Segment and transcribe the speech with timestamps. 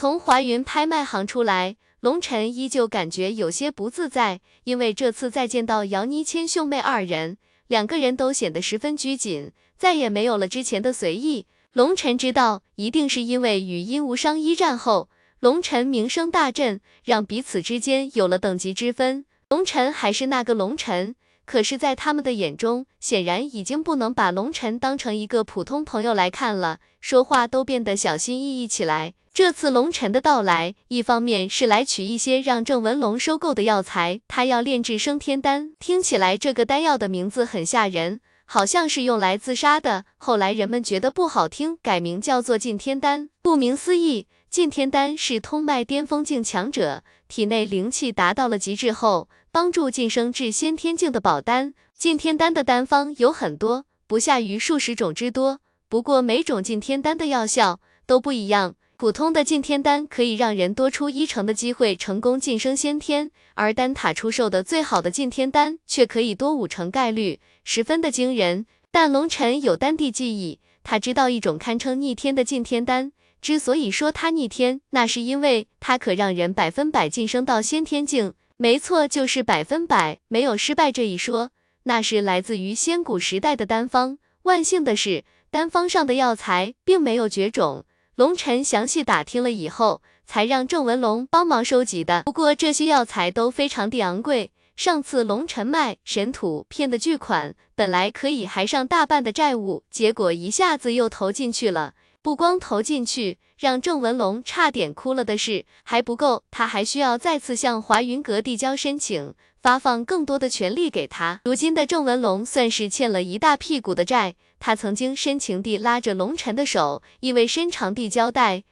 [0.00, 7.36] 从华云拍卖行出来，龙晨依旧感觉有些不自在，因为这次再见到姚妮谦兄妹二人，
[7.66, 11.46] 两个人都显得十分拘谨，再也没有了之前的随意。
[11.72, 15.08] 龙晨知道，一定是因为与殷无伤一战后，
[15.40, 19.24] 龙晨名声大振，让彼此之间有了等级之分。
[19.48, 21.16] 龙晨还是那个龙晨。
[21.50, 29.14] 可是，在他们的眼中，显然已经不能把龙晨当成一个普通朋友来看了，说话都变得小心翼翼起来。
[29.32, 40.04] 这次龙晨的到来，一方面是来取一些让郑文龙收购的药材，他要炼制升天丹，听起来这个丹药的名字很吓人，好像是用来自杀的。
[40.18, 43.30] 后来人们觉得不好听，改名叫做进天丹。
[43.42, 49.30] 顾名思义，进天丹是通脉巅峰境强者体内灵气达到了极致后。
[49.50, 55.60] 帮助晋升至先天境的宝丹，进天丹的丹方有很多，不下于数十种之多。
[55.88, 58.74] 不过每种进天丹的药效都不一样。
[58.96, 68.66] 普通的进天丹可以让人多出一成的机会成功晋升先天，而丹塔出售的最好的进天丹却可以多五成概率，十分的惊人。
[68.90, 73.12] 但龙尘有丹地记忆，他知道一种堪称逆天的进天丹。
[73.40, 78.34] 之所以说它逆天，那是因为它可让人百分百晋升到先天境。
[78.60, 81.52] 没错，就是百分百没有失败这一说，
[81.84, 84.18] 那是来自于仙古时代的丹方。
[84.42, 87.84] 万幸的是，丹方上的药材并没有绝种。
[88.16, 92.24] 龙尘详细打听了以后，才让郑文龙帮忙收集的。
[92.24, 101.94] 不过这些药材都非常的昂贵，上次龙尘卖神土骗的巨款，本来可以还上大半的债务，结果一下子又投进去了。
[102.20, 111.40] 不光投进去，让郑文龙差点哭了的是还不够，他还需要再次向华云阁递交申请，发放更多的权利给他。
[111.44, 118.62] 如今的郑文龙算是欠了一大屁股的债，他曾经深情地拉着龙尘的手，意味深长地交代：“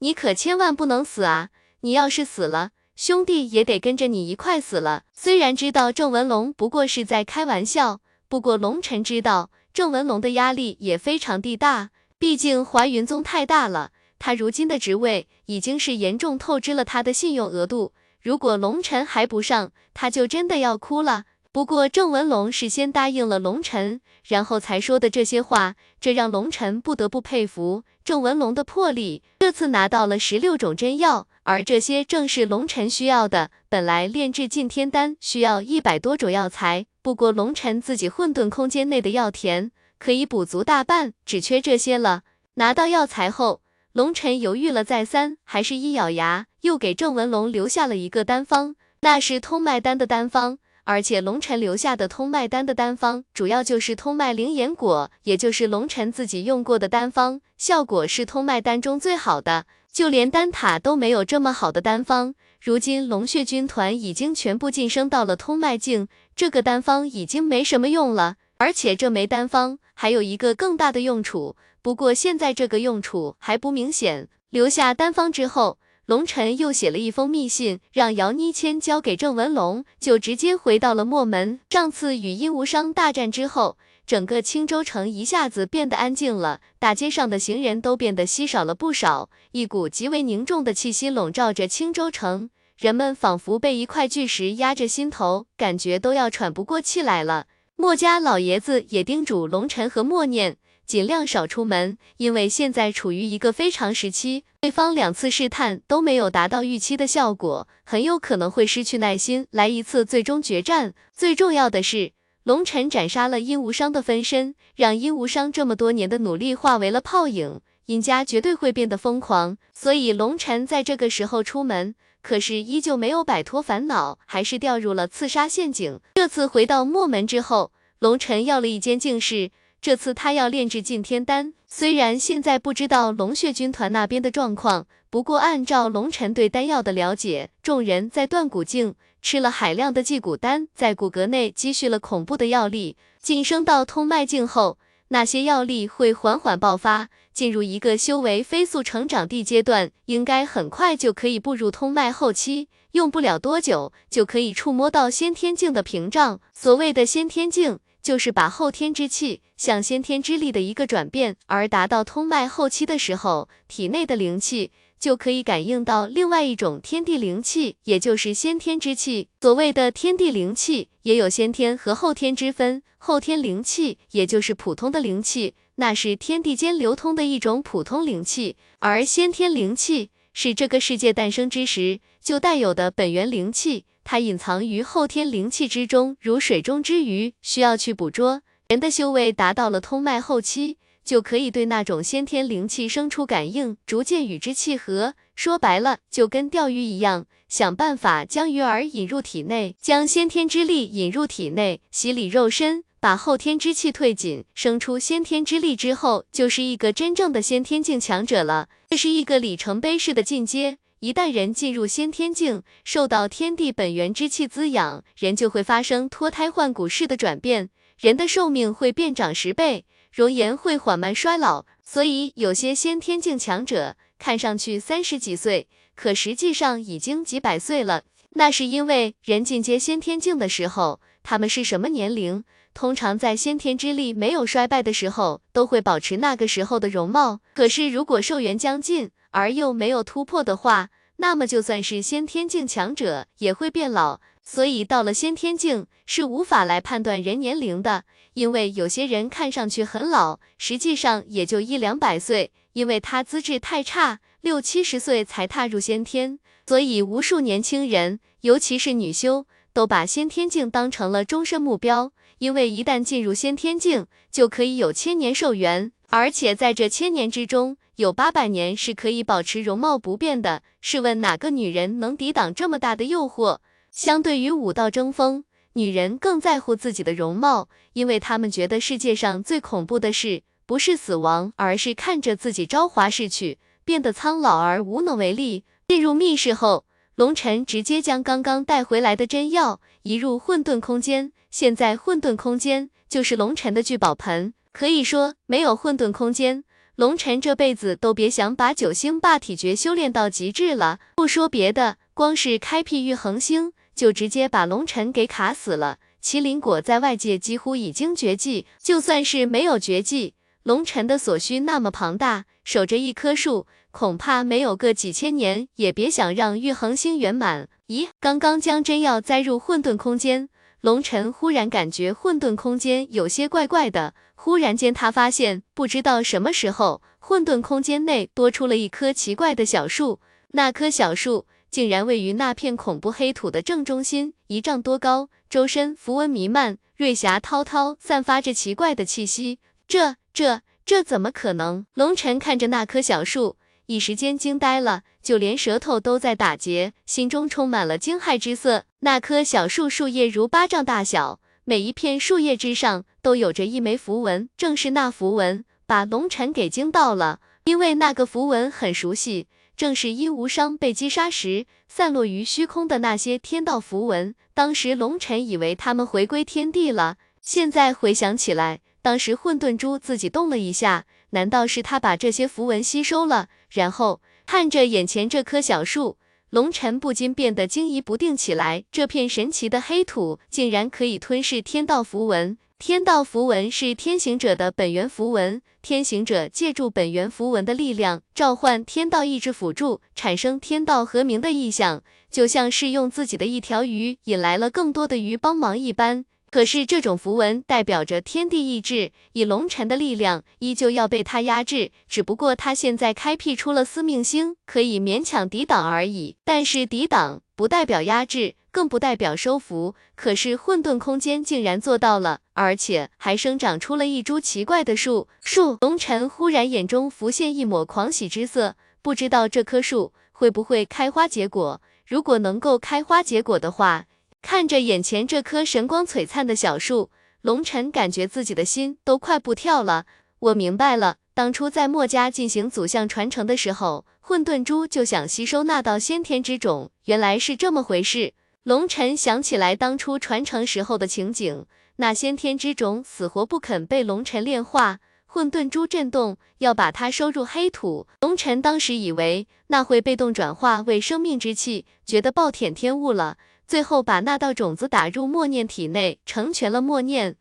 [0.00, 1.48] 你可千万不能死啊！
[1.80, 11.90] 你要是死了，兄弟也得跟着你一块死了。”虽然知道郑文龙不过是在开玩笑，不过龙尘知道郑文龙的压力也非常地大。
[12.18, 17.92] 毕竟华云宗太大了，他如今的职位已经是严重透支了他的信用额度。
[18.20, 21.24] 如果龙尘还不上，他就真的要哭了。
[21.52, 29.22] 不过郑文龙是先答应了龙尘，然后才说的这些话，这让龙尘不得不佩服郑文龙的魄力。
[29.38, 33.50] 这次拿到了十六种真药，而这些正是龙尘需要的。
[33.68, 39.70] 本来炼制进天丹需要一百多种药材，不过龙尘自己混沌空间内的药田。
[39.98, 42.22] 可以补足大半，只缺这些了。
[42.54, 43.60] 拿到药材后，
[43.94, 50.58] 龙尘犹豫了再三，还是一咬牙，又给郑文龙留下了一个丹方，那是通脉丹的丹方。
[50.82, 62.34] 而且龙尘留下的通脉丹的丹方，主要就是通脉灵岩果，也就是龙尘自己用过的丹方，效果是通脉丹中最好的，就连丹塔都没有这么好的丹方。
[62.60, 68.34] 如今龙血军团已经全部晋升到了通脉境，这个丹方已经没什么用了。
[68.56, 74.28] 而且这枚丹方还有一个更大的用处，不过现在这个用处还不明显。
[74.50, 81.60] 留下丹方之后，龙尘又写了一封密信，让姚妮谦交给郑文龙，就直接回到了墨门。
[81.70, 97.46] 上次与殷无伤大战之后，整个青州城一下子变得安静了，大街上的行人都变得稀少了不少，一股极为凝重的气息笼罩着青州城，人们仿佛被一块巨石压着心头，感觉都要喘不过气来了。
[97.76, 110.94] 墨家老爷子也叮嘱龙尘和默念，尽量少出门，因为现在处于一个非常时期，对方两次试探都没有达到预期的效果，很有可能会失去耐心，来一次最终决战。
[111.12, 112.12] 最重要的是，
[112.44, 119.58] 龙尘斩杀了殷无伤的分身，让殷无伤这么多年的努力化为了泡影，殷家绝对会变得疯狂。
[119.72, 121.96] 所以龙尘在这个时候出门。
[122.24, 126.00] 可是依旧没有摆脱烦恼，还是掉入了刺杀陷阱。
[126.14, 129.50] 这次回到墨门之后，龙尘要了一间净室。
[129.82, 131.52] 这次他要炼制进天丹。
[131.66, 142.96] 虽然现在不知道龙血军团那边的状况，不过按照龙尘对丹药的了解，众人在断骨境吃了海量的祭骨丹，在骨骼内积蓄了恐怖的药力。
[143.20, 144.78] 晋升到通脉境后，
[145.14, 147.08] 那些药力会缓缓爆发。
[147.32, 156.40] 进入一个修为飞速成长地阶段，应该很快就可以步入通脉后期，用不了多久就可以触摸到先天境的屏障。
[156.52, 164.72] 所谓的先天境，就是把后天之气向先天之力的一个转变，而达到通脉后期的时候，体内的灵气。
[165.04, 169.28] 就可以感应到另外一种天地灵气，也就是先天之气。
[169.38, 172.82] 所谓的天地灵气，也有先天和后天之分。
[172.96, 188.40] 后天灵气，也就是普通的灵气，那是天地间流通的一种普通灵气；而先天灵气是这个世界诞生之时就带有的本源灵气，它隐藏于后天灵气之中，如水中之鱼，需要去捕捉。
[188.68, 195.14] 人的修为达到了通脉后期，就可以对那种先天灵气生出感应，逐渐与之契合。
[195.34, 208.68] 说白了，就跟钓鱼一样，想办法将鱼儿引入体内，将先天之力引入体内，洗礼肉身，把后天之气退尽，生出先天之力之后，就是一个真正的先天境强者了。
[208.88, 210.78] 这是一个里程碑式的进阶。
[211.00, 217.68] 一旦人进入先天境，受到天地本源之气滋养，人就会发生脱胎换骨式的转变。
[217.98, 225.66] 人的寿命会变长十倍，容颜会缓慢衰老，所以有些先天境强者看上去三十几岁，
[225.96, 228.04] 可实际上已经几百岁了。
[228.34, 232.44] 那是因为人进阶先天境的时候，他们是什么年龄？
[232.74, 237.40] 通常在先天之力没有衰败的时候，都会保持那个时候的容貌。
[237.52, 244.20] 可是如果寿元将近而又没有突破的话，那么就算是先天境强者也会变老。
[244.44, 248.04] 所以到了先天境是无法来判断人年龄的，
[248.34, 256.38] 因为有些人看上去很老，实际上也就一两百岁，因为他资质太差，六七十岁才踏入先天。
[256.66, 270.62] 所以无数年轻人，尤其是女修，都把先天境当成了终身目标，因为一旦进入先天境，就可以有千年寿元，而且在这千年之中，有八百年是可以保持容貌不变的。
[270.80, 273.58] 试问哪个女人能抵挡这么大的诱惑？
[273.94, 275.44] 相对于武道争锋，
[275.74, 285.62] 女人更在乎自己的容貌，因为她们觉得世界上最恐怖的事不是死亡，而是看着自己朝华逝去，变得苍老而无能为力。
[285.86, 296.64] 进入密室后，龙尘直接将刚刚带回来的真药移入混沌空间，现在混沌空间就是龙尘的聚宝盆，可以说没有混沌空间，
[296.96, 300.98] 龙尘这辈子都别想把九星霸体诀修炼到极致了。
[301.14, 303.72] 不说别的，光是开辟玉恒星。
[303.94, 305.98] 就直接把龙尘给卡死了。
[306.22, 317.68] 麒麟果在外界几乎已经绝迹，就算是没有绝迹，龙尘的所需那么庞大，守着一棵树，恐怕没有个几千年，也别想让玉恒星圆满。
[317.88, 320.48] 咦，刚刚将真药栽入混沌空间，
[320.80, 324.14] 龙尘忽然感觉混沌空间有些怪怪的。
[324.34, 330.20] 忽然间，他发现不知道什么时候，混沌空间内多出了一棵奇怪的小树，
[330.52, 331.46] 那棵小树。
[331.74, 339.58] 竟然位于那片恐怖黑土的正中心，一丈多高，周身符文弥漫，瑞霞滔滔，散发着奇怪的气息。
[339.88, 341.84] 这、这、这怎么可能？
[341.94, 343.56] 龙尘看着那棵小树，
[343.86, 348.84] 一时间惊呆了，就连舌头都在打结，心中充满了惊骇之色。
[349.00, 359.48] 那棵小树树叶如巴掌大小，每一片树叶之上都有着一枚符文，正是那符文把龙尘给惊到了，因为那个符文很熟悉。
[359.76, 373.48] 正是殷无伤被击杀时散落于虚空的那些天道符文，当时龙尘以为他们回归天地了，现在回想起来，当时混沌珠自己动了一下，难道是他把这些符文吸收了？
[373.70, 376.18] 然后看着眼前这棵小树，
[376.50, 382.56] 龙尘不禁变得惊疑不定起来，这片神奇的黑土竟然可以吞噬天道符文。
[382.86, 396.26] 天道符文是天行者的本源符文，天行者借助本源符文的力量，召唤天道意志辅助，产生天道和鸣的意象，就像是用自己的一条鱼引来了更多的鱼帮忙一般。
[396.54, 401.90] 可是这种符文代表着天地意志，以龙尘的力量，依旧要被他压制。
[402.08, 406.36] 只不过他现在开辟出了司命星，可以勉强抵挡而已。
[406.44, 408.54] 但是抵挡不代表压制。
[408.70, 415.26] 更不代表收服，可是混沌空间竟然做到了，而且还生长出了一株奇怪的树。
[415.40, 421.82] 树龙尘忽然眼中浮现一抹狂喜之色，不知道这棵树会不会开花结果。
[422.06, 424.04] 如果能够开花结果的话，
[424.44, 427.10] 看着眼前这棵神光璀璨的小树，
[427.40, 430.04] 龙尘感觉自己的心都快不跳了。
[430.38, 438.34] 我明白了，当初在墨家进行祖相传承的时候，混沌珠就想吸收那道先天之种，原来是这么回事。
[438.64, 441.64] 龙尘想起来当初传承时候的情景，
[441.96, 448.06] 那先天之种死活不肯被龙尘炼化，混沌珠震动，要把它收入黑土。
[448.20, 457.36] 龙尘当时以为那会被动转化为生命之气，觉得暴殄天物了，最后把那道种子打入默念体内，成全了默念。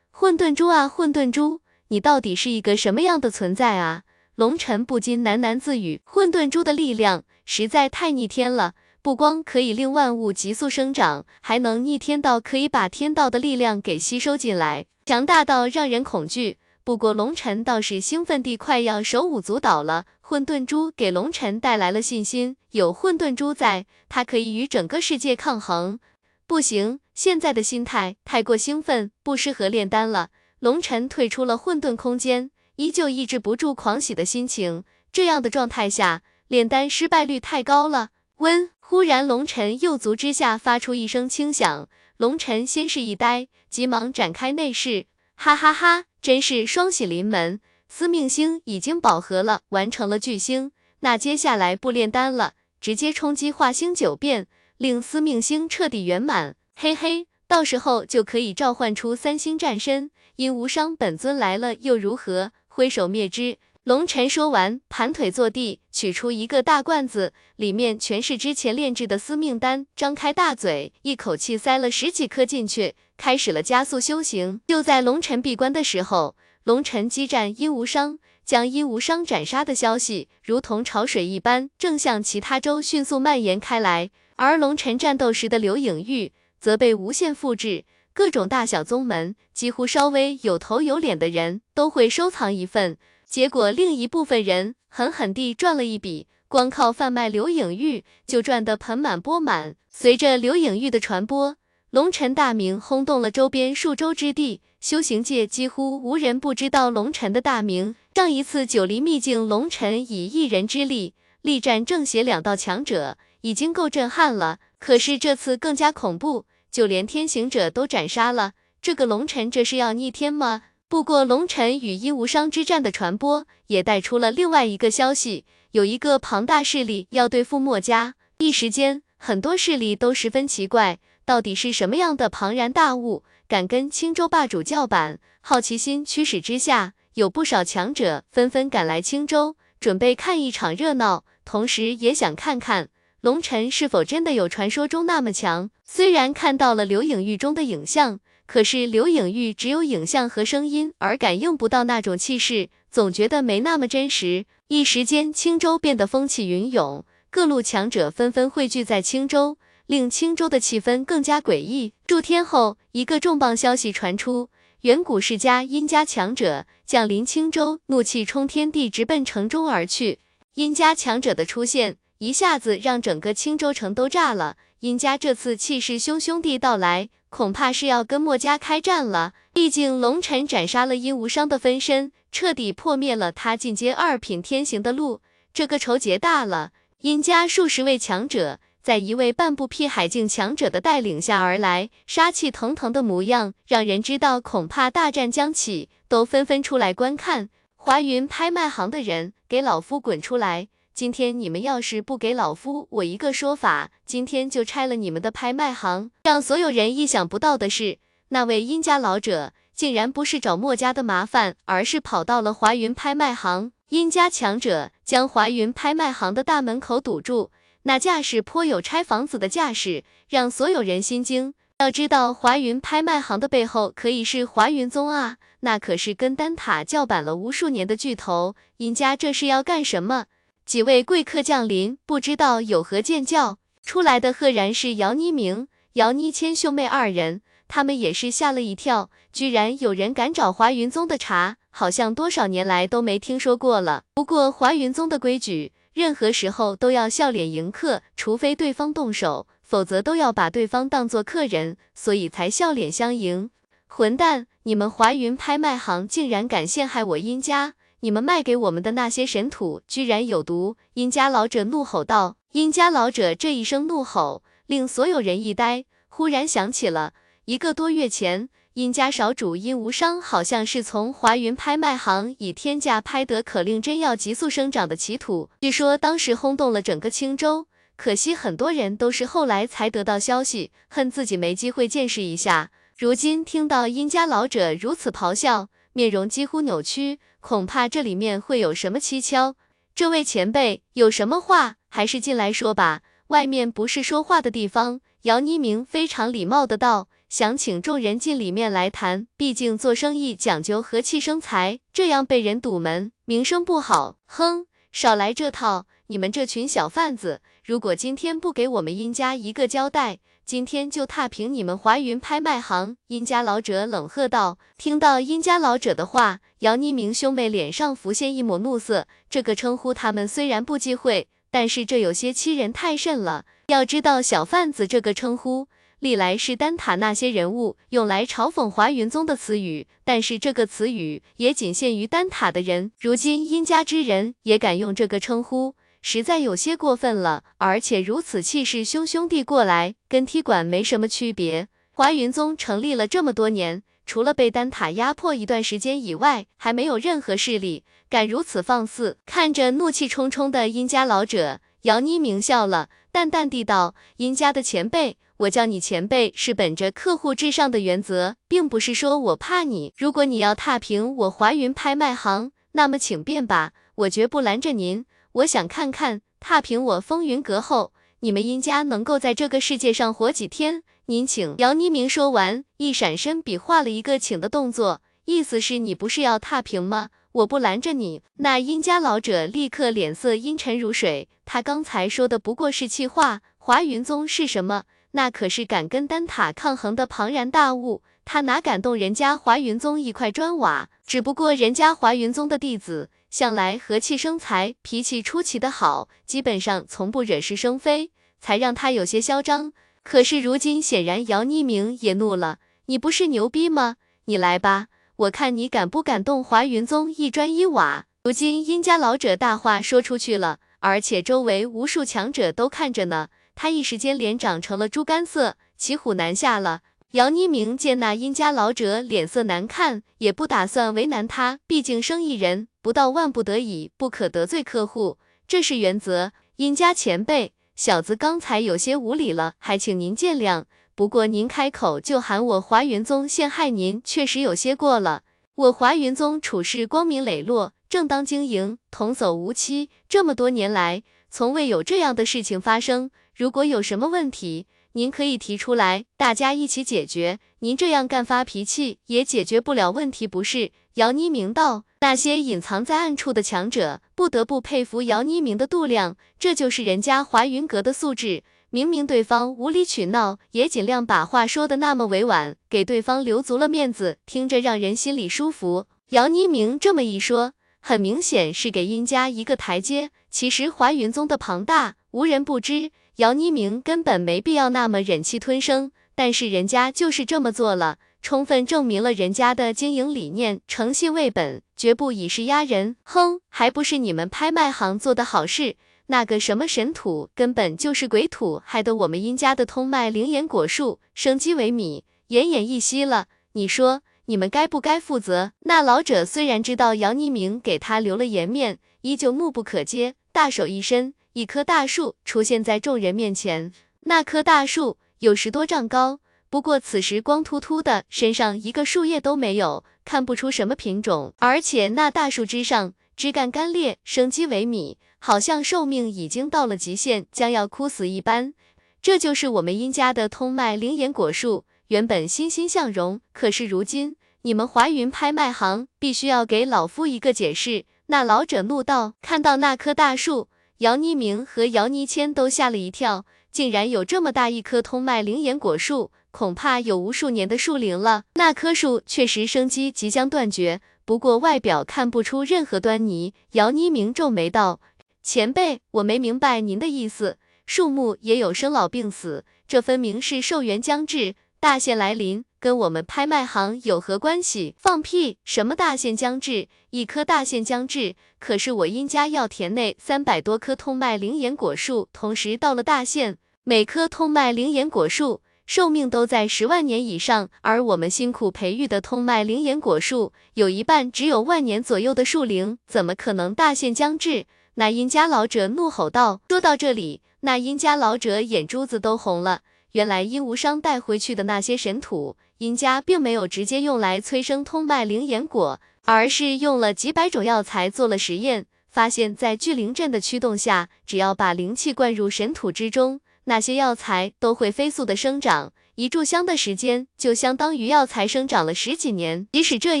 [0.10, 4.02] 混沌珠啊，混沌珠，你到底是一个什么样的存在啊？
[4.36, 8.74] 龙尘不禁喃喃自语，混沌珠的力量实在太逆天了。
[9.02, 16.56] 不光可以令万物急速生长，还能逆天到，可以把天道的力量给吸收进来，强大到让人恐惧。
[16.82, 20.06] 不过龙尘倒是兴奋地快要手舞足蹈了。
[20.26, 26.00] 混沌珠给龙尘带来了信心，有混沌珠在，他可以与整个世界抗衡。
[26.46, 30.30] 不行，现在的心态太过兴奋，不适合炼丹了。
[30.60, 34.84] 龙尘退出了混沌空间，依旧抑制不住狂喜的心情。
[35.12, 38.08] 这样的状态下，炼丹失败率太高了。
[38.36, 45.04] 温，忽然龙尘右足之下发出一声轻响，龙尘先是一呆，急忙展开内视，
[45.34, 47.60] 哈哈哈，真是双喜临门。
[47.96, 54.48] 司命星已经饱和了，完成了巨星，那接下来不炼丹了，直接冲击化星九变，
[54.78, 56.56] 令司命星彻底圆满。
[56.74, 62.50] 嘿嘿，到时候就可以召唤出三星战身，因无伤本尊来了又如何？
[62.66, 63.58] 挥手灭之。
[63.84, 74.60] 龙尘说完，盘腿坐地，取出一个大罐子，里面全是之前炼制的司命丹，张开大嘴，一口气塞了十几颗进去，开始了加速修行。
[74.66, 76.34] 就在龙尘闭关的时候，
[76.64, 84.10] 龙尘激战殷无伤，将殷无伤斩杀的消息，如同潮水一般，正向其他州迅速蔓延开来。
[84.36, 92.96] 而龙尘战斗时的刘影玉，则被无限复制，各种大小宗门，几乎稍微有头有脸的人，都会收藏一份。
[93.26, 99.76] 结果另一部分人狠狠地赚了一笔，光靠贩卖刘影玉就赚得盆满钵满。
[99.90, 101.56] 随着刘影玉的传播，
[101.94, 107.94] 龙尘大名轰动了周边数州之地，修行界几乎无人不知道龙尘的大名。
[108.12, 114.58] 上一次九黎秘境，龙尘以一人之力力战正邪两道强者，已经够震撼了。
[114.80, 118.54] 可是这次更加恐怖，就连天行者都斩杀了。
[118.82, 120.62] 这个龙尘，这是要逆天吗？
[120.88, 128.16] 不过，龙尘与一无伤之战的传播，也带出了另外一个消息，有一个庞大势力要对付墨家。
[128.38, 135.18] 一时间，很多势力都十分奇怪，到底是什么样的庞然大物，敢跟青州霸主叫板？
[135.40, 142.88] 好奇心驱使之下，有不少强者纷纷赶来青州，准备看一场热闹，同时也想看看
[143.20, 145.70] 龙尘是否真的有传说中那么强。
[145.84, 148.20] 虽然看到了刘影玉中的影像。
[148.46, 154.44] 可是刘影玉只有影像和声音，而感应不到那种气势，总觉得没那么真实。
[154.68, 161.92] 一时间，青州变得风起云涌，各路强者纷纷汇聚在青州，令青州的气氛更加诡异。
[162.06, 164.48] 数天后，一个重磅消息传出：
[164.82, 170.18] 远古世家殷家强者降临青州，怒气冲天地，直奔城中而去。
[170.54, 174.56] 殷家强者的出现，一下子让整个青州城都炸了。
[174.80, 177.10] 殷家这次气势汹汹地到来。
[177.30, 179.32] 恐怕是要跟墨家开战了。
[179.52, 185.20] 毕竟龙尘斩杀了殷无伤的分身，彻底破灭了他进阶二品天行的路，
[185.52, 186.70] 这个仇结大了。
[187.00, 197.48] 殷家数十位强者，在一位半步辟海境强者的带领下而来，杀气腾腾的模样，让人知道恐怕大战将起，都纷纷出来观看。
[197.76, 200.68] 华云拍卖行的人，给老夫滚出来！
[200.92, 206.10] 今天你们要是不给老夫我一个说法，今天就拆了你们的拍卖行。
[206.22, 207.96] 让所有人意想不到的是，
[208.28, 213.72] 那位殷家老者竟然不是找墨家的麻烦，而是跑到了华云拍卖行。
[213.88, 217.50] 殷家强者将华云拍卖行的大门口堵住，
[217.84, 221.54] 那架势颇有拆房子的架势，让所有人心惊。
[221.78, 228.54] 要知道，华云拍卖行的背后可以是华云宗啊，那可是跟丹塔叫板了无数年的巨头。
[228.78, 230.26] 殷家这是要干什么？
[230.64, 233.58] 几位贵客降临，不知道有何见教。
[233.82, 244.04] 出来的赫然是姚妮明、姚妮谦兄妹二人，他们也是吓了一跳，居然有人敢找华云宗的茬，好像多少年来都没听说过了。
[244.14, 253.50] 不过华云宗的规矩，任何时候都要笑脸迎客，除非对方动手，否则都要把对方当做客人，所以才笑脸相迎。
[253.86, 257.74] 混蛋，你们华云拍卖行竟然敢陷害我殷家！
[258.00, 260.76] 你们卖给我们的那些神土居然有毒！
[260.94, 262.36] 殷家老者怒吼道。
[262.50, 265.84] 殷家老者这一声怒吼，令所有人一呆。
[266.08, 277.68] 忽然想起了一个多月前，殷家少主殷无伤，好像是从华云拍卖行以天价拍得可令真药急速生长的奇土，据说当时轰动了整个青州。
[277.94, 282.72] 可惜很多人都是后来才得到消息，恨自己没机会见识一下。
[282.98, 285.68] 如今听到殷家老者如此咆哮。
[285.92, 289.54] 面容几乎扭曲，恐怕这里面会有什么蹊跷。
[289.94, 295.00] 这位前辈有什么话，还是进来说吧，外面不是说话的地方。
[295.22, 304.18] 姚妮明非常礼貌的道，想请众人进里面来谈，毕竟做生意讲究和气生财，这样被人堵门，名声不好。
[304.26, 312.96] 哼，少来这套，你们这群小贩子，如果今天不给我们殷家一个交代，今天就踏平你们华云拍卖行！
[313.08, 314.58] 殷家老者冷喝道。
[314.78, 319.08] 听到殷家老者的话，姚妮明兄妹脸上浮现一抹怒色。
[319.28, 323.44] 这个称呼他们虽然不忌讳，但是这有些欺人太甚了。
[323.66, 325.66] 要知道，小贩子这个称呼，
[326.04, 332.92] 历来是丹塔那些人物用来嘲讽华云宗的词语，但是这个词语也仅限于丹塔的人。
[333.00, 335.74] 如今殷家之人也敢用这个称呼。
[336.02, 341.68] 实在有些过分了，而且如此气势汹汹地过来，跟踢馆没什么区别。
[341.92, 349.16] 华云宗成立了这么多年，除了被丹塔压迫一段时间以外，还没有任何势力敢如此放肆。
[349.24, 359.92] 看着怒气冲冲的殷家老者，姚妮明笑了，淡淡地道：“殷家的前辈，我叫你前辈是本着客户至上的原则，并不是说我怕你。
[359.96, 370.82] 如果你要踏平我华云拍卖行，那么请便吧，我绝不拦着您。”我想看看踏平我风云阁后，你们殷家能够在这个世界上活几天？
[371.06, 371.56] 您请。
[371.58, 377.08] 姚妮明说完，一闪身，比划了一个请的动作，意思是你不是要踏平吗？
[377.32, 378.22] 我不拦着你。
[378.36, 383.42] 那殷家老者立刻脸色阴沉如水，他刚才说的不过是气话。
[383.58, 384.84] 华云宗是什么？
[385.16, 390.88] 那可是敢跟丹塔抗衡的庞然大物，他哪敢动人家华云宗一块砖瓦？
[391.06, 393.10] 只不过人家华云宗的弟子。
[393.30, 399.72] 向来和气生财，脾气出奇的好，基本上从不惹是生非，才让他有些嚣张。
[400.02, 403.96] 可是如今显然姚匿明也怒了，你不是牛逼吗？
[404.26, 408.06] 你来吧，我看你敢不敢动华云宗一砖一瓦。
[408.24, 416.80] 如今殷家老者大话说出去了，而且周围无数强者都看着呢，他一时间脸长成了猪肝色，骑虎难下了。
[417.12, 426.32] 姚妮明见那殷家老者脸色难看，也不打算为难他，毕竟生意人不到万不得已不可得罪客户，这是原则。
[426.56, 430.64] 殷家前辈，小子刚才有些无礼了，还请您见谅。
[430.96, 435.22] 不过您开口就喊我华云宗陷害您，确实有些过了。
[435.54, 443.10] 我华云宗处事光明磊落，正当经营，童叟无欺，这么多年来从未有这样的事情发生。
[443.34, 447.40] 如果有什么问题，您可以提出来，大家一起解决。
[447.58, 450.70] 您这样干发脾气也解决不了问题，不是？
[450.94, 458.44] 姚妮明道，那些隐藏在暗处的强者不得不佩服姚妮明的度量，这就是人家华云阁的素质。
[458.70, 465.86] 明明对方无理取闹，也尽量把话说的那么委婉，给对方留足了面子，听着让人心里舒服。
[466.10, 470.10] 姚妮明这么一说，很明显是给殷家一个台阶。
[470.30, 472.92] 其实华云宗的庞大，无人不知。
[473.18, 482.96] 姚妮明根本没必要那么忍气吞声，但是人家就是这么做了，充分证明了人家的经营理念诚信为本，绝不以势压人。
[483.04, 485.76] 哼，还不是你们拍卖行做的好事？
[486.08, 493.26] 那个什么神土根本就是鬼土，害得我们殷家的通脉灵岩果树生机萎靡，奄奄一息了。
[493.52, 495.52] 你说你们该不该负责？
[495.60, 501.14] 那老者虽然知道姚妮明给他留了颜面，依旧怒不可接，大手一伸。
[501.34, 511.34] 一棵大树出现在众人面前，那棵大树有十多丈高，不过此时光秃秃的，身上一个树叶都没有，看不出什么品种。
[511.38, 518.54] 而且那大树枝上枝干干裂，生机萎靡，好像寿命已经到了极限，将要枯死一般。
[519.02, 527.86] 这就是我们殷家的通脉灵岩果树，原本欣欣向荣，可是如今你们华云拍卖行必须要给老夫一个解释。
[528.06, 530.46] 那老者怒道：“看到那棵大树。”
[530.78, 538.24] 姚妮明和姚妮谦都吓了一跳，竟然有这么大一棵通脉灵岩果树，恐怕有无数年的树龄了。
[538.34, 543.34] 那棵树确实生机即将断绝，不过外表看不出任何端倪。
[543.52, 544.80] 姚妮明皱眉道
[545.22, 547.38] ：“前辈，我没明白您的意思。
[547.66, 554.74] 树木也有生老病死，这分明是寿元将至，大限来临。”跟我们拍卖行有何关系？
[554.78, 555.36] 放屁！
[555.44, 556.66] 什么大限将至？
[556.88, 574.46] 一棵大限将至，可是我殷家药田内三百多棵通脉灵岩果树同时到了大限，每棵通脉灵岩果树寿命都在十万年以上，而我们辛苦培育的通脉灵岩果树有一半只有万年左右的树龄，怎么可能大限将至？
[574.76, 576.40] 那殷家老者怒吼道。
[576.48, 579.60] 说到这里，那殷家老者眼珠子都红了。
[579.92, 582.36] 原来殷无伤带回去的那些神土。
[582.64, 595.74] 殷家并没有直接用来催生通脉灵岩果，而是用了几百种药材做了实验，发现，在聚灵阵的驱动下，只要把灵气灌入神土之中，那些药材都会飞速的生长。
[595.96, 599.46] 一炷香的时间，就相当于药材生长了十几年。
[599.52, 600.00] 即使这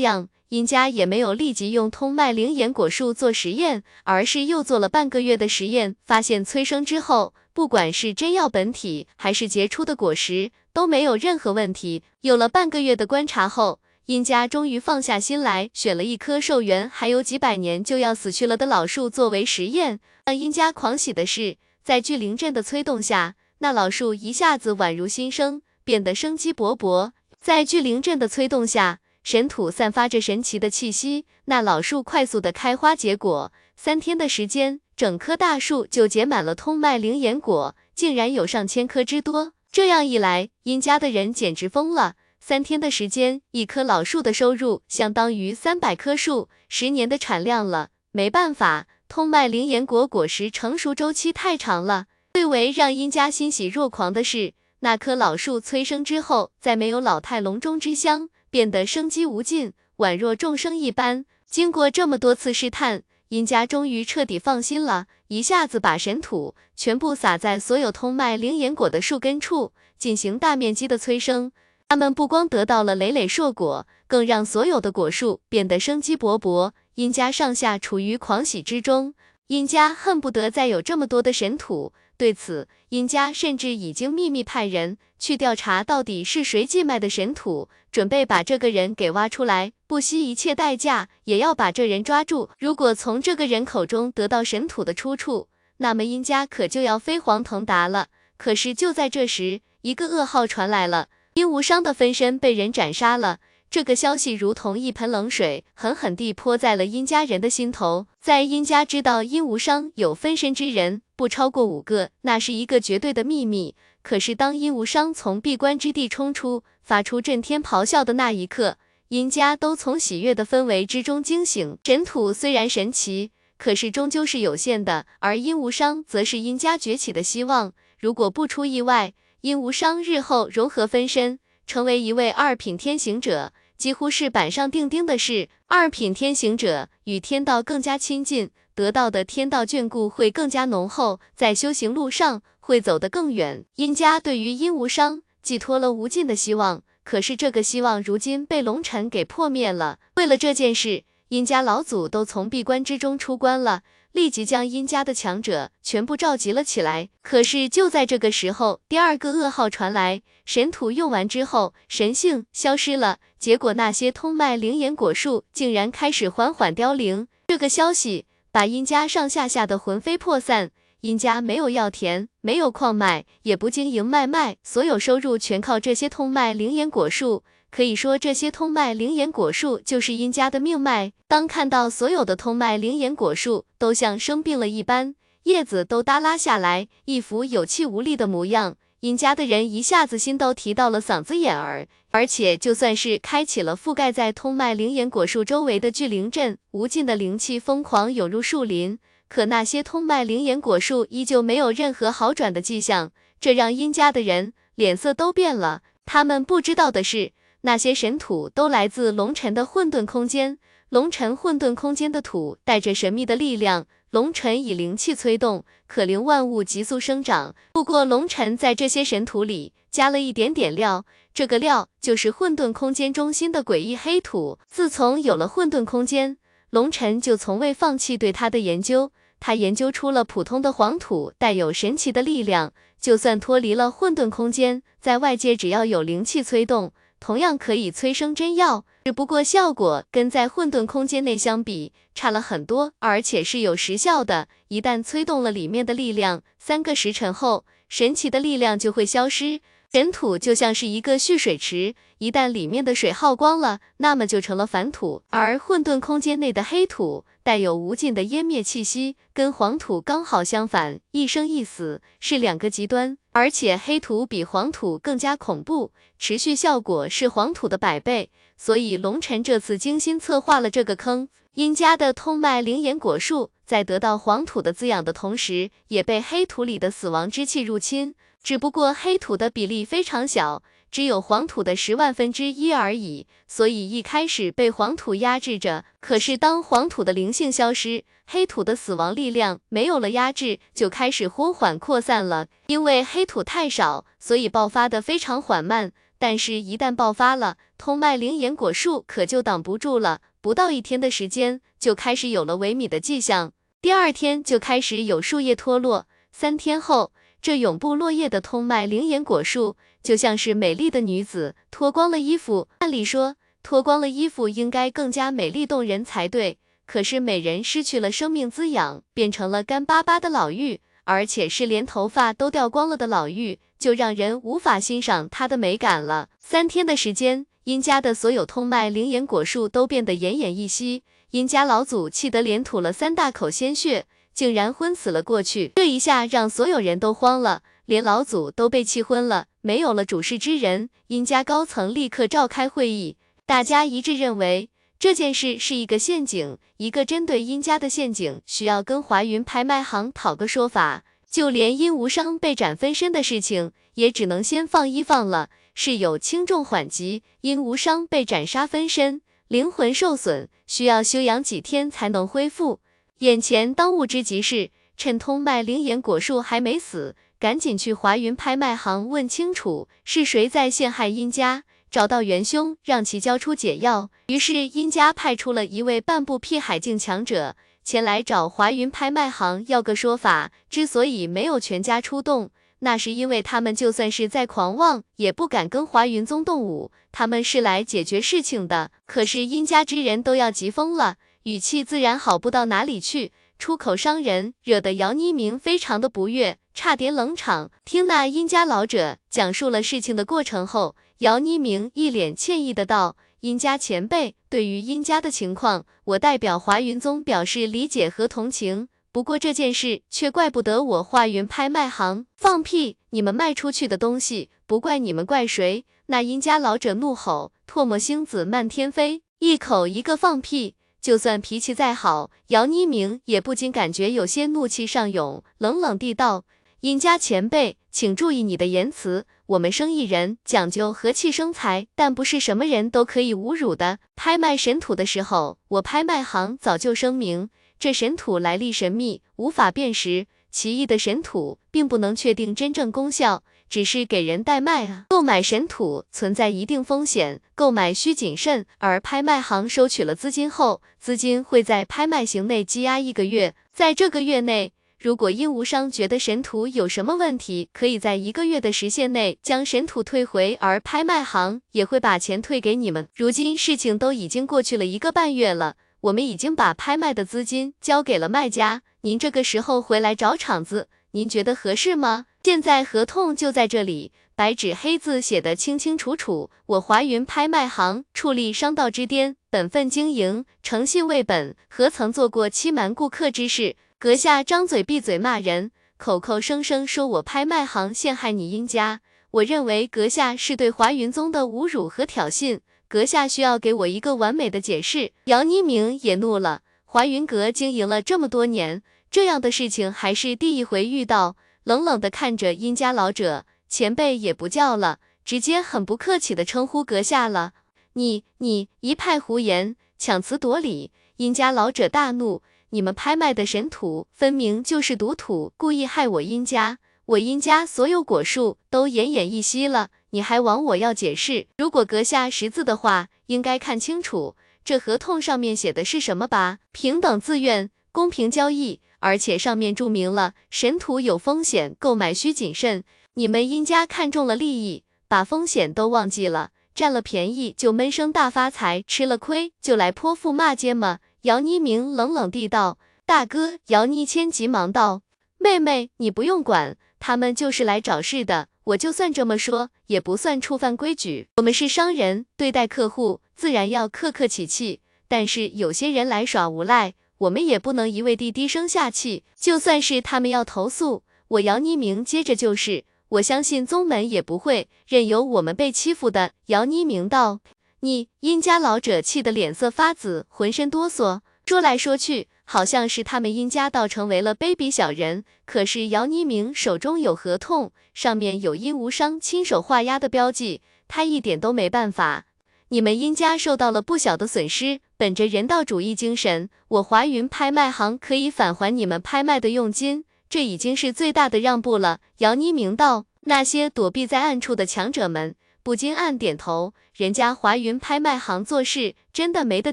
[0.00, 7.34] 样，殷家也没有立即用通脉灵岩果树做实验，而是又做了半个月的实验，发现催生之后。
[7.52, 12.02] 不管是真药本体还是结出的果实，都没有任何问题。
[12.24, 20.00] 有了半个月的观察后，殷家终于放下心来，选了一棵寿元还有几百年就要死去了的老树作为实验。
[20.24, 27.12] 让殷家狂喜的是，在聚灵阵的催动下，那老树一下子宛如新生，变得生机勃勃。
[27.42, 33.52] 在聚灵阵的催动下，神土散发着神奇的气息，那老树快速的开花结果。
[33.76, 34.80] 三天的时间。
[34.96, 39.53] 整棵大树就结满了通脉灵岩果，竟然有上千颗之多。
[39.74, 42.14] 这样一来，殷家的人简直疯了。
[42.38, 47.88] 三天的时间，一棵老树的收入相当于三百棵树十年的产量了。
[48.12, 52.06] 没办法，通脉灵岩果果实成熟周期太长了。
[52.34, 61.24] 最为让殷家欣喜若狂的是，那棵老树催生之后，再没有老态龙钟之香，变得生机无尽，宛若众生一般。
[61.50, 63.02] 经过这么多次试探。
[63.34, 71.50] 殷家终于彻底放心了，一下子把神土全部撒在所有通脉灵岩果的树根处，进行大面积的催生。
[71.88, 76.70] 他们不光得到了累累硕果，更让所有的果树变得生机勃勃。
[76.94, 79.14] 殷家上下处于狂喜之中，
[79.48, 81.92] 殷家恨不得再有这么多的神土。
[82.16, 92.50] 对此，殷家甚至已经秘密派人去调查，到底是谁寄卖的神土，准备把这个人给挖出来，不惜一切代价也要把这人抓住。
[92.56, 98.06] 如果从这个人口中得到神土的出处，那么殷家可就要飞黄腾达了。
[98.36, 103.40] 可是就在这时，一个噩耗传来了，殷无伤的分身被人斩杀了。
[103.74, 108.06] 这个消息如同一盆冷水，狠狠地泼在了殷家人的心头。
[108.20, 113.74] 在殷家知道殷无伤有分身之人不超过五个，那是一个绝对的秘密。
[114.00, 118.76] 可是当殷无伤从闭关之地冲出，发出震天咆哮的那一刻，
[119.08, 121.76] 殷家都从喜悦的氛围之中惊醒。
[121.82, 127.72] 神土虽然神奇，可是终究是有限的，而殷无伤则是殷家崛起的希望。
[127.98, 133.52] 如果不出意外，殷无伤日后融合分身，成为一位二品天行者。
[133.76, 135.48] 几乎是板上钉钉的事。
[135.66, 143.64] 二品天行者与天道更加亲近，得到的天道眷顾会更加浓厚，在修行路上会走得更远。
[143.74, 149.98] 殷家对于殷无伤寄托了无尽的希望，可是这个希望如今被龙尘给破灭了。
[150.16, 153.82] 为了这件事，殷家老祖都从闭关之中出关了。
[154.14, 157.08] 立即将殷家的强者全部召集了起来。
[157.20, 163.18] 可是就在这个时候，第二个噩耗传来，神土用完之后，神性消失了。
[163.40, 167.26] 结果那些通脉灵岩果树竟然开始缓缓凋零。
[167.48, 170.70] 这个消息把殷家上下吓得魂飞魄散。
[171.00, 177.42] 殷家没有药田，没有矿脉，也不经营卖卖，所有收入全靠这些通脉灵岩果树。
[177.74, 181.10] 可以说，这些通脉灵眼果树就是殷家的命脉。
[181.26, 191.88] 当看到所有的通脉灵眼果树都像生病了一般，叶子都耷拉下来，一副有气无力的模样，殷家的人一下子心都提到了嗓子眼儿。
[192.12, 203.10] 而且，就算是开启了覆盖在通脉灵眼果树周围的聚灵阵，无尽的灵气疯狂涌入树林，可那些通脉灵眼果树依旧没有任何好转的迹象，
[203.40, 205.82] 这让殷家的人脸色都变了。
[206.06, 207.32] 他们不知道的是。
[207.66, 210.58] 那些神土都来自龙尘的混沌空间，
[210.90, 217.54] 龙尘混沌空间的土带着神秘的力量，龙尘以灵气催动，可令万物急速生长。
[217.72, 224.58] 不过龙尘在这些神土里加了一点点料，这个料就是混沌空间中心的诡异黑土。
[224.68, 226.36] 自从有了混沌空间，
[226.68, 229.10] 龙尘就从未放弃对它的研究。
[229.40, 236.92] 他研究出了普通的黄土带有神奇的力量，就算脱离了混沌空间，在外界只要有灵气催动。
[237.24, 244.48] 同样可以催生真药，只不过效果跟在混沌空间内相比差了很多，而且是有时效的。
[244.68, 249.62] 一旦催动了里面的力量，三个时辰后，神奇的力量就会消失。
[249.90, 255.22] 神土就像是一个蓄水池，一旦里面的水耗光了，那么就成了凡土。
[255.30, 263.18] 而混沌空间内的黑土带有无尽的湮灭气息，跟黄土刚好相反，一生一死，是两个极端。
[263.32, 271.28] 而且黑土比黄土更加恐怖，持续效果是黄土的百倍，所以龙尘这次精心策划了这个坑。
[271.54, 280.62] 殷家的通脉灵岩果树在得到黄土的滋养的同时，也被黑土里的死亡之气入侵，只不过黑土的比例非常小。
[280.94, 285.84] 只有黄土的十万分之一而已，所以一开始被黄土压制着。
[285.98, 292.46] 可是当黄土的灵性消失，黑土的死亡力量没有了压制，就开始缓缓扩散了。
[292.68, 295.90] 因为黑土太少，所以爆发的非常缓慢。
[296.20, 300.20] 但是，一旦爆发了，通脉灵岩果树可就挡不住了。
[300.40, 303.52] 不到一天的时间，就开始有了萎靡的迹象。
[303.82, 307.10] 第二天就开始有树叶脱落，三天后。
[307.42, 312.68] 这永不落叶的通脉灵岩果树，就像是美丽的女子脱光了衣服。
[312.78, 316.58] 按理说，脱光了衣服应该更加美丽动人才对。
[316.86, 326.28] 可是美人失去了生命滋养，变成了干巴巴的老妪，而且是连头发都掉光了的老妪，就让人无法欣赏她的美感了。
[326.38, 331.02] 三天的时间，殷家的所有通脉灵岩果树都变得奄奄一息。
[331.30, 334.04] 殷家老祖气得连吐了三大口鲜血。
[334.34, 340.88] 竟然昏死了过去，这一下让所有人都慌了，连老祖都被气昏了，没有了主事之人。
[341.08, 351.04] 殷家高层立刻召开会议，大家一致认为这件事是一个陷阱，一个针对殷家的陷阱，需要跟华云拍卖行讨个说法。
[351.30, 357.24] 就连殷无伤被斩分身的事情，也只能先放一放了，是有轻重缓急。
[357.40, 362.78] 殷无伤被斩杀分身，灵魂受损，需要休养几天才能恢复。
[363.18, 374.08] 眼前当务之急是趁通脉灵岩果树还没死，赶紧去华云拍卖行问清楚是谁在陷害殷家，找到元凶，让其交出解药。
[374.28, 377.54] 于是殷家派出了一位半步辟海境强者
[377.84, 380.52] 前来找华云拍卖行要个说法。
[380.70, 386.90] 之所以没有全家出动，那是因为他们就算是再狂妄，也不敢跟华云宗动武。
[387.12, 388.90] 他们是来解决事情的。
[389.04, 391.16] 可是殷家之人都要急疯了。
[391.42, 393.32] 语气自然好不到哪里去，
[393.64, 397.70] 出口伤人，惹得姚妮明非常的不悦，差点冷场。
[397.86, 408.88] 听那殷家老者讲述了事情的过程后，姚妮明一脸歉意的道：“殷家前辈，对于殷家的情况，我代表华云宗表示理解和同情。
[409.10, 412.26] 不过这件事却怪不得我华云拍卖行。
[412.36, 412.98] 放屁！
[413.08, 426.46] 你们卖出去的东西，不怪你们怪谁？”那殷家老者怒吼：“唾沫星子漫天飞，一口一个放屁！”就算脾气再好，姚妮明也不禁感觉有些怒气上涌，冷冷地道
[426.80, 429.26] ：“尹家前辈，请注意你的言辞。
[429.44, 433.98] 我们生意人讲究和气生财，但不是什么人都可以侮辱的。
[434.16, 440.26] 拍卖神土的时候，我拍卖行早就声明，这神土来历神秘，无法辨识。
[440.50, 448.66] 奇异的神土，并不能确定真正功效。”只是给人代卖啊，购买神土存在一定风险，购买需谨慎。
[448.78, 463.08] 而拍卖行收取了资金后，资金会在拍卖行内积压一个月，在这个月内，如果殷无伤觉得神土有什么问题，可以在一个月的时限内将神土退回，而拍卖行也会把钱退给你们。
[463.14, 472.26] 如今事情都已经过去了一个半月了，我们已经把拍卖的资金交给了卖家，您这个时候回来找场子，您觉得合适吗？
[472.42, 476.50] 现在合同就在这里，白纸黑字写的清清楚楚。
[476.66, 483.76] 我华云拍卖行矗立商道之巅，本分经营，诚信为本，何曾做过欺瞒顾客之事？
[483.96, 489.00] 阁下张嘴闭嘴骂人，口口声声说我拍卖行陷害你殷家，
[489.30, 492.58] 我认为阁下是对华云宗的侮辱和挑衅。
[492.88, 495.12] 阁下需要给我一个完美的解释。
[495.26, 498.82] 姚妮明也怒了，华云阁经营了这么多年，
[499.14, 501.36] 这样的事情还是第一回遇到。
[501.62, 507.52] 冷冷的看着殷家老者，前辈也不叫了，直接很不客气的称呼阁下了。
[507.92, 510.90] 你你一派胡言，强词夺理。
[511.18, 521.46] 殷家老者大怒，你们拍卖的神土分明就是毒土，故意害我殷家，我殷家所有果树都奄奄一息了，你还枉我要解释？
[521.58, 526.58] 如果阁下识字的话，应该看清楚这合同上面写的是什么吧？
[526.72, 528.80] 平等自愿，公平交易。
[528.98, 532.82] 而且上面注明了神土有风险，购买需谨慎。
[533.14, 541.00] 你们殷家看中了利益，把风险都忘记了，占了便宜就闷声大发财，吃了亏就来泼妇骂街吗？
[541.22, 542.78] 姚妮明冷冷地道。
[543.04, 545.02] 大哥，姚妮谦急忙道，
[545.36, 548.48] 妹妹你不用管，他们就是来找事的。
[548.64, 551.28] 我就算这么说，也不算触犯规矩。
[551.36, 554.80] 我们是商人，对待客户自然要客客气气。
[555.06, 556.94] 但是有些人来耍无赖。
[557.18, 566.32] 我们也不能一味地低声下气，就算是他们要投诉，我姚妮明接着就是，我相信宗门也不会任由我们被欺负的。
[566.46, 567.40] 姚妮明道，
[567.80, 575.24] 你殷家老者气得脸色发紫，浑身哆嗦，说来说去，好像是他们殷家倒成为了卑鄙小人。
[575.44, 582.26] 可是姚妮明手中有合同，上面有殷无伤亲手画押的标记，他一点都没办法。
[582.68, 591.98] 你们殷家受到了不小的损失，本着人道主义精神，我华云拍卖行可以返还你们拍卖的佣金，这已经是最大的让步了。
[592.18, 596.74] 姚妮明道，那些躲避在暗处的强者们，不禁暗点头。
[596.94, 599.72] 人家华云拍卖行做事真的没得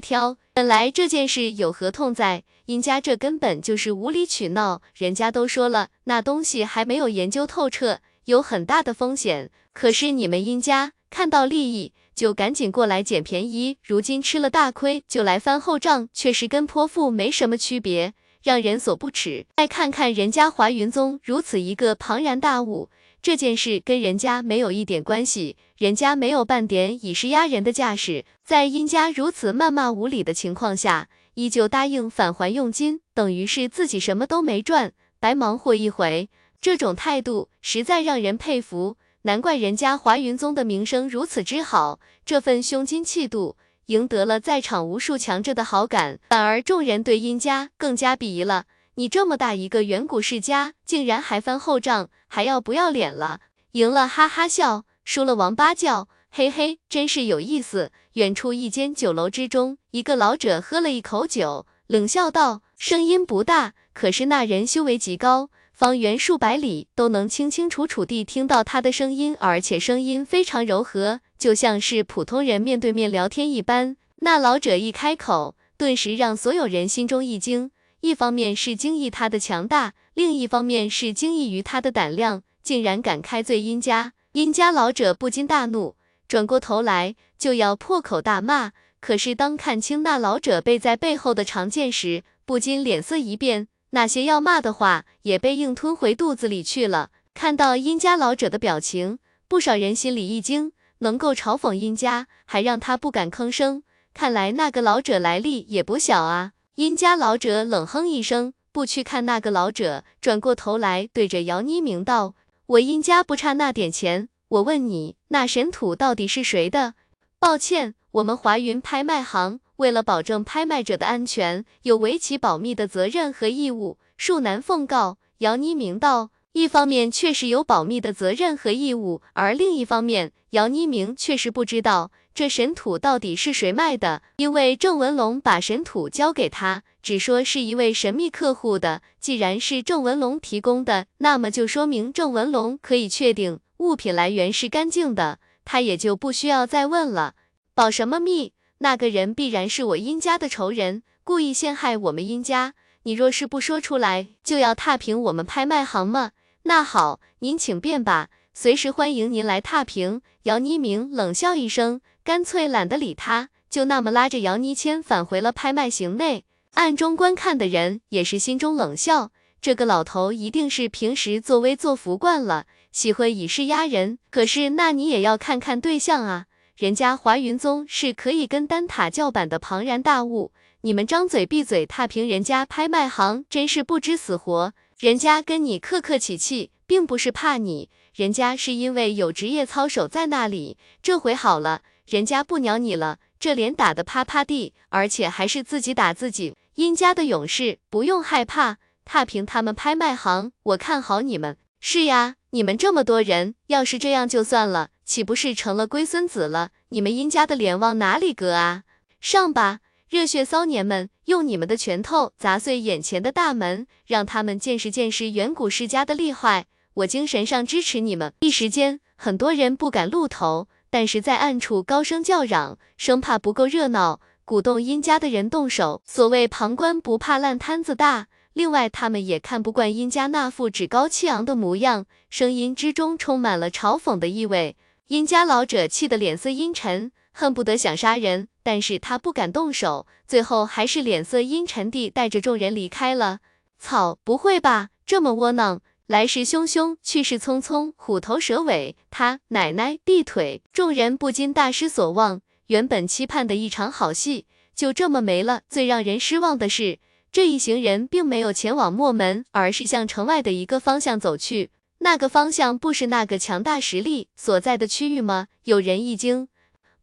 [0.00, 4.82] 挑，本来这件事有合同在，殷家这根本就是无理取闹。
[4.96, 9.52] 人家都说了，那东西还没有研究透彻，有很大的风险。
[9.72, 19.46] 可是你们殷家看到利益，就赶紧过来捡便宜，如今吃了大亏，就来翻后账，确实跟泼妇没什么区别，让人所不齿。
[19.56, 22.90] 再看看人家华云宗如此一个庞然大物。
[23.22, 36.28] 这件事跟人家没有一点关系，人家没有半点以势压人的架势，在殷家如此谩骂无理的情况下，依旧答应返还佣金，等于是自己什么都没赚，白忙活一回。
[36.60, 43.56] 这种态度实在让人佩服，难怪人家华云宗的名声如此之好，这份胸襟气度
[43.86, 48.64] 赢得了在场无数强者的好感，反而众人对殷家更加鄙夷了。
[48.96, 53.40] 你这么大一个远古世家，竟然还翻后账，还要不要脸了？
[53.72, 57.92] 赢了哈哈笑，输了王八叫，嘿嘿，真是有意思。
[58.14, 65.48] 远处一间酒楼之中，一个老者喝了一口酒，冷笑道：“声音不大，可是那人修为极高，
[65.82, 77.72] 方圆数百里都能清清楚楚地听到他的声音，而且声音非常柔和，就像是普通人面对面聊天一般。”那老者一开口，顿时让所有人心中一惊。
[78.00, 84.12] 一方面是惊异他的强大，另一方面是惊异于他的胆量，竟然敢开罪殷家。
[84.34, 85.96] 殷家老者不禁大怒，
[86.28, 88.70] 转过头来就要破口大骂。
[89.00, 97.10] 可是当看清那老者背在背后的长剑时，不禁脸色一变，那些要骂的话也被硬吞回肚子里去了。
[97.34, 103.82] 看到殷家老者的表情，不少人心里一惊，能够嘲讽殷家，还让他不敢吭声，
[104.14, 106.52] 看来那个老者来历也不小啊。
[106.74, 116.94] 殷家老者冷哼一声，不去看那个老者，转过头来对着姚妮明道：“我殷家不差那点钱，我问你，那神土到底是谁的？
[117.38, 134.22] 抱歉，我们华云拍卖行为了保证拍卖者的安全，有为其保密的责任和义务，恕难奉告。”姚妮明道：“一方面确实有保密的责任和义务，而另一方面，姚妮明确实不知道。”这神土到底是谁卖的？
[134.36, 139.02] 因为郑文龙把神土交给他，只说是一位神秘客户的。
[139.20, 147.34] 既然是郑文龙提供的，那么就说明郑文龙可以确定物品来源是干净的，他也就不需要再问了。
[147.74, 148.54] 保什么密？
[148.82, 152.74] 那个人必然是我殷家的仇人，故意陷害我们殷家。
[153.04, 156.32] 你若是不说出来，就要踏平我们拍卖行吗？
[156.64, 160.20] 那好，您请便吧，随时欢迎您来踏平。
[160.42, 162.00] 姚妮明冷笑一声。
[162.24, 166.44] 干脆懒得理他，就那么拉着姚妮谦返回了拍卖行内。
[166.74, 174.18] 暗中观看的人也是心中冷笑，这个老头一定是平时作威作福惯了，喜欢以势压人。
[174.30, 184.72] 可是那你也要看看对象啊，人家华云宗是可以跟丹塔叫板的庞然大物，你们张嘴闭嘴踏平人家拍卖行，真是不知死活。
[184.98, 190.78] 人家跟你客客气气，并不是怕你，人家是因为有职业操守在那里。
[191.02, 191.82] 这回好了。
[192.06, 196.56] 人家不鸟你了，这脸打得啪啪地，而且还是自己打自己。
[196.74, 201.56] 殷家的勇士不用害怕，踏平他们拍卖行，我看好你们。
[201.80, 206.68] 是呀，你们这么多人，要是这样就算了，岂不是成了龟孙子了？
[206.90, 208.82] 你们殷家的脸往哪里搁啊？
[209.22, 209.78] 上吧，
[210.10, 216.66] 热血骚年们，用你们的拳头砸碎眼前的大门，让他们见识见识远古世家的厉害。
[216.92, 218.34] 我精神上支持你们。
[218.40, 220.68] 一时间，很多人不敢露头。
[220.90, 226.02] 但是在暗处高声叫嚷，生怕不够热闹，鼓动殷家的人动手。
[226.04, 234.76] 所谓旁观不怕烂摊子大，另外他们也看不惯殷家那副趾高气昂的模样，声音之中充满了嘲讽的意味。
[235.08, 243.40] 殷家老者气得脸色阴沉，恨不得想杀人，但是他不敢动手，最后还是脸色阴沉地带着众人离开了。
[243.78, 245.80] 操，不会吧，这么窝囊！
[246.06, 252.42] 来势汹汹，去势匆匆，虎头蛇尾，他奶奶地腿，众人不禁大失所望。
[252.66, 255.62] 原本期盼的一场好戏就这么没了。
[255.68, 256.98] 最让人失望的是，
[257.32, 261.70] 这一行人并没有前往墨门，而是向城外的一个方向走去。
[262.00, 265.46] 那个方向不是那个强大实力所在的区域吗？
[265.64, 266.48] 有人一惊，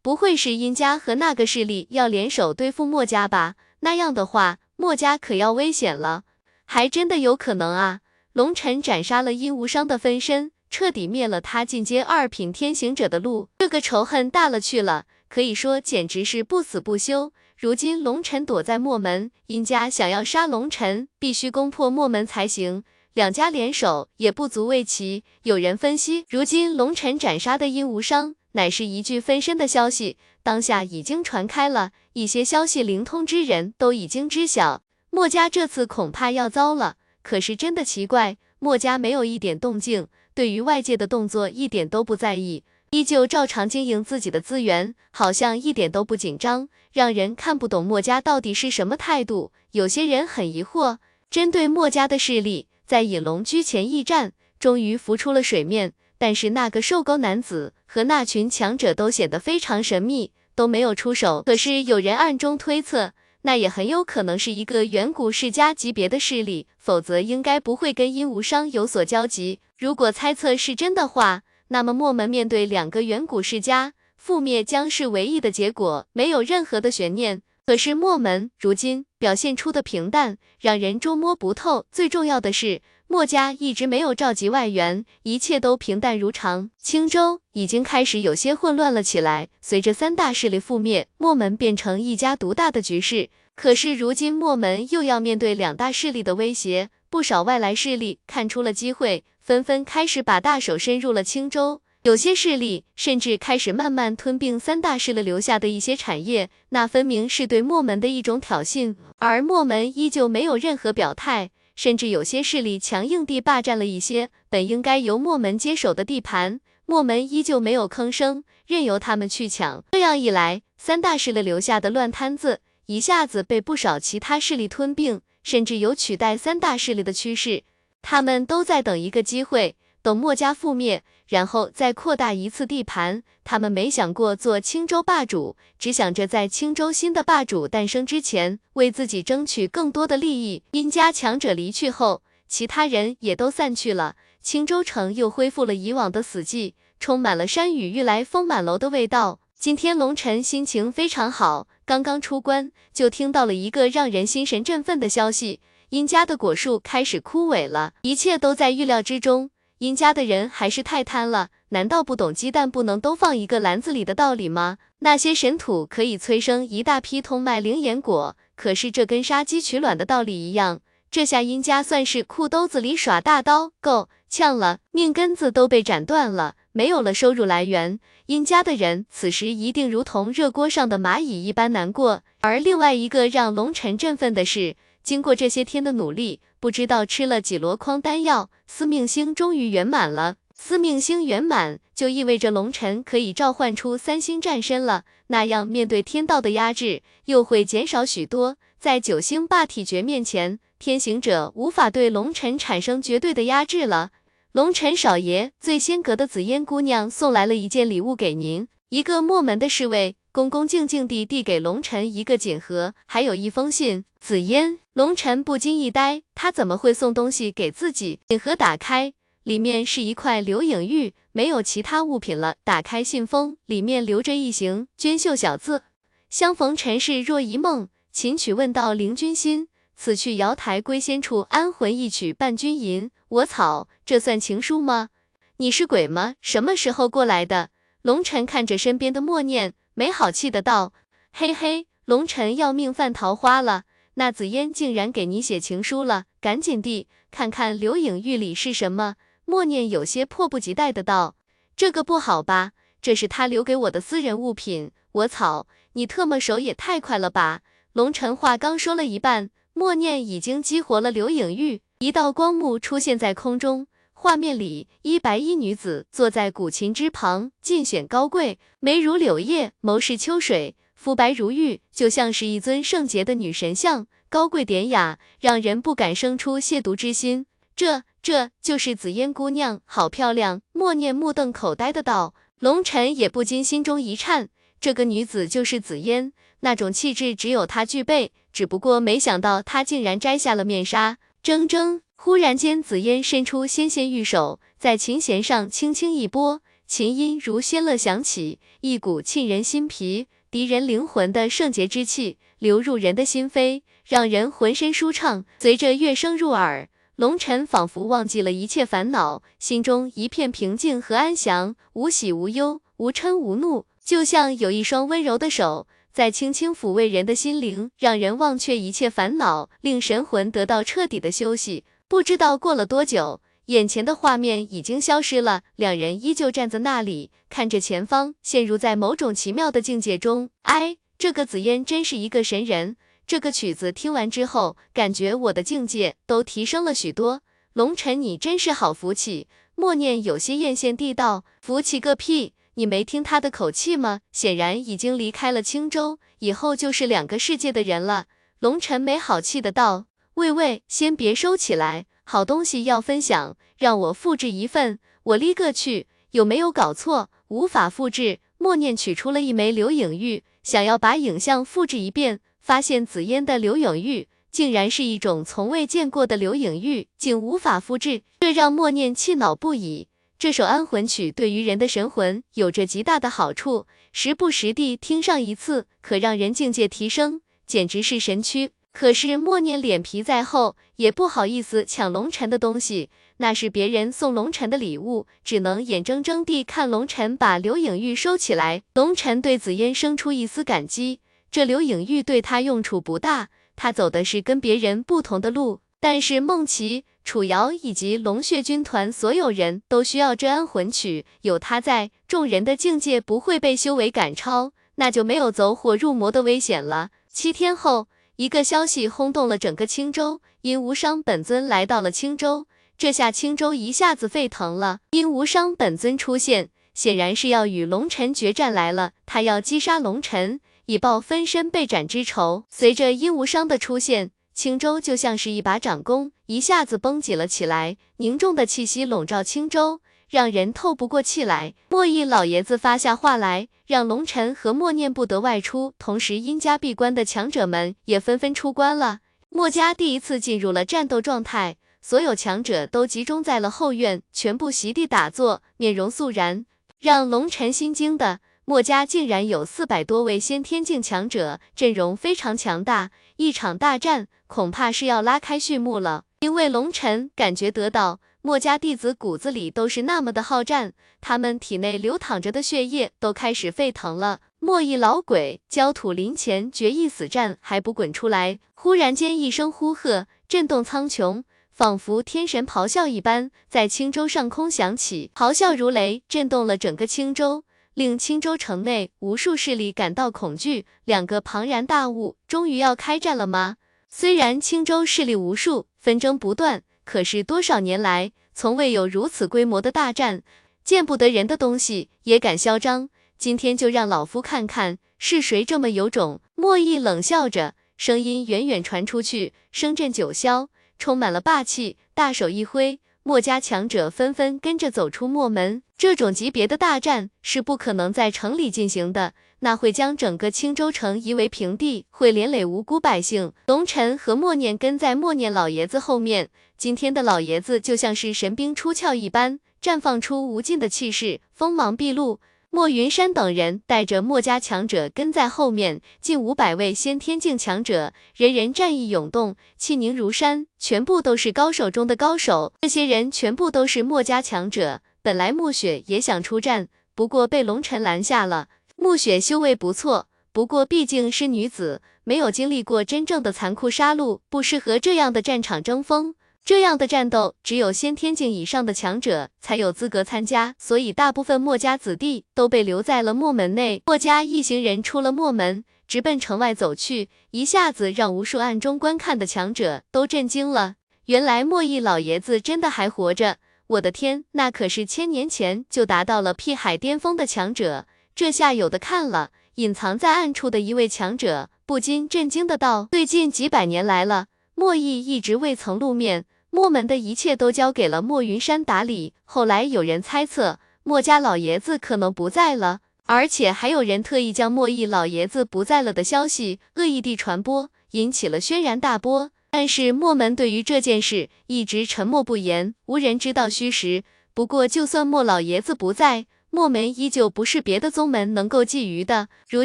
[0.00, 3.56] 不会是殷家和那个势力要联手对付墨家吧？
[3.80, 6.22] 那样的话，墨家可要危险了。
[6.64, 7.98] 还真的有可能啊！
[8.32, 17.32] 龙尘斩杀了殷无伤的分身，彻底灭了他进阶二品天行者的路，这个仇恨大了去了，可以说简直是不死不休。
[17.60, 22.84] 如今龙尘躲在墨门，殷家想要杀龙尘，必须攻破墨门才行。
[23.12, 25.24] 两家联手也不足为奇。
[25.42, 34.80] 有人分析，如今龙尘斩杀的殷无伤，乃是一具分身的消息，当下已经传开了，一些消息灵通之人都已经知晓，
[35.10, 36.96] 墨家这次恐怕要糟了。
[37.22, 49.52] 可是真的奇怪，墨家没有一点动静，对于外界的动作一点都不在意，依旧照常经营自己的资源，好像一点都不紧张，让人看不懂墨家到底是什么态度。
[49.70, 50.98] 有些人很疑惑，
[51.30, 55.92] 针对墨家的势力，在隐龙居前驿站终于浮出了水面。
[56.18, 61.44] 但是那个瘦高男子和那群强者都显得非常神秘，都没有出手。
[61.46, 63.12] 可是有人暗中推测，
[63.42, 69.60] 那也很有可能是一个远古世家级别的势力，否则应该不会跟殷无伤有所交集。
[69.78, 71.42] 如果猜测是真的话，
[71.72, 77.42] 那么墨门面对两个远古世家，覆灭将是唯一的结果，没有任何的悬念。
[77.64, 81.86] 可是墨门如今表现出的平淡，让人捉摸不透。
[81.90, 82.82] 最重要的是。
[83.06, 86.70] 墨家一直没有召集外援，一切都平淡如常。
[86.78, 89.48] 青州已经开始有些混乱了起来。
[89.60, 93.28] 随着三大势力覆灭，墨门变成一家独大的局势。
[93.56, 101.82] 可是如今墨门又要面对两大势力的威胁，不少外来势力看出了机会，纷纷开始把大手伸入了青州。
[102.04, 108.94] 有些势力甚至开始慢慢吞并三大势力留下的一些产业，那分明是对墨门的一种挑衅。
[109.18, 111.50] 而墨门依旧没有任何表态。
[111.74, 119.82] 甚至有些势力强硬地霸占了一些本应该由墨门接手的地盘，墨门依旧没有吭声，任由他们去抢。
[119.90, 127.64] 这样一来，三大势力留下的乱摊子一下子被不少其他势力吞并，甚至有取代三大势力的趋势。
[128.02, 129.76] 他们都在等一个机会。
[130.02, 133.22] 等墨家覆灭，然后再扩大一次地盘。
[133.44, 140.62] 他们没想过做青州霸主，只想着在青州新的霸主诞生之前，为自己争取更多的利益。
[140.70, 149.40] 殷家强者离去后，其他人也都散去了，青州城又恢复了以往的死寂，充满了山雨欲来风满楼的味道。
[149.58, 159.50] 今天龙晨心情非常好，刚刚出关就听到了一个让人心神振奋的消息：殷家的果树开始枯萎了，一切都在预料之中。
[159.78, 164.78] 殷家的人还是太贪了，难道不懂鸡蛋不能都放一个篮子里的道理吗？
[165.00, 170.78] 那些神土可以催生一大批通脉灵眼果，可是这跟杀鸡取卵的道理一样，
[171.10, 182.22] 这下殷家算是裤兜子里耍大刀，够呛了，命根子都被斩断了，没有了收入来源，殷家的人此时一定如同热锅上的蚂蚁一般难过。
[182.42, 184.76] 而另外一个让龙尘振奋的是。
[185.02, 190.36] 经过这些天的努力，不知道吃了几箩筐丹药，司命星终于圆满了。
[190.54, 195.04] 司命星圆满，就意味着龙尘可以召唤出三星战身了。
[195.28, 198.56] 那样面对天道的压制，又会减少许多。
[198.78, 204.10] 在九星霸体诀面前，天行者无法对龙尘产生绝对的压制了。
[204.52, 210.16] 龙尘少爷，醉仙阁的紫烟姑娘送来了一件礼物给您，一个墨门的侍卫。
[210.32, 214.04] 恭恭敬敬地递给龙尘一个锦盒，还有一封信。
[214.20, 218.20] 紫嫣，龙尘不禁一呆，他怎么会送东西给自己？
[218.28, 222.56] 锦盒打开，里面是一块流影玉，没有其他物品了。
[222.64, 225.84] 打开信封，里面留着一行娟秀小字：
[226.28, 229.68] 相逢尘世若一梦，琴曲问道凌君心。
[229.96, 233.10] 此去瑶台归仙处，安魂一曲伴君吟。
[233.30, 235.08] 我草，这算情书吗？
[235.56, 236.34] 你是鬼吗？
[236.42, 237.70] 什么时候过来的？
[238.02, 239.72] 龙尘看着身边的默念。
[239.94, 240.92] 没好气的道
[241.32, 243.84] ：“嘿嘿，龙尘要命犯桃花了，
[244.14, 251.34] 那紫嫣竟然给你写情书了，赶紧地看看流影玉里是什么。”默念有些迫不及待的道
[251.74, 252.72] ：“这个不好吧？
[253.02, 254.92] 这是他留给我的私人物品。
[255.12, 263.88] 我操，你特么手也太快了吧！”龙尘话刚说了一半，默念已经激活了流影玉，一道光幕出现在空中。
[264.12, 277.46] 画面里，一白衣女子坐在古琴之旁，尽显高贵，眉如柳叶，眸是秋水，肤白如玉，就像是一尊圣洁的女神像，高贵典雅，让人不敢生出亵渎之心。
[277.74, 280.60] 这，这就是紫嫣姑娘，好漂亮！
[280.72, 292.02] 默念目瞪口呆的道，龙尘也不禁心中一颤，这个女子就是紫嫣，那种气质只有她具备，只不过没想到她竟然摘下了面纱，铮铮。
[292.16, 305.44] 忽然间，紫嫣伸出纤纤玉手，在琴弦上轻轻一拨，琴音如仙乐响起，一股沁人心脾、敌人灵魂的圣洁之气流入人的心扉，让人浑身舒畅。
[305.60, 321.84] 随着乐声入耳，龙尘仿佛忘记了一切烦恼，心中一片平静和安详，无喜无忧，无嗔无怒，就像有一双温柔的手在轻轻抚慰人的心灵，让人忘却一切烦恼，令神魂得到彻底的休息。
[322.08, 323.40] 不知道过了多久，
[323.70, 330.50] 眼前的画面已经消失了，两人依旧站在那里，看着前方，陷入在某种奇妙的境界中。
[330.62, 332.96] 哎，这个紫嫣真是一个神人。
[333.28, 337.42] 这个曲子听完之后，感觉我的境界都提升了许多。
[337.72, 339.46] 龙尘，你真是好福气。
[339.76, 342.54] 默念有些艳羡地道：“福气个屁！
[342.74, 344.22] 你没听他的口气吗？
[344.32, 348.26] 显然已经离开了青州，以后就是两个世界的人了。”
[348.58, 357.28] 龙尘没好气的道：“喂喂，先别收起来，好东西要分享，让我复制一份，我立个去，有没有搞错？
[357.48, 362.38] 无法复制。”默念取出了一枚留影玉，想要把影像复制一遍。
[362.60, 370.06] 发现紫嫣的留影玉竟然是一种从未见过的留影玉，竟无法复制，这让默念气恼不已。
[370.38, 378.70] 这首安魂曲对于人的神魂有着极大的好处，时不时地听上一次，可让人境界提升，简直是神曲。
[378.92, 388.82] 可是默念脸皮再厚，也不好意思抢龙尘的东西，那是别人送龙尘的礼物，只能眼睁睁地看龙尘把留影玉收起来。
[388.94, 391.20] 龙尘对紫嫣生出一丝感激。
[391.50, 395.80] 这留影玉对他用处不大，他走的是跟别人不同的路。
[396.00, 407.10] 但是孟琪、楚瑶以及龙血军团所有人都需要这安魂曲，有他在，众人的境界不会被修为赶超，那就没有走火入魔的危险了。
[407.28, 408.08] 七天后，
[408.40, 412.66] 一个消息轰动了整个青州，因无伤本尊来到了青州，
[412.96, 415.00] 这下青州一下子沸腾了。
[415.10, 420.58] 因无伤本尊出现，显然是要与龙尘决战来了，他要击杀龙尘。
[420.86, 422.64] 以报分身被斩之仇。
[422.70, 430.00] 随着殷无伤的出现，青州就像是一把掌弓，一下子绷紧了起来，凝重的气息笼罩青州，
[430.30, 431.74] 让人透不过气来。
[431.90, 439.18] 莫毅老爷子发下话来，让龙尘和默念不得外出，同时殷家闭关的强者们也纷纷出关了。
[439.48, 446.64] 墨家第一次进入了战斗状态，所有强者都集中在了后院，全部席地打坐，面容肃然，
[447.00, 448.38] 让龙尘心惊的。
[448.66, 456.22] 墨家竟然有四百多位先天境强者，阵容非常强大，一场大战恐怕是要拉开序幕了。
[456.38, 464.40] 因为龙尘感觉得到，墨家弟子骨子里都是那么的好战，他们体内流淌着的血液都开始沸腾了。
[464.60, 468.58] 墨一老鬼，焦土临前，决一死战，还不滚出来！
[468.72, 477.64] 忽然间一声呼喝，震动苍穹，仿佛天神咆哮一般，在青州上空响起，咆哮如雷，震动了整个青州。
[477.92, 480.86] 令青州城内无数势力感到恐惧。
[481.04, 483.76] 两个庞然大物，终于要开战了吗？
[484.08, 490.42] 虽然青州势力无数，纷争不断，可是多少年来，从未有如此规模的大战。
[490.82, 496.40] 见不得人的东西也敢嚣张，今天就让老夫看看是谁这么有种。
[496.54, 502.98] 莫毅冷笑着，声音远远传出去，声震九霄，充满了霸气，大手一挥。
[503.22, 513.52] 墨家强者纷纷跟着走出墨门，这种级别的大战是不可能在城里进行的，那会将整个青州城夷为平地，会连累无辜百姓。
[513.66, 516.48] 龙尘和默念跟在默念老爷子后面，
[516.78, 522.40] 今天的老爷子就像是神兵出鞘一般，绽放出无尽的气势，锋芒毕露。
[522.72, 532.72] 莫云山等人带着墨家强者跟在后面，近五百位先天境强者，人人战意涌动，气凝如山，全部都是高手中的高手。
[532.82, 535.02] 这些人全部都是墨家强者。
[535.20, 538.68] 本来暮雪也想出战，不过被龙尘拦下了。
[538.94, 546.36] 暮雪修为不错，不过毕竟是女子，没有经历过真正的残酷杀戮，不适合这样的战场争锋。
[546.64, 554.02] 这样的战斗，只有先天境以上的强者才有资格参加，所以大部分墨家子弟都被留在了墨门内。
[554.06, 560.94] 墨家一行人出了墨门，直奔城外走去，一下子让无数暗中观看的强者都震惊了。
[561.26, 563.56] 原来莫毅老爷子真的还活着！
[563.88, 568.06] 我的天，那可是千年前就达到了辟海巅峰的强者，
[568.36, 569.50] 这下有的看了。
[569.76, 574.46] 隐藏在暗处的一位强者不禁震惊的道：“最近几百年来了。”
[574.76, 579.34] 莫毅一直未曾露面，墨门的一切都交给了墨云山打理。
[579.44, 589.50] 后来有人猜测，墨家老爷子可能不在了，而且还有人特意将墨义老爷子不在了的消息恶意地传播，引起了轩然大波。
[589.72, 594.24] 但是墨门对于这件事一直沉默不言，无人知道虚实。
[594.52, 599.48] 不过，就算墨老爷子不在，墨门依旧不是别的宗门能够觊觎的。
[599.68, 599.84] 如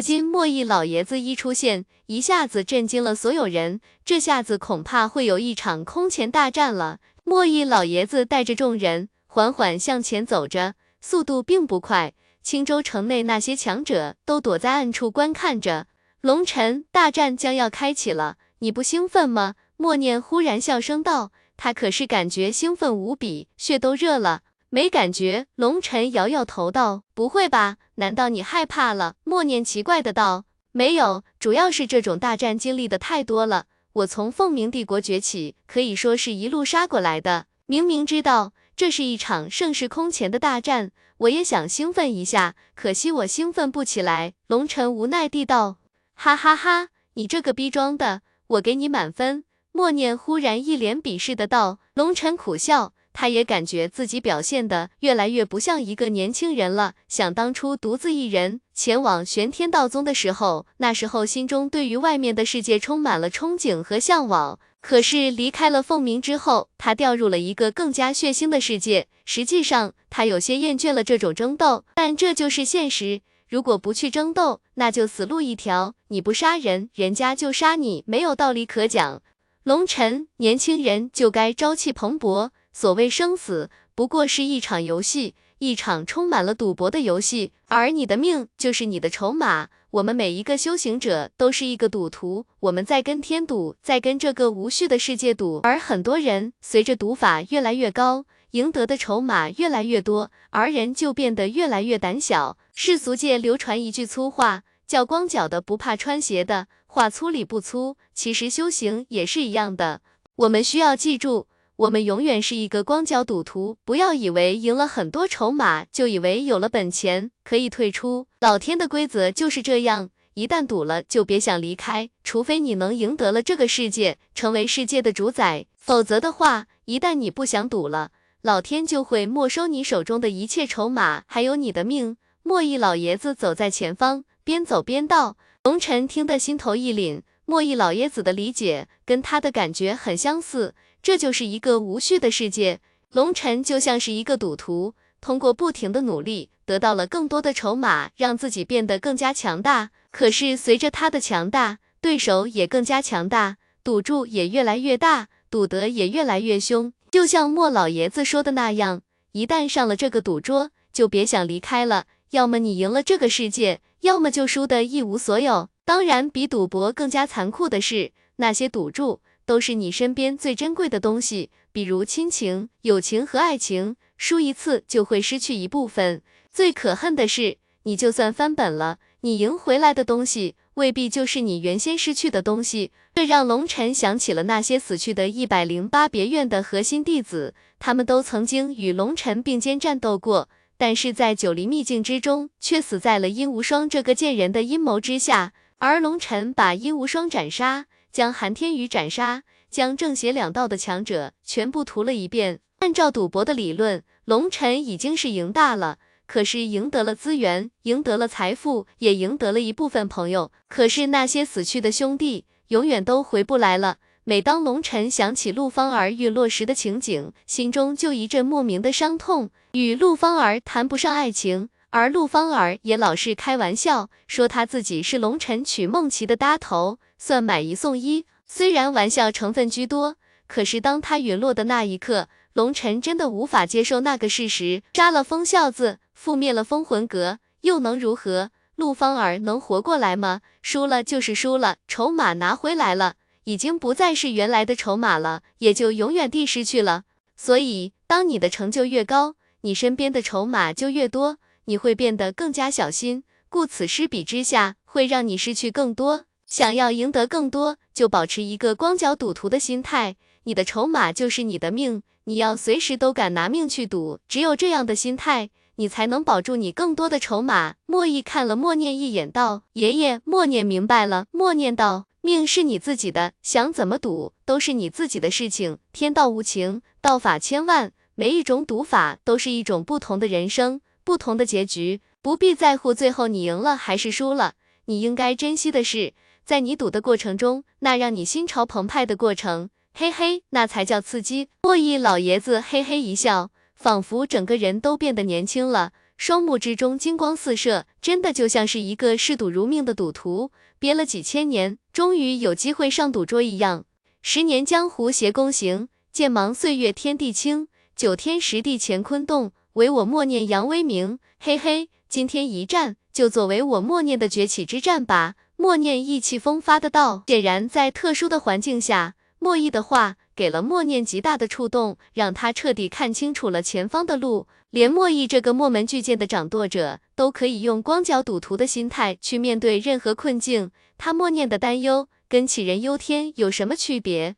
[0.00, 3.80] 今墨毅老爷子一出现，一下子震惊了所有人。
[4.04, 7.00] 这下子恐怕会有一场空前大战了。
[7.24, 12.14] 墨毅老爷子带着众人缓缓向前走着，速度并不快。
[12.40, 15.88] 青州城内那些强者都躲在暗处观看着。
[16.20, 19.56] 龙尘，大战将要开启了，你不兴奋吗？
[19.76, 21.32] 默念忽然笑声道。
[21.56, 24.42] 他可是感觉兴奋无比，血都热了。
[24.76, 27.78] 没感觉，龙晨摇摇头道：“不会吧？
[27.94, 33.64] 难道你害怕了？”默念奇怪的道：“没有，主要是这种大战经历的太多了。
[33.94, 37.46] 我从凤鸣帝国崛起，可以说是一路杀过来的。
[37.64, 45.78] 明明知道这是一场盛世空前的大战，我也想兴奋一下，可惜我兴奋不起来。”龙晨无奈地道
[46.12, 56.92] ：“哈哈哈，你这个逼装的，我给你满分。”默念忽然一脸鄙视的道：“龙晨苦笑。”他也感觉自己表现的越来越不像一个年轻人了。
[57.08, 64.60] 想当初独自一人前往玄天道宗的时候，那时候心中对于外面的世界充满了憧憬和向往。
[64.82, 69.08] 可是离开了凤鸣之后，他掉入了一个更加血腥的世界。
[69.24, 73.22] 实际上，他有些厌倦了这种争斗，但这就是现实。
[73.48, 75.94] 如果不去争斗，那就死路一条。
[76.08, 79.22] 你不杀人，人家就杀你，没有道理可讲。
[79.64, 82.50] 龙尘，年轻人就该朝气蓬勃。
[82.78, 89.68] 所谓生死，不过是一场游戏，一场充满了赌博的游戏，而你的命就是你的筹码。
[89.92, 95.60] 我们每一个修行者都是一个赌徒，我们在跟天赌，在跟这个无序的世界赌。
[95.62, 102.58] 而很多人随着赌法越来越高，赢得的筹码越来越多，而人就变得越来越胆小。
[102.74, 107.96] 世俗界流传一句粗话，叫光脚的不怕穿鞋的，话粗理不粗。
[108.12, 110.02] 其实修行也是一样的，
[110.34, 111.46] 我们需要记住。
[111.76, 118.26] 我们永远是一个光脚赌徒，不要以为赢了很多筹码，就以为有了本钱可以退出。
[118.40, 128.10] 老天的规则就是这样，一旦赌了，就别想离开，除非你能赢得了这个世界，成为世界的主宰，否则的话，一旦你不想赌了，
[128.40, 132.16] 老天就会没收你手中的一切筹码，还有你的命。
[132.42, 135.36] 莫弈老爷子走在前方，边走边道。
[135.62, 140.74] 龙尘听得心头一凛，莫弈老爷子的理解跟他的感觉很相似。
[141.06, 142.80] 这就是一个无序的世界，
[143.12, 149.90] 龙尘就像是一个赌徒，通过不停的努力，得到了更多的筹码，让自己变得更加强大。
[150.10, 156.92] 可是随着他的强大，对手也更加强大，赌注也越来越大，赌得也越来越凶。
[157.12, 162.06] 就像莫老爷子说的那样，一旦上了这个赌桌，就别想离开了。
[162.30, 165.68] 要么你赢了这个世界，要么就输得一无所有。
[165.84, 169.20] 当然，比赌博更加残酷的是那些赌注。
[169.46, 176.20] 都是你身边最珍贵的东西，比如亲情、友情和爱情，输一次就会失去一部分。
[176.52, 182.90] 最可恨的是，你就算翻本了，你赢回来的东西未必就是你原先失去的东西。
[183.14, 195.52] 这让龙尘想起了那些死去的一百零八别院的核心弟子，他们都曾经与龙尘并肩战斗过，但是在九黎秘境之中，却死在了殷无双这个贱人的阴谋之下。
[195.78, 197.86] 而龙尘把殷无双斩杀。
[198.16, 202.60] 将韩天宇斩杀，将正邪两道的强者全部屠了一遍。
[202.78, 210.50] 按照赌博的理论，龙尘已经是赢大了，可是赢得了资源，赢得了财富，也赢得了一部分朋友。
[210.66, 213.98] 可是那些死去的兄弟，永远都回不来了。
[214.24, 219.50] 每当龙尘想起陆芳儿陨落时的情景，心中就一阵莫名的伤痛。
[219.72, 226.98] 与陆芳儿谈不上爱情，而陆芳儿也老是开玩笑，说他自己是龙尘娶梦琪的搭头。
[227.16, 230.16] 算买一送一，虽然玩笑成分居多，
[230.46, 234.82] 可是当他陨落的那一刻，龙尘真的无法接受那个事实。
[234.92, 238.50] 杀了风孝子，覆灭了封魂阁，又能如何？
[238.74, 240.42] 陆芳儿能活过来吗？
[240.60, 247.04] 输了就是输了，筹码拿回来了，已经不再是原来的筹码了，也就永远地失去了。
[247.34, 253.22] 所以，当你的成就越高，你身边的筹码就越多，你会变得更加小心。
[253.48, 256.24] 故此，失比之下，会让你失去更多。
[256.46, 260.16] 想要赢得更多，就保持一个光脚赌徒的心态。
[260.44, 264.20] 你的筹码就是你的命，你要随时都敢拿命去赌。
[264.28, 267.74] 只有这样的心态，你才能保住你更多的筹码。
[267.86, 271.26] 莫弈看了默念一眼，道：“爷爷。”默念明白了。
[271.32, 275.78] 默念道：“命是你自己的，想怎么赌都是你自己的事情。
[275.92, 282.00] 天道无情，道法千万，每一种赌法都是一种不同的人生，不同的结局。
[282.20, 284.54] 不必在乎最后你赢了还是输了，
[284.86, 286.12] 你应该珍惜的是。”
[286.44, 291.48] 在你赌的过程中，那让你心潮澎湃的过程，嘿嘿，那才叫刺激。
[291.62, 303.84] 莫弈老爷子嘿嘿一笑，仿佛整个人都变得年轻了，双目之中金光四射，真的就像是一个嗜赌如命的赌徒，憋了几千年，终于有机会上赌桌一样。
[304.22, 311.18] 十年江湖斜弓行，剑芒岁月天地清，九天十地乾坤动，唯我默念杨威明。
[311.38, 315.34] 嘿嘿，今天一战就作为我默念的崛起之战吧。
[315.56, 324.46] 默念意气风发的道，显然在特殊的环境下，莫弈的话给了默念极大的触动，让他彻底看清楚了前方的路。
[324.70, 330.70] 连莫弈这个墨门巨剑的掌舵者，都可以用光脚赌徒的心态去面对任何困境。
[330.96, 334.36] 他默念的担忧，跟杞人忧天有什么区别？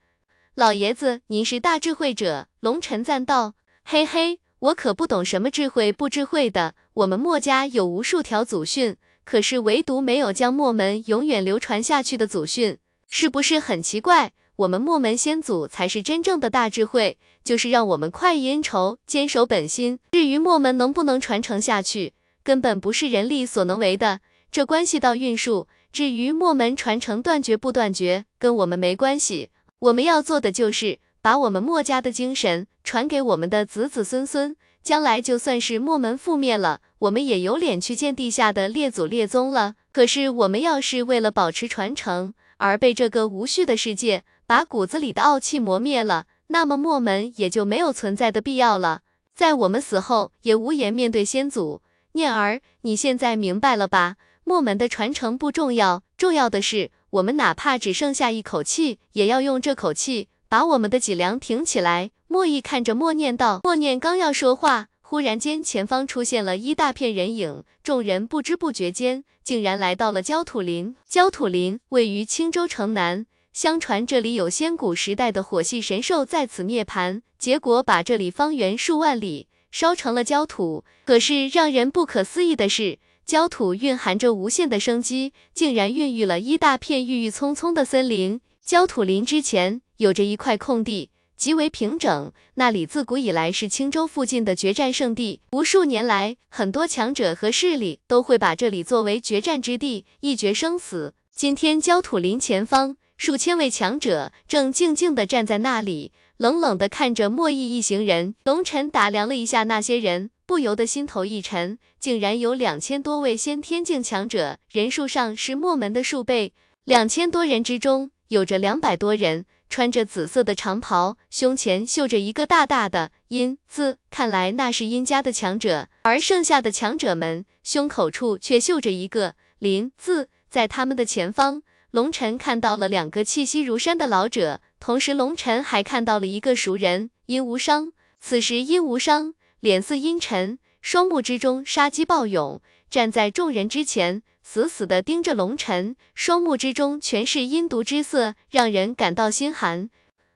[0.56, 2.48] 老爷子，您是大智慧者。
[2.58, 3.54] 龙晨赞道。
[3.84, 6.74] 嘿嘿，我可不懂什么智慧不智慧的。
[6.94, 12.78] 我们墨家有无数条祖训，可是唯独没有将墨门永远流传下去的祖训，
[13.08, 14.32] 是不是很奇怪？
[14.56, 20.00] 我们墨门先祖才是真正的大智慧，就是让我们快意恩仇，坚守本心。
[20.10, 24.18] 至于墨门能不能传承下去，根本不是人力所能为的，
[24.50, 25.68] 这关系到运数。
[25.92, 29.50] 至于墨门传承断绝不断绝，跟我们没关系。
[29.78, 39.74] 我们要做的就是把我们墨家的精神传给我们的子子孙孙，将来就算是墨门覆灭了，我们也有脸去见地下的列祖列宗了。
[39.92, 49.00] 可是我们要是为了保持传承，而被这个无序的世界把骨子里的傲气磨灭了，那么墨门也就没有存在的必要了。
[49.34, 51.82] 在我们死后，也无颜面对先祖。
[52.12, 54.16] 念儿，你现在明白了吧？
[54.44, 62.10] 墨门的传承不重要，重要的是我们哪怕只剩下一口气，也要用这口气把我们的脊梁挺起来。
[62.26, 64.88] 莫弈看着默念道，默念刚要说话。
[65.00, 70.94] 忽然间，前方出现了一大片人影，众人不知不觉间，竟然来到了焦土林。
[71.08, 73.24] 焦土林位于青州城南，
[73.54, 80.84] 相传这里有仙古时代的火系神兽在此涅槃，结果把这里方圆数万里烧成了焦土。
[81.06, 88.42] 可是让人不可思议的是，焦土蕴含着无限的生机，竟然孕育了一大片郁郁葱葱的森林。
[88.62, 91.10] 焦土林之前有着一块空地。
[91.36, 95.40] 极为平整，那里自古以来是青州附近的决战圣地。
[95.52, 101.14] 无数年来，很多强者和势力都会把这里作为决战之地，一决生死。
[101.32, 108.34] 今天焦土林前方，数千位强者正静静地站在那里，冷冷地看着莫弈一行人。
[108.42, 116.52] 龙尘打量了一下那些人，不由得心头一沉，竟然有两千多位先天境强者，人数上是墨门的数倍。
[116.82, 119.44] 两千多人之中，有着两百多人。
[119.70, 125.88] 穿着紫色的长袍，胸前绣着一个大大的“阴”字，看来那是阴家的强者。
[126.02, 130.28] 而剩下的强者们胸口处却绣着一个“林”字。
[130.48, 137.92] 在他们的前方，龙尘看到了两个气息如山的老者，同时龙尘还看到了一个熟人殷无伤。
[138.18, 144.22] 此时，殷无伤脸色阴沉，双目之中杀机暴涌，站在众人之前。
[144.50, 149.90] 死死地盯着龙尘，双目之中全是阴毒之色，让人感到心寒。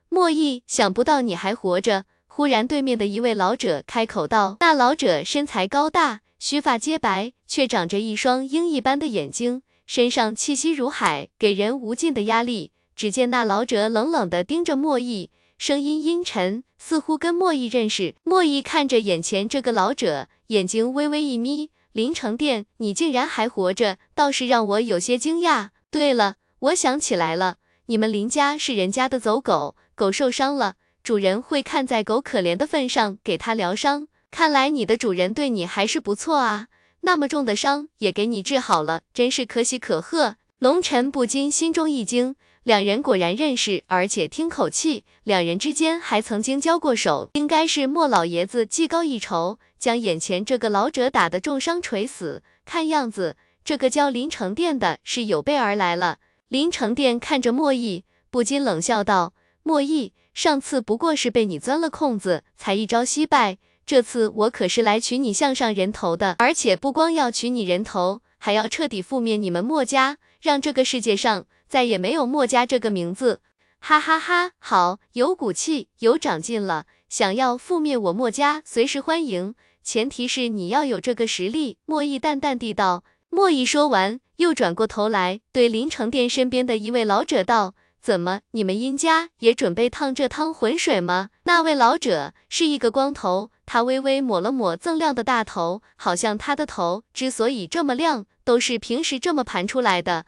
[0.07, 2.05] 莫弈，想不到你还活着。
[2.27, 18.13] 忽然，对面的一位老者开口道：“那老者身材高大，须发皆白，却长着一双鹰一般的眼睛，身上气息如海，给人无尽的压力。”只见那老者冷冷地盯着莫弈，声音阴沉，似乎跟莫弈认识。
[18.23, 21.71] 莫弈看着眼前这个老者，眼睛微微一眯。
[21.93, 25.69] 林成殿，你竟然还活着，倒是让我有些惊讶。
[25.91, 30.73] 对了，我想起来了，你们林家是人家的走狗，狗受伤了，
[31.03, 34.07] 主人会看在狗可怜的份上给它疗伤。
[34.31, 36.67] 看来你的主人对你还是不错啊，
[37.01, 40.37] 那么重的伤也给你治好了，真是可喜可贺。
[40.57, 49.59] 龙尘不禁心中一惊，两人果然认识，而且听口气，两人之间还曾经交过手，应该是莫老爷子技高一筹。
[49.83, 56.19] 将眼前这个老者打得重伤垂死，看样子这个叫林成殿的是有备而来了。
[56.47, 63.57] 林成殿看着莫弈，不禁冷笑道：“莫弈，上次不过是被你钻了空子，才一招惜败。
[63.85, 73.41] 这次我可是来取你项上人头的，而且不光要取你人头，还要彻底覆灭你们墨家，让这个世界上再也没有墨家这个名字。”
[73.85, 76.85] 哈哈哈，好，有骨气，有长进了。
[77.09, 79.53] 想要覆灭我墨家，随时欢迎。
[79.83, 81.77] 前提是你要有这个实力。
[81.85, 83.03] 莫弈淡淡地道。
[83.29, 100.25] 莫弈说完，又转过头来对林成殿身边的一位老者道：“怎么，你们殷家也准备趟这趟浑水吗？”那位老者是一个光头，他微微抹了抹锃亮的大头，好像他的头之所以这么亮，都是平时这么盘出来的。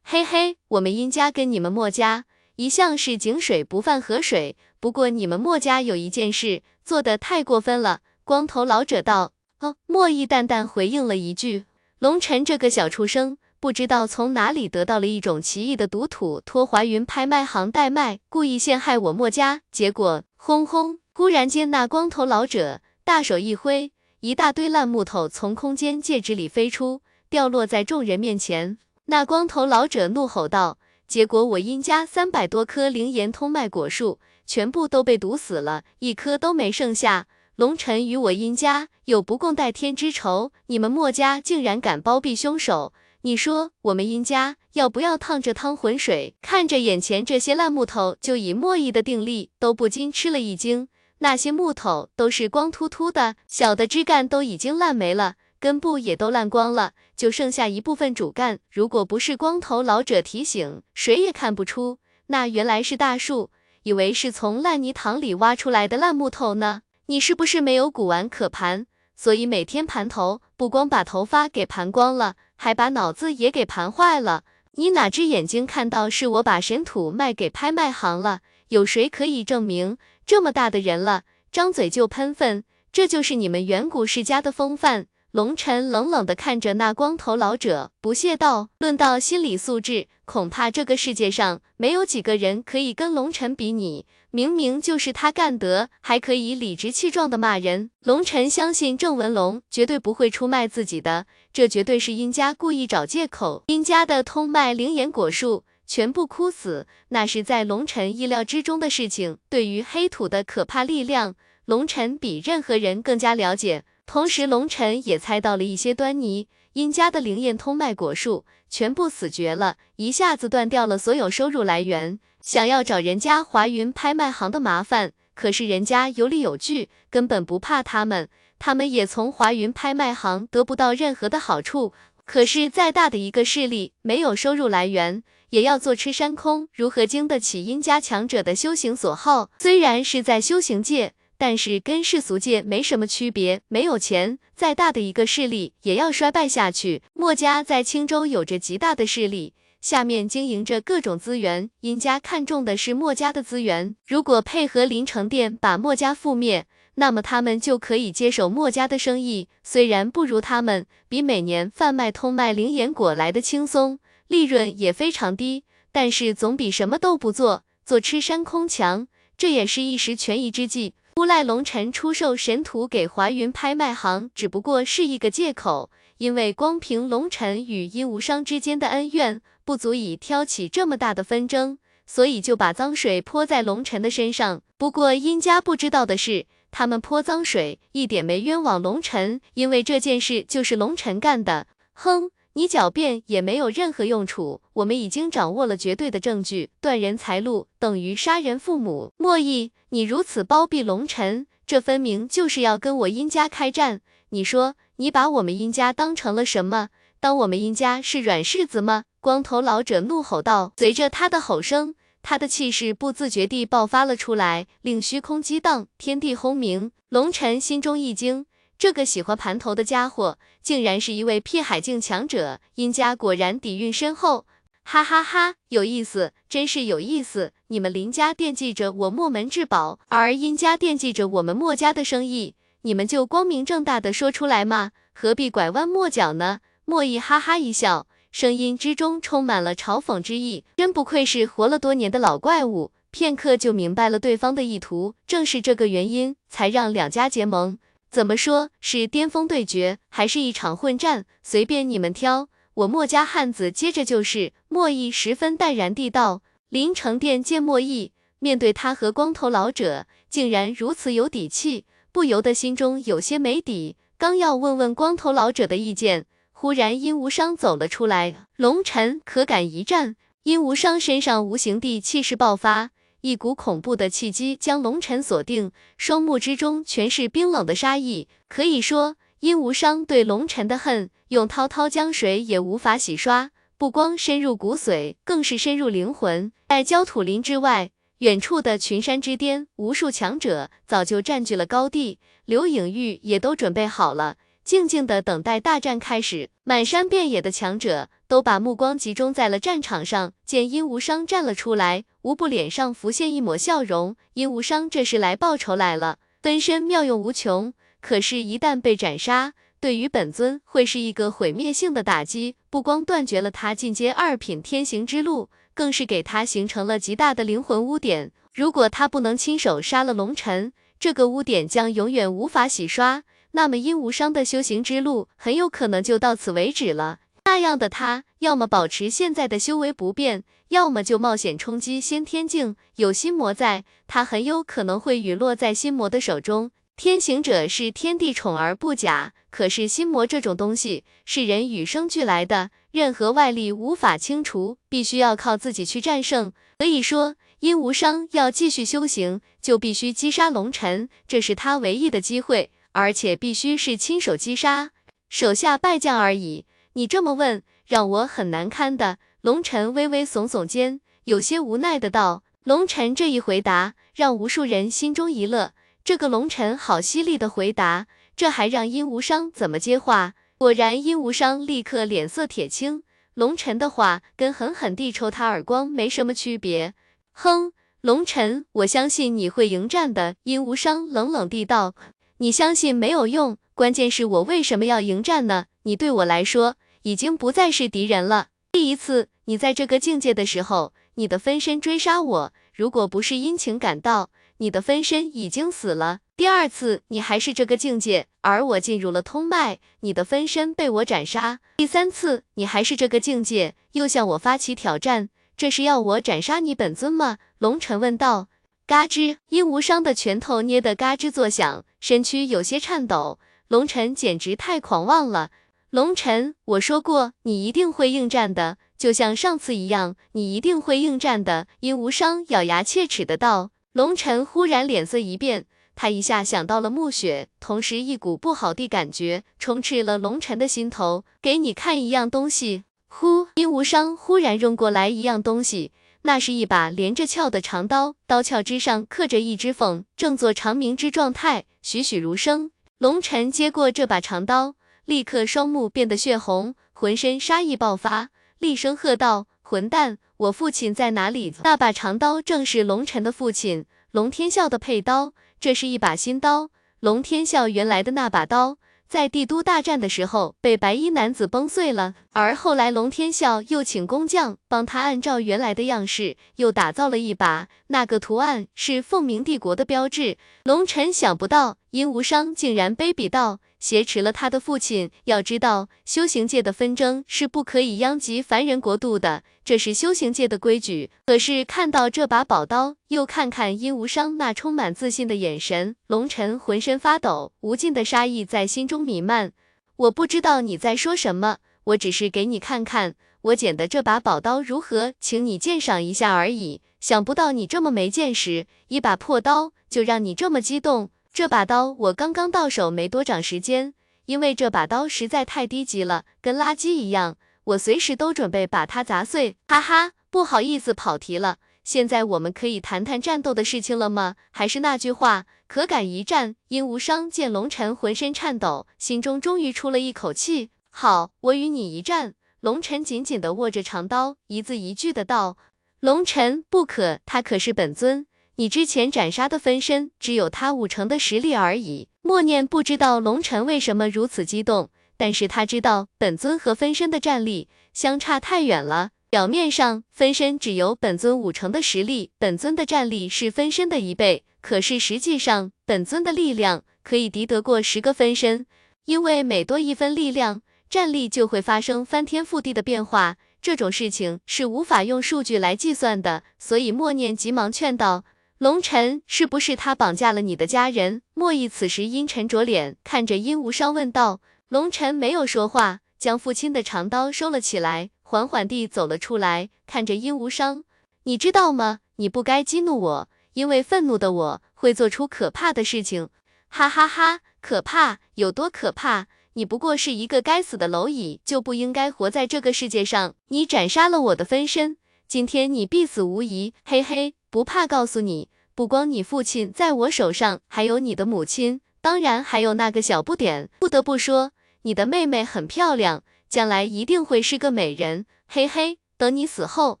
[0.04, 8.00] 嘿嘿，我们殷家跟你们墨家一向是井水不犯河水，不过你们墨家有一件事做得太过分了。
[8.24, 11.64] 光头老者道：“哦。”莫弈淡淡回应了一句
[11.98, 19.62] ：“龙尘这个小畜生，不知道从哪里得到了一种奇异的毒土，托华云拍卖行代卖，故意陷害我莫家。
[19.70, 20.98] 结果，轰轰！
[21.14, 28.78] 忽然间，那光头老者大手一挥，一大堆烂木头从空间戒指里飞出，掉落在众人面前。
[29.06, 37.26] 那光头老者怒吼道：‘结果我殷家三百多棵灵岩通脉果树，全部都被毒死了，一棵都没剩下。
[37.56, 46.34] 龙尘与我殷家有不共戴天之仇，你们墨家竟然敢包庇凶手，你说我们殷家要不要趟这趟浑水？
[46.40, 50.88] 看着眼前这些烂木头，就以莫弈的定力，都不禁吃了一惊。
[51.18, 58.60] 那些木头都是光秃秃的，小的枝干都已经烂没了，根部也都烂光了，就剩下一部分主干。
[58.70, 61.98] 如果不是光头老者提醒，谁也看不出
[62.28, 63.50] 那原来是大树，
[63.82, 66.80] 以为是从烂泥塘里挖出来的烂木头呢。
[67.12, 74.44] 你是不是没有古玩可盘，所以每天盘头，不光把头发给盘光了，还把脑子也给盘坏了？
[74.76, 78.40] 你哪只眼睛看到是我把神土卖给拍卖行了？
[78.68, 79.98] 有谁可以证明？
[80.24, 85.04] 这么大的人了，张嘴就喷粪，这就是你们远古世家的风范？
[85.32, 94.06] 龙尘冷冷地看着那光头老者，不屑道：“论到心理素质，恐怕这个世界上没有几个人可以跟龙尘比拟。
[94.34, 97.90] 明明就是他干得，还可以理直气壮的骂人。
[98.02, 103.62] 龙晨相信郑文龙绝对不会出卖自己的，这绝对是殷家故意找借口。
[103.66, 109.36] 殷家的通脉灵岩果树全部枯死，那是在龙晨意料之中的事情。
[109.50, 111.34] 对于黑土的可怕力量，
[111.66, 116.48] 龙晨比任何人更加了解。”同时，龙晨也猜到了一些端倪。
[116.72, 122.18] 殷家的灵验通脉果树全部死绝了，一下子断掉了所有收入来源。
[122.42, 128.28] 想要找人家华云拍卖行的麻烦，可是人家有理有据，根本不怕他们。
[128.58, 131.92] 他们也从华云拍卖行得不到任何的好处。
[132.24, 139.50] 可是再大的一个势力，没有收入来源，也要坐吃山空，如何经得起殷家强者的修行所耗？
[139.60, 141.14] 虽然是在修行界。
[141.38, 147.02] 但是跟世俗界没什么区别，没有钱，再大的一个势力也要衰败下去。
[147.14, 149.52] 墨家在青州有着极大的势力，
[149.82, 151.68] 下面经营着各种资源。
[151.80, 159.48] 殷家看重的是墨家的资源，如果配合林城店把墨家覆灭，那么他们就可以接手墨家的生意。
[159.64, 169.08] 虽然不如他们比每年贩卖通卖灵岩果来的轻松，利润也非常低，但是总比什么都不做，坐吃山空强。
[169.36, 170.94] 这也是一时权宜之计。
[171.16, 184.62] 诬赖龙尘出售神土给华云拍卖行，只不过是一个借口，因为光凭龙尘与殷无伤之间的恩怨，不足以挑起这么大的纷争，所以就把脏水泼在龙尘的身上。
[184.76, 191.66] 不过殷家不知道的是，他们泼脏水一点没冤枉龙尘，因为这件事就是龙尘干的。
[191.92, 192.30] 哼。
[192.54, 199.10] 你狡辩也没有任何用处，我们已经掌握了绝对的证据，断人财路等于杀人父母。
[199.16, 204.02] 莫弈，你如此包庇龙尘，这分明就是要跟我殷家开战。
[204.28, 206.90] 你说你把我们殷家当成了什么？
[207.20, 209.04] 当我们殷家是软柿子吗？
[209.22, 210.72] 光头老者怒吼道。
[210.76, 216.90] 随着他的吼声，他的气势不自觉地爆发了出来，令虚空激荡，天地轰鸣。
[217.08, 218.46] 龙尘心中一惊。
[218.76, 224.44] 这个喜欢盘头的家伙，竟然是一位辟海境强者，殷家果然底蕴深厚，
[224.82, 227.52] 哈哈哈，有意思，真是有意思。
[227.68, 236.58] 你们林家惦记着我墨门至宝，而殷家惦记着我们墨家的生意，你们就光明正大的说出来嘛，何必拐弯抹角呢？
[236.84, 247.78] 莫弈哈哈一笑，声音之中充满了嘲讽之意，真不愧是活了多年的老怪物，片刻就明白了对方的意图，正是这个原因，才让两家结盟。
[248.10, 251.26] 怎么说是巅峰对决，还是一场混战？
[251.42, 252.48] 随便你们挑。
[252.72, 256.42] 我墨家汉子接着就是莫弈，十分淡然地道。
[256.70, 263.96] 林成殿见莫弈，面对他和光头老者竟然如此有底气，不由得心中有些没底。
[264.16, 266.24] 刚要问问光头老者的意见，
[266.62, 268.46] 忽然殷无伤走了出来。
[268.54, 270.14] 龙尘可敢一战？
[270.44, 272.90] 殷无伤身上无形地气势爆发。
[273.22, 278.28] 一股恐怖的气机将龙尘锁定，双目之中全是冰冷的杀意。
[278.46, 283.50] 可以说，殷无伤对龙尘的恨，用滔滔江水也无法洗刷。
[283.76, 286.52] 不光深入骨髓，更是深入灵魂。
[286.68, 296.50] 在焦土林之外，远处的群山之巅，无数强者早就占据了高地，刘颖玉也都准备好了，静静的等待大战开始。
[296.64, 298.08] 满山遍野的强者。
[298.32, 304.16] 都把目光集中在了战场上，见殷无伤站了出来，无不脸上浮现一抹笑容。
[304.32, 318.32] 殷无伤这是来报仇来了，分身妙用无穷，可是，一旦被斩杀，对于本尊会是一个毁灭性的打击，不光断绝了他进阶二品天行之路，更是给他形成了极大的灵魂污点。
[318.54, 327.20] 如果他不能亲手杀了龙尘，这个污点将永远无法洗刷，那么殷无伤的修行之路很有可能就到此为止了。
[327.44, 332.76] 那样的他，要么保持现在的修为不变，要么就冒险冲击先天境。
[332.96, 336.70] 有心魔在，他很有可能会陨落在心魔的手中。
[336.96, 346.52] 天行者是天地宠儿不假，可是心魔这种东西是人与生俱来的，任何外力无法清除，必须要靠自己去战胜。
[346.78, 354.90] 所以说，殷无伤要继续修行，就必须击杀龙尘，这是他唯一的机会，而且必须是亲手击杀，
[355.28, 356.66] 手下败将而已。
[356.94, 359.18] 你这么问，让我很难堪的。
[359.40, 362.42] 龙尘微微耸耸肩，有些无奈的道。
[362.64, 365.72] 龙尘这一回答，让无数人心中一乐。
[366.04, 370.34] 这个龙尘好犀利的回答，这还让殷无伤怎么接话？
[370.58, 373.02] 果然，殷无伤立刻脸色铁青。
[373.34, 376.94] 龙尘的话跟狠狠地抽他耳光没什么区别。
[377.32, 380.36] 哼，龙尘，我相信你会迎战的。
[380.44, 381.94] 殷无伤冷冷地道。
[382.42, 385.66] 你相信没有用，关键是我为什么要迎战呢？
[385.84, 388.48] 你对我来说已经不再是敌人了。
[388.72, 394.30] 第一次你在这个境界的时候，你的分身追杀我，如果不是殷勤赶到。
[394.56, 396.18] 你的分身已经死了。
[396.36, 401.60] 第二次，你还是这个境界，而我进入了通脉，你的分身被我斩杀。
[401.76, 407.38] 第三次，你还是这个境界，又向我发起挑战，这是要我斩杀你本尊吗？
[407.58, 408.48] 龙尘问道。
[408.84, 413.38] 嘎吱，殷无伤的拳头捏得嘎吱作响，身躯有些颤抖。
[413.68, 415.52] 龙尘简直太狂妄了。
[415.90, 421.68] 龙尘，我说过，你一定会应战的，就像上次一样，你一定会应战的。
[421.78, 423.70] 殷无伤咬牙切齿的道。
[423.92, 431.24] 龙尘忽然脸色一变，他一下想到了暮雪，同时一股不好的感觉充斥了龙尘的心头。
[431.40, 432.82] 给你看一样东西。
[433.06, 435.92] 呼，殷无伤忽然扔过来一样东西，
[436.22, 442.70] 那是一把连着鞘的长刀，刀鞘之上刻着一只凤，正做长鸣之状态，栩栩如生。
[442.98, 451.54] 龙尘接过这把长刀，立刻双目变得血红，浑身杀意爆发，厉声喝道：“混蛋！”我父亲在哪里？
[451.64, 456.70] 那把长刀正是龙尘的父亲龙天啸的佩刀，这是一把新刀。
[457.00, 458.78] 龙天啸原来的那把刀，
[459.12, 470.38] 在帝都大战的时候被白衣男子崩碎了，而后来龙天啸又请工匠帮他按照原来的样式又打造了一把，那个图案是凤鸣帝国的标志。
[470.64, 473.58] 龙尘想不到殷无伤竟然卑鄙到。
[473.82, 475.10] 挟持了他的父亲。
[475.24, 481.10] 要知道，修行界的纷争是不可以殃及凡人国度的，这是修行界的规矩。
[481.26, 489.50] 可是看到这把宝刀，又看看殷无伤那充满自信的眼神，龙尘浑身发抖，无尽的杀意在心中弥漫。
[489.96, 496.80] 我不知道你在说什么，我只是给你看看我捡的这把宝刀如何，请你鉴赏一下而已。
[497.00, 501.10] 想不到你这么没见识，一把破刀就让你这么激动。
[501.32, 503.94] 这把刀我刚刚到手没多长时间，
[504.26, 509.56] 因为这把刀实在太低级了，跟垃圾一样，我随时都准备把它砸碎。
[509.66, 514.36] 哈哈，不好意思跑题了，现在我们可以谈谈战斗的事情了吗？
[514.50, 516.54] 还是那句话，可敢一战？
[516.68, 520.68] 殷无伤见龙尘浑身颤抖，心中终于出了一口气。
[520.90, 522.34] 好，我与你一战。
[522.60, 525.56] 龙尘紧紧地握着长刀，一字一句的道
[525.98, 528.26] ：“龙尘不可，他可是本尊。”
[528.56, 532.08] 你之前斩杀的分身只有他五成的实力而已。
[532.20, 539.10] 默念不知道龙尘为什么如此激动，但是他知道本尊和分身的战力相差太远了。
[539.30, 548.66] 表面上分身只有本尊五成的实力，本尊的战力是分身的一倍，可是实际上本尊的力量可以敌得过十个分身，
[549.06, 553.38] 因为每多一分力量，战力就会发生翻天覆地的变化。
[553.62, 558.24] 这种事情是无法用数据来计算的，所以默念急忙劝道。
[558.62, 561.22] 龙尘，是不是他绑架了你的家人？
[561.34, 564.40] 莫弈此时阴沉着脸看着殷无伤问道。
[564.68, 570.84] 龙尘没有说话，将父亲的长刀收了起来，缓缓地走了出来，看着殷无伤。
[571.24, 571.98] 你知道吗？
[572.18, 576.28] 你不该激怒我，因为愤怒的我会做出可怕的事情。
[576.68, 578.18] 哈哈哈，可怕？
[578.36, 579.26] 有多可怕？
[579.54, 583.34] 你不过是一个该死的蝼蚁，就不应该活在这个世界上。
[583.48, 586.72] 你斩杀了我的分身，今天你必死无疑。
[586.84, 587.34] 嘿嘿。
[587.52, 593.68] 不怕告诉你，不光你父亲在我手上，还有你的母亲，当然还有那个小不点。
[593.78, 594.52] 不得不说，
[594.84, 598.24] 你的妹妹很漂亮，将来一定会是个美人。
[598.48, 600.00] 嘿嘿，等你死后，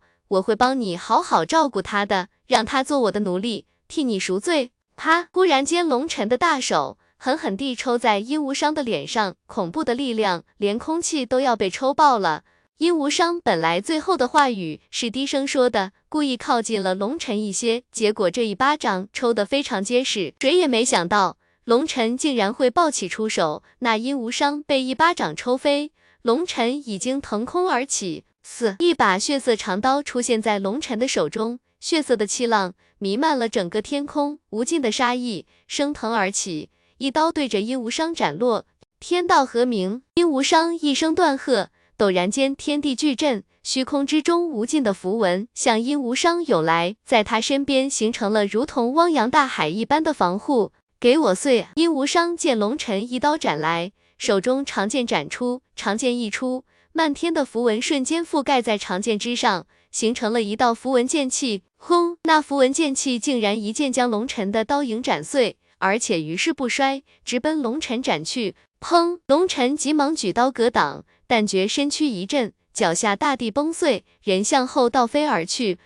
[0.28, 4.70] 我会帮你好好照顾她的，让她做我的奴隶，替你赎罪。
[4.96, 5.28] 啪！
[5.30, 12.44] 忽然间，龙尘的大手狠狠地抽在殷无伤的脸上，恐怖的力量，连空气都要被抽爆了。
[12.82, 23.62] 殷无伤本来最后的话语是低声说的，故意靠近了龙尘一些，结果这一巴掌抽得非常结实，谁也没想到龙尘竟然会暴起出手。
[23.78, 28.24] 那殷无伤被一巴掌抽飞，龙尘已经腾空而起。
[28.42, 38.66] 四，一把血色长刀出现在龙尘的手中，血色的气浪弥漫了整个天空，无尽的杀意升腾而起，一刀对着殷无伤斩落。
[38.98, 50.72] 天道和鸣，殷无伤一声断喝，陡然间天地巨震，虚空之中无尽的符文向殷无伤涌来，在他身边形成了如同汪洋大海一般的防护。
[50.98, 51.66] 给我碎！
[51.74, 56.64] 殷无伤见龙尘一刀斩来，手中长剑斩出，长剑一出。
[56.92, 61.62] 漫天的符文瞬间覆盖在长剑之上，形成了一道符文剑气。
[61.76, 62.18] 轰！
[62.22, 68.54] 那符文剑气竟然一剑将龙尘的刀影斩碎，而且于势不衰，直奔龙尘斩去。
[68.80, 69.18] 砰！
[69.26, 75.78] 龙尘急忙举刀格挡，但觉身躯一震，脚下大地崩碎，人向后倒飞而去。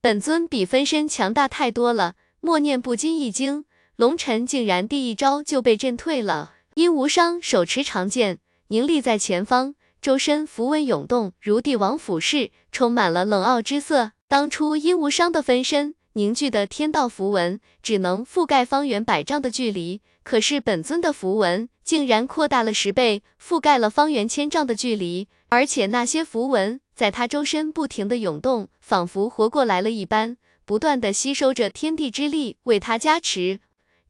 [0.00, 3.64] 本尊比分身强大太多了，默念不禁一惊，
[3.96, 6.52] 龙尘竟然第一招就被震退了。
[6.74, 8.38] 殷无伤手持长剑，
[8.68, 9.74] 凝立在前方。
[10.00, 14.12] 周身符文涌动，如帝王俯视，充满了冷傲之色。
[14.28, 25.28] 当初殷无伤的分身凝聚的天道符文，只能覆盖方圆百丈的距离，可是本尊的符文竟然扩大了十倍，覆盖了方圆千丈的距离。
[25.48, 33.60] 而且那些符文在他周身不停的涌动，仿佛活过来了一般，不断的吸收着天地之力，为他加持。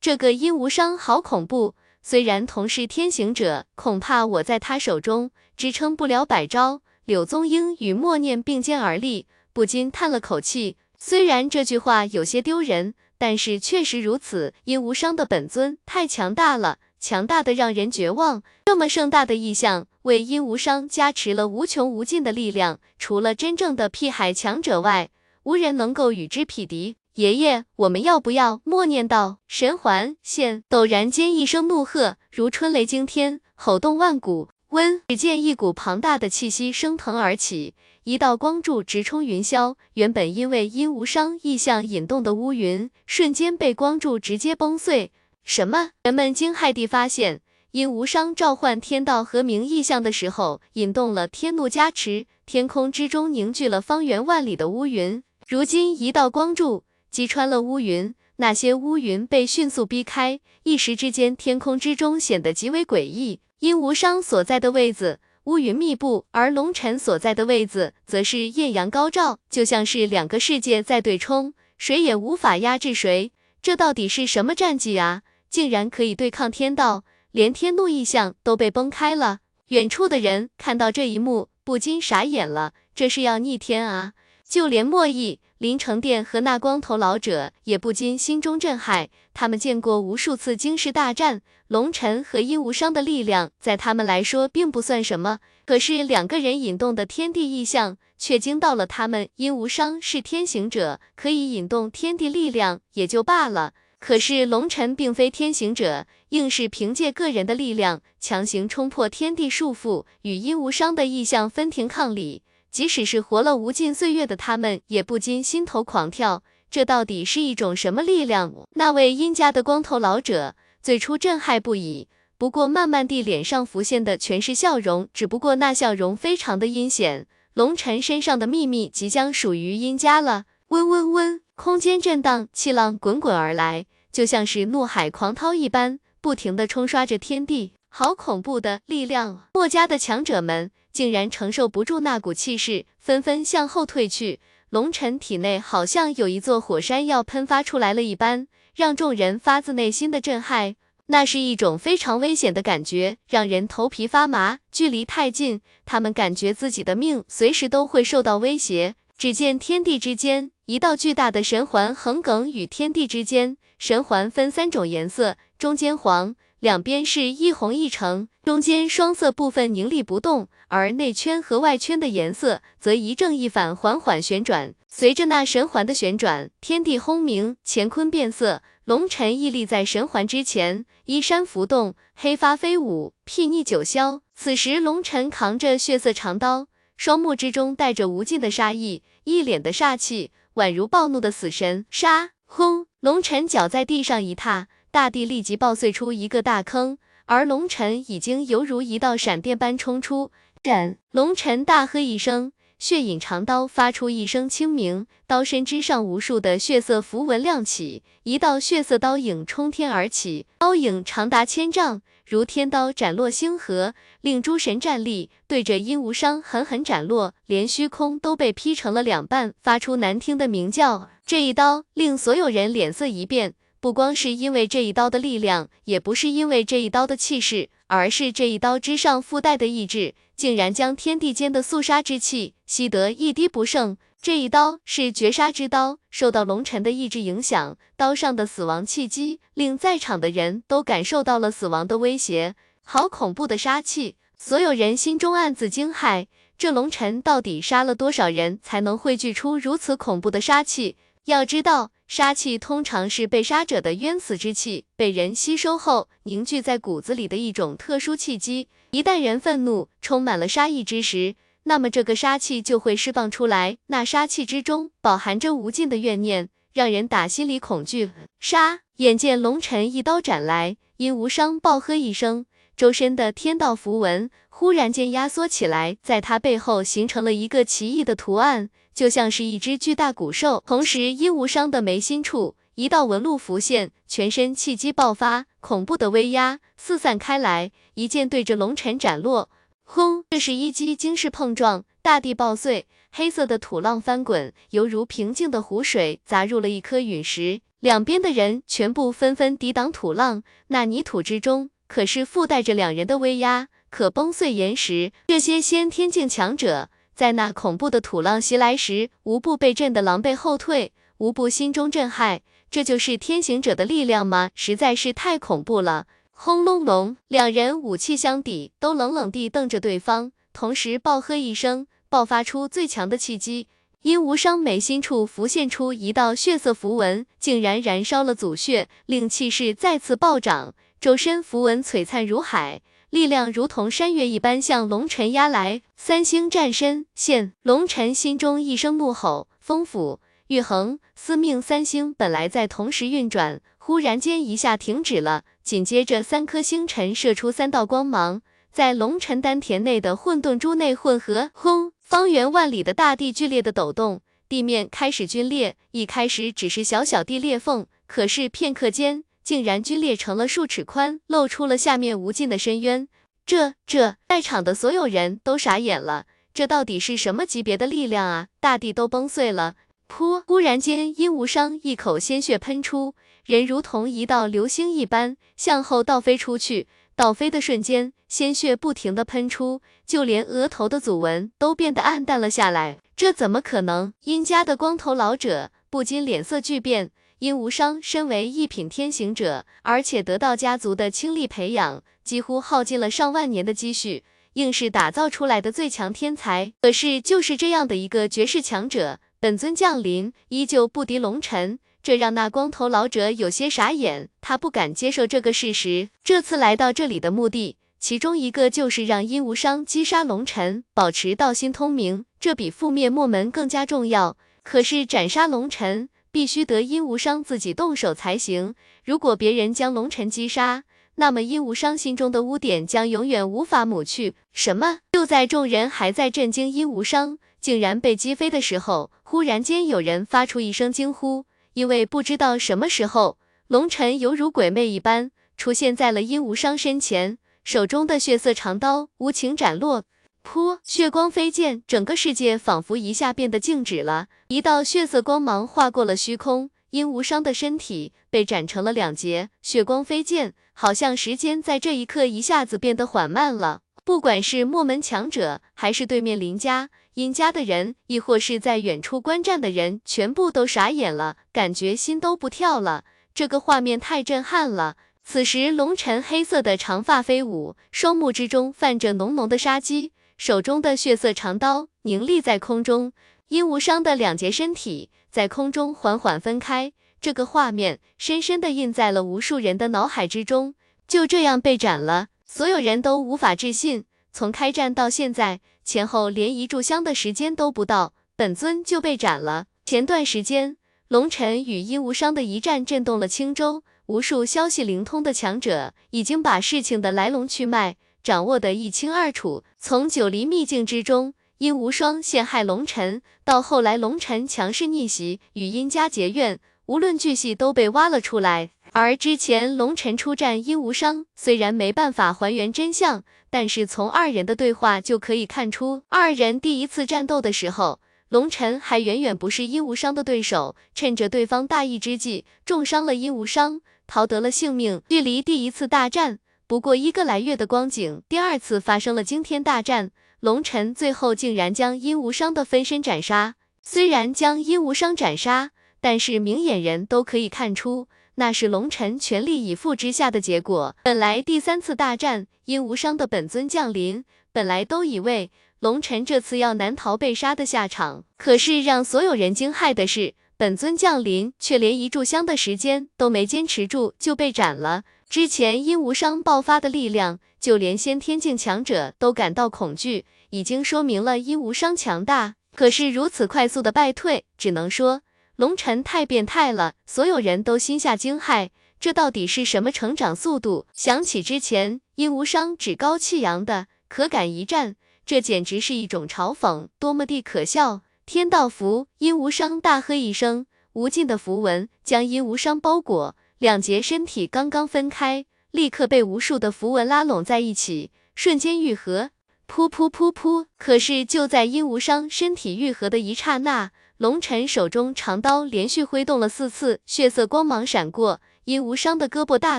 [0.01, 1.75] 这个殷无伤好恐怖。
[2.03, 6.83] 虽然同是天行者，恐怕我在他手中支撑不了百招。
[7.05, 10.77] 柳宗英与默念并肩而立，不禁叹了口气。
[11.05, 14.55] 虽然这句话有些丢人，但是确实如此。
[14.67, 18.45] 殷无伤的本尊太强大了，强大的让人绝望。
[18.67, 25.11] 这么盛大的意象，为殷无伤加持了无穷无尽的力量，除了真正的辟海强者外，
[25.43, 26.95] 无人能够与之匹敌。
[27.15, 28.61] 爷爷，我们要不要？
[28.63, 29.39] 默念道。
[29.49, 34.51] 神环现，陡然间一声怒喝，如春雷惊天，吼动万古。
[34.69, 37.75] 温，只见一股庞大的气息升腾而起，
[38.05, 39.77] 一道光柱直冲云霄。
[39.95, 45.13] 原本因为殷无伤意象引动的乌云，瞬间被光柱直接崩碎。
[45.45, 45.91] 什么？
[46.03, 47.41] 人们惊骇地发现，
[47.71, 55.23] 殷无伤召唤天道和鸣意象的时候，引动了天怒加持，天空之中凝聚了方圆万里的乌云。
[55.47, 56.85] 如今一道光柱。
[57.11, 63.41] 击穿了乌云，那些乌云被迅速逼开，一时之间，天空之中显得极为诡异。
[63.59, 73.33] 殷无伤所在的位子，乌云密布，而龙尘所在的位子，则是艳阳高照，就像是两个世界在对冲，谁也无法压制谁。
[73.61, 75.23] 这到底是什么战绩啊？
[75.51, 79.41] 竟然可以对抗天道，连天怒异象都被崩开了。
[79.69, 84.13] 远处的人看到这一幕，不禁傻眼了，这是要逆天啊！
[84.53, 85.39] 就连莫弈。
[85.57, 99.27] 林成殿和那光头老者也不禁心中震撼，他们见过无数次惊世大战，龙尘和殷无伤的力量在他们来说并不算什么，可是两个人引动的天地异象却惊到了他们。
[99.37, 112.43] 殷无伤是天行者，可以引动天地力量也就罢了，可是龙尘并非天行者，硬是凭借个人的力量强行冲破天地束缚，与殷无伤的异象分庭抗礼。
[112.73, 116.43] 即使是活了无尽岁月的他们，也不禁心头狂跳。
[116.71, 118.67] 这到底是一种什么力量？
[118.77, 122.09] 那位殷家的光头老者最初震撼不已，
[122.39, 127.27] 不过慢慢地脸上浮现的全是笑容，只不过那笑容非常的阴险。
[127.53, 130.45] 龙尘身上的秘密即将属于殷家了。
[130.69, 137.75] 嗡嗡嗡，空间震荡，气浪滚滚而来，就像是怒海狂涛一般，不停的冲刷着天地。
[137.91, 139.49] 好恐怖的力量！
[139.53, 140.71] 墨家的强者们。
[140.93, 144.41] 竟然承受不住那股气势，纷纷向后退去。
[144.71, 150.77] 龙尘体内好像有一座火山要喷发出来了一般，让众人发自内心的震撼。
[151.07, 154.61] 那是一种非常危险的感觉，让人头皮发麻。
[154.71, 158.95] 距离太近，他们感觉自己的命随时都会受到威胁。
[159.19, 163.57] 只见天地之间，一道巨大的神环横亘于天地之间。
[163.79, 166.35] 神环分三种颜色，中间黄。
[166.63, 174.73] 两边是一红一橙，中间双色部分凝立不动，而内圈和外圈的颜色则一正一反，缓缓旋转。
[174.87, 178.63] 随着那神环的旋转，天地轰鸣，乾坤变色。
[178.85, 184.21] 龙尘屹立在神环之前，衣衫浮动，黑发飞舞，睥睨九霄。
[184.37, 191.85] 此时，龙尘扛着血色长刀，双目之中带着无尽的杀意，一脸的煞气，宛如暴怒的死神。
[191.91, 192.31] 杀！
[192.47, 192.87] 轰！
[193.01, 194.69] 龙尘脚在地上一踏。
[194.93, 200.31] 大地立即爆碎出一个大坑，而龙尘已经犹如一道闪电般冲出。
[200.63, 200.99] 斩！
[201.13, 221.09] 龙尘大喝一声，血影长刀发出一声清鸣，刀身之上无数的血色符文亮起，一道血色刀影冲天而起，刀影长达千丈，如天刀斩落星河，令诸神站立，对着殷无伤狠狠斩落，连虚空都被劈成了两半，发出难听的鸣叫。
[221.25, 233.97] 这一刀令所有人脸色一变，不光是因为这一刀的力量，也不是因为这一刀的气势，而是这一刀之上附带的意志，竟然将天地间的肃杀之气吸得一滴不剩。
[234.23, 242.55] 这一刀是绝杀之刀，受到龙尘的意志影响，刀上的死亡气机令在场的人都感受到了死亡的威胁。
[242.85, 244.15] 好恐怖的杀气！
[244.39, 250.97] 所有人心中暗自惊骇，这龙尘到底杀了多少人才能汇聚出如此恐怖的杀气？
[251.25, 261.37] 要知道，杀气通常是被杀者的冤死之气被人吸收后凝聚在骨子里的一种特殊气机，一旦人愤怒，充满了杀意之时。
[261.63, 268.11] 那么这个杀气就会释放出来，那杀气之中饱含着无尽的怨念，让人打心里恐惧。
[268.39, 268.81] 杀！
[268.97, 272.45] 眼见龙尘一刀斩来，殷无伤暴喝一声，
[272.77, 280.63] 周身的天道符文忽然间压缩起来，在他背后形成了一个奇异的图案，就像是一只巨大古兽。
[280.67, 289.51] 同时，殷无伤的眉心处一道纹路浮现，全身气机爆发，恐怖的威压四散开来，一剑对着龙尘斩落。
[289.85, 290.25] 轰！
[290.31, 297.61] 这是一击惊世碰撞，大地爆碎，黑色的土浪翻滚，犹如平静的湖水砸入了一颗陨石。
[297.81, 305.13] 两边的人全部纷纷抵挡土浪，那泥土之中可是附带着两人的威压，可崩碎岩石。
[305.27, 312.41] 这些先天境强者在那恐怖的土浪袭来时，无不被震得狼狈后退，无不心中震撼。
[312.71, 314.51] 这就是天行者的力量吗？
[314.55, 316.07] 实在是太恐怖了。
[316.31, 323.69] 轰隆隆，两人武器相抵，都冷冷地瞪着对方，同时暴喝一声，爆发出最强的气机。
[324.01, 330.75] 殷无伤眉心处浮现出一道血色符文，竟然燃烧了祖血，令气势再次暴涨。
[331.01, 332.81] 周身符文璀璨如海，
[333.13, 335.83] 力量如同山岳一般向龙尘压来。
[335.99, 345.45] 三星战身现，龙尘心中一声怒吼，风斧、玉衡、司命三星本来在同时运转，忽然间一下停止了。
[345.63, 348.41] 紧接着，三颗星辰射出三道光芒，
[348.73, 351.51] 在龙尘丹田内的混沌珠内混合。
[351.53, 351.93] 轰！
[352.01, 355.77] 方圆万里的大地剧烈的抖动，地面开始龟裂。
[355.91, 363.09] 一开始只是小小地裂缝，可是片刻间竟然龟裂成了数尺宽，露出了下面无尽的深渊。
[363.45, 368.47] 这这，在场的所有人都傻眼了，这到底是什么级别的力量啊？
[368.61, 369.75] 大地都崩碎了。
[370.09, 370.43] 噗！
[370.47, 373.15] 忽然间，殷无伤一口鲜血喷出。
[373.45, 376.87] 人如同一道流星一般向后倒飞出去，
[377.17, 382.99] 倒飞的瞬间，鲜血不停的喷出，就连额头的祖纹都变得暗淡了下来。
[383.17, 384.13] 这怎么可能？
[384.25, 387.11] 殷家的光头老者不禁脸色巨变。
[387.43, 396.73] 殷无伤身为一品天行者，而且得到家族的倾力培养，几乎耗尽了上万年的积蓄，硬是打造出来的最强天才。
[396.83, 401.81] 可是就是这样的一个绝世强者，本尊降临，依旧不敌龙尘。
[402.01, 406.11] 这让那光头老者有些傻眼，他不敢接受这个事实。
[406.23, 414.37] 这次来到这里的目的，其中一个就是让殷无伤击杀龙尘，保持道心通明，这比覆灭墨门更加重要。
[414.63, 418.75] 可是斩杀龙尘，必须得殷无伤自己动手才行。
[419.05, 420.83] 如果别人将龙尘击杀，
[421.17, 424.35] 那么殷无伤心中的污点将永远无法抹去。
[424.53, 425.01] 什么？
[425.13, 431.45] 就在众人还在震惊殷无伤竟然被击飞的时候，忽然间有人发出一声惊呼。
[431.75, 433.39] 因为不知道什么时候，
[433.69, 440.05] 龙尘犹如鬼魅一般出现在了殷无伤身前，手中的血色长刀无情斩落，
[440.45, 453.81] 噗，血光飞溅，整个世界仿佛一下变得静止了，一道血色光芒划过了虚空，殷无伤的身体被斩成了两截，血光飞溅，好像时间在这一刻一下子变得缓慢了。
[454.05, 456.91] 不管是墨门强者，还是对面林家。
[457.15, 463.05] 殷家的人，亦或是在远处观战的人，全部都傻眼了，感觉心都不跳了。
[463.35, 464.97] 这个画面太震撼了。
[465.23, 470.13] 此时，龙尘黑色的长发飞舞，双目之中泛着浓浓的杀机，
[470.45, 473.13] 手中的血色长刀凝立在空中。
[473.47, 480.75] 殷无伤的两截身体在空中缓缓分开，这个画面深深的印在了无数人的脑海之中。
[481.07, 484.05] 就这样被斩了，所有人都无法置信。
[484.33, 485.61] 从开战到现在。
[485.85, 489.67] 前后连一炷香的时间都不到，本尊就被斩了。
[489.85, 499.63] 前段时间，龙尘与殷无伤的一战震动了青州，无数消息灵通的强者已经把事情的来龙去脉掌握得一清二楚。
[499.85, 508.71] 从九黎秘境之中，殷无双陷害龙尘，到后来龙尘强势逆袭与殷家结怨，无论巨细都被挖了出来。
[508.93, 517.99] 而之前龙晨出战殷无伤，虽然没办法还原真相，但是从二人的对话就可以看出，二人第一次战斗的时候，
[518.29, 525.03] 龙晨还远远不是殷无伤的对手，趁着对方大意之际，重伤了殷无伤，逃得了性命。
[525.09, 530.11] 距离第一次大战不过一个来月的光景，第二次发生了惊天大战，
[530.41, 533.57] 龙晨最后竟然将殷无伤的分身斩杀。
[533.83, 538.09] 虽然将殷无伤斩杀，但是明眼人都可以看出。
[538.37, 540.97] 那是龙尘全力以赴之下的结果。
[541.05, 548.25] 本来第三次大战，殷无伤的本尊降临，本来都以为龙尘这次要难逃被杀的下场。
[548.39, 555.03] 可是让所有人惊骇的是，本尊降临却连一炷香的时间都没坚持住就被斩了。
[555.33, 562.57] 之前殷无伤爆发的力量，就连先天境强者都感到恐惧，已经说明了殷无伤强大。
[562.77, 565.23] 可是如此快速的败退，只能说。
[565.57, 568.69] 龙尘太变态了，所有人都心下惊骇，
[569.01, 570.85] 这到底是什么成长速度？
[570.93, 578.03] 想起之前殷无伤趾高气扬的可敢一战，这简直是一种嘲讽，多么地可笑！
[578.27, 589.31] 天道符，殷无伤大喝一声，无尽的符文将殷无伤包裹，两截身体刚刚分开，立刻被无数的符文拉拢在一起，瞬间愈合。
[589.69, 590.67] 噗噗噗噗！
[590.77, 593.93] 可是就在殷无伤身体愈合的一刹那。
[594.17, 599.79] 龙尘手中长刀连续挥动了四次，血色光芒闪过，殷无伤的胳膊大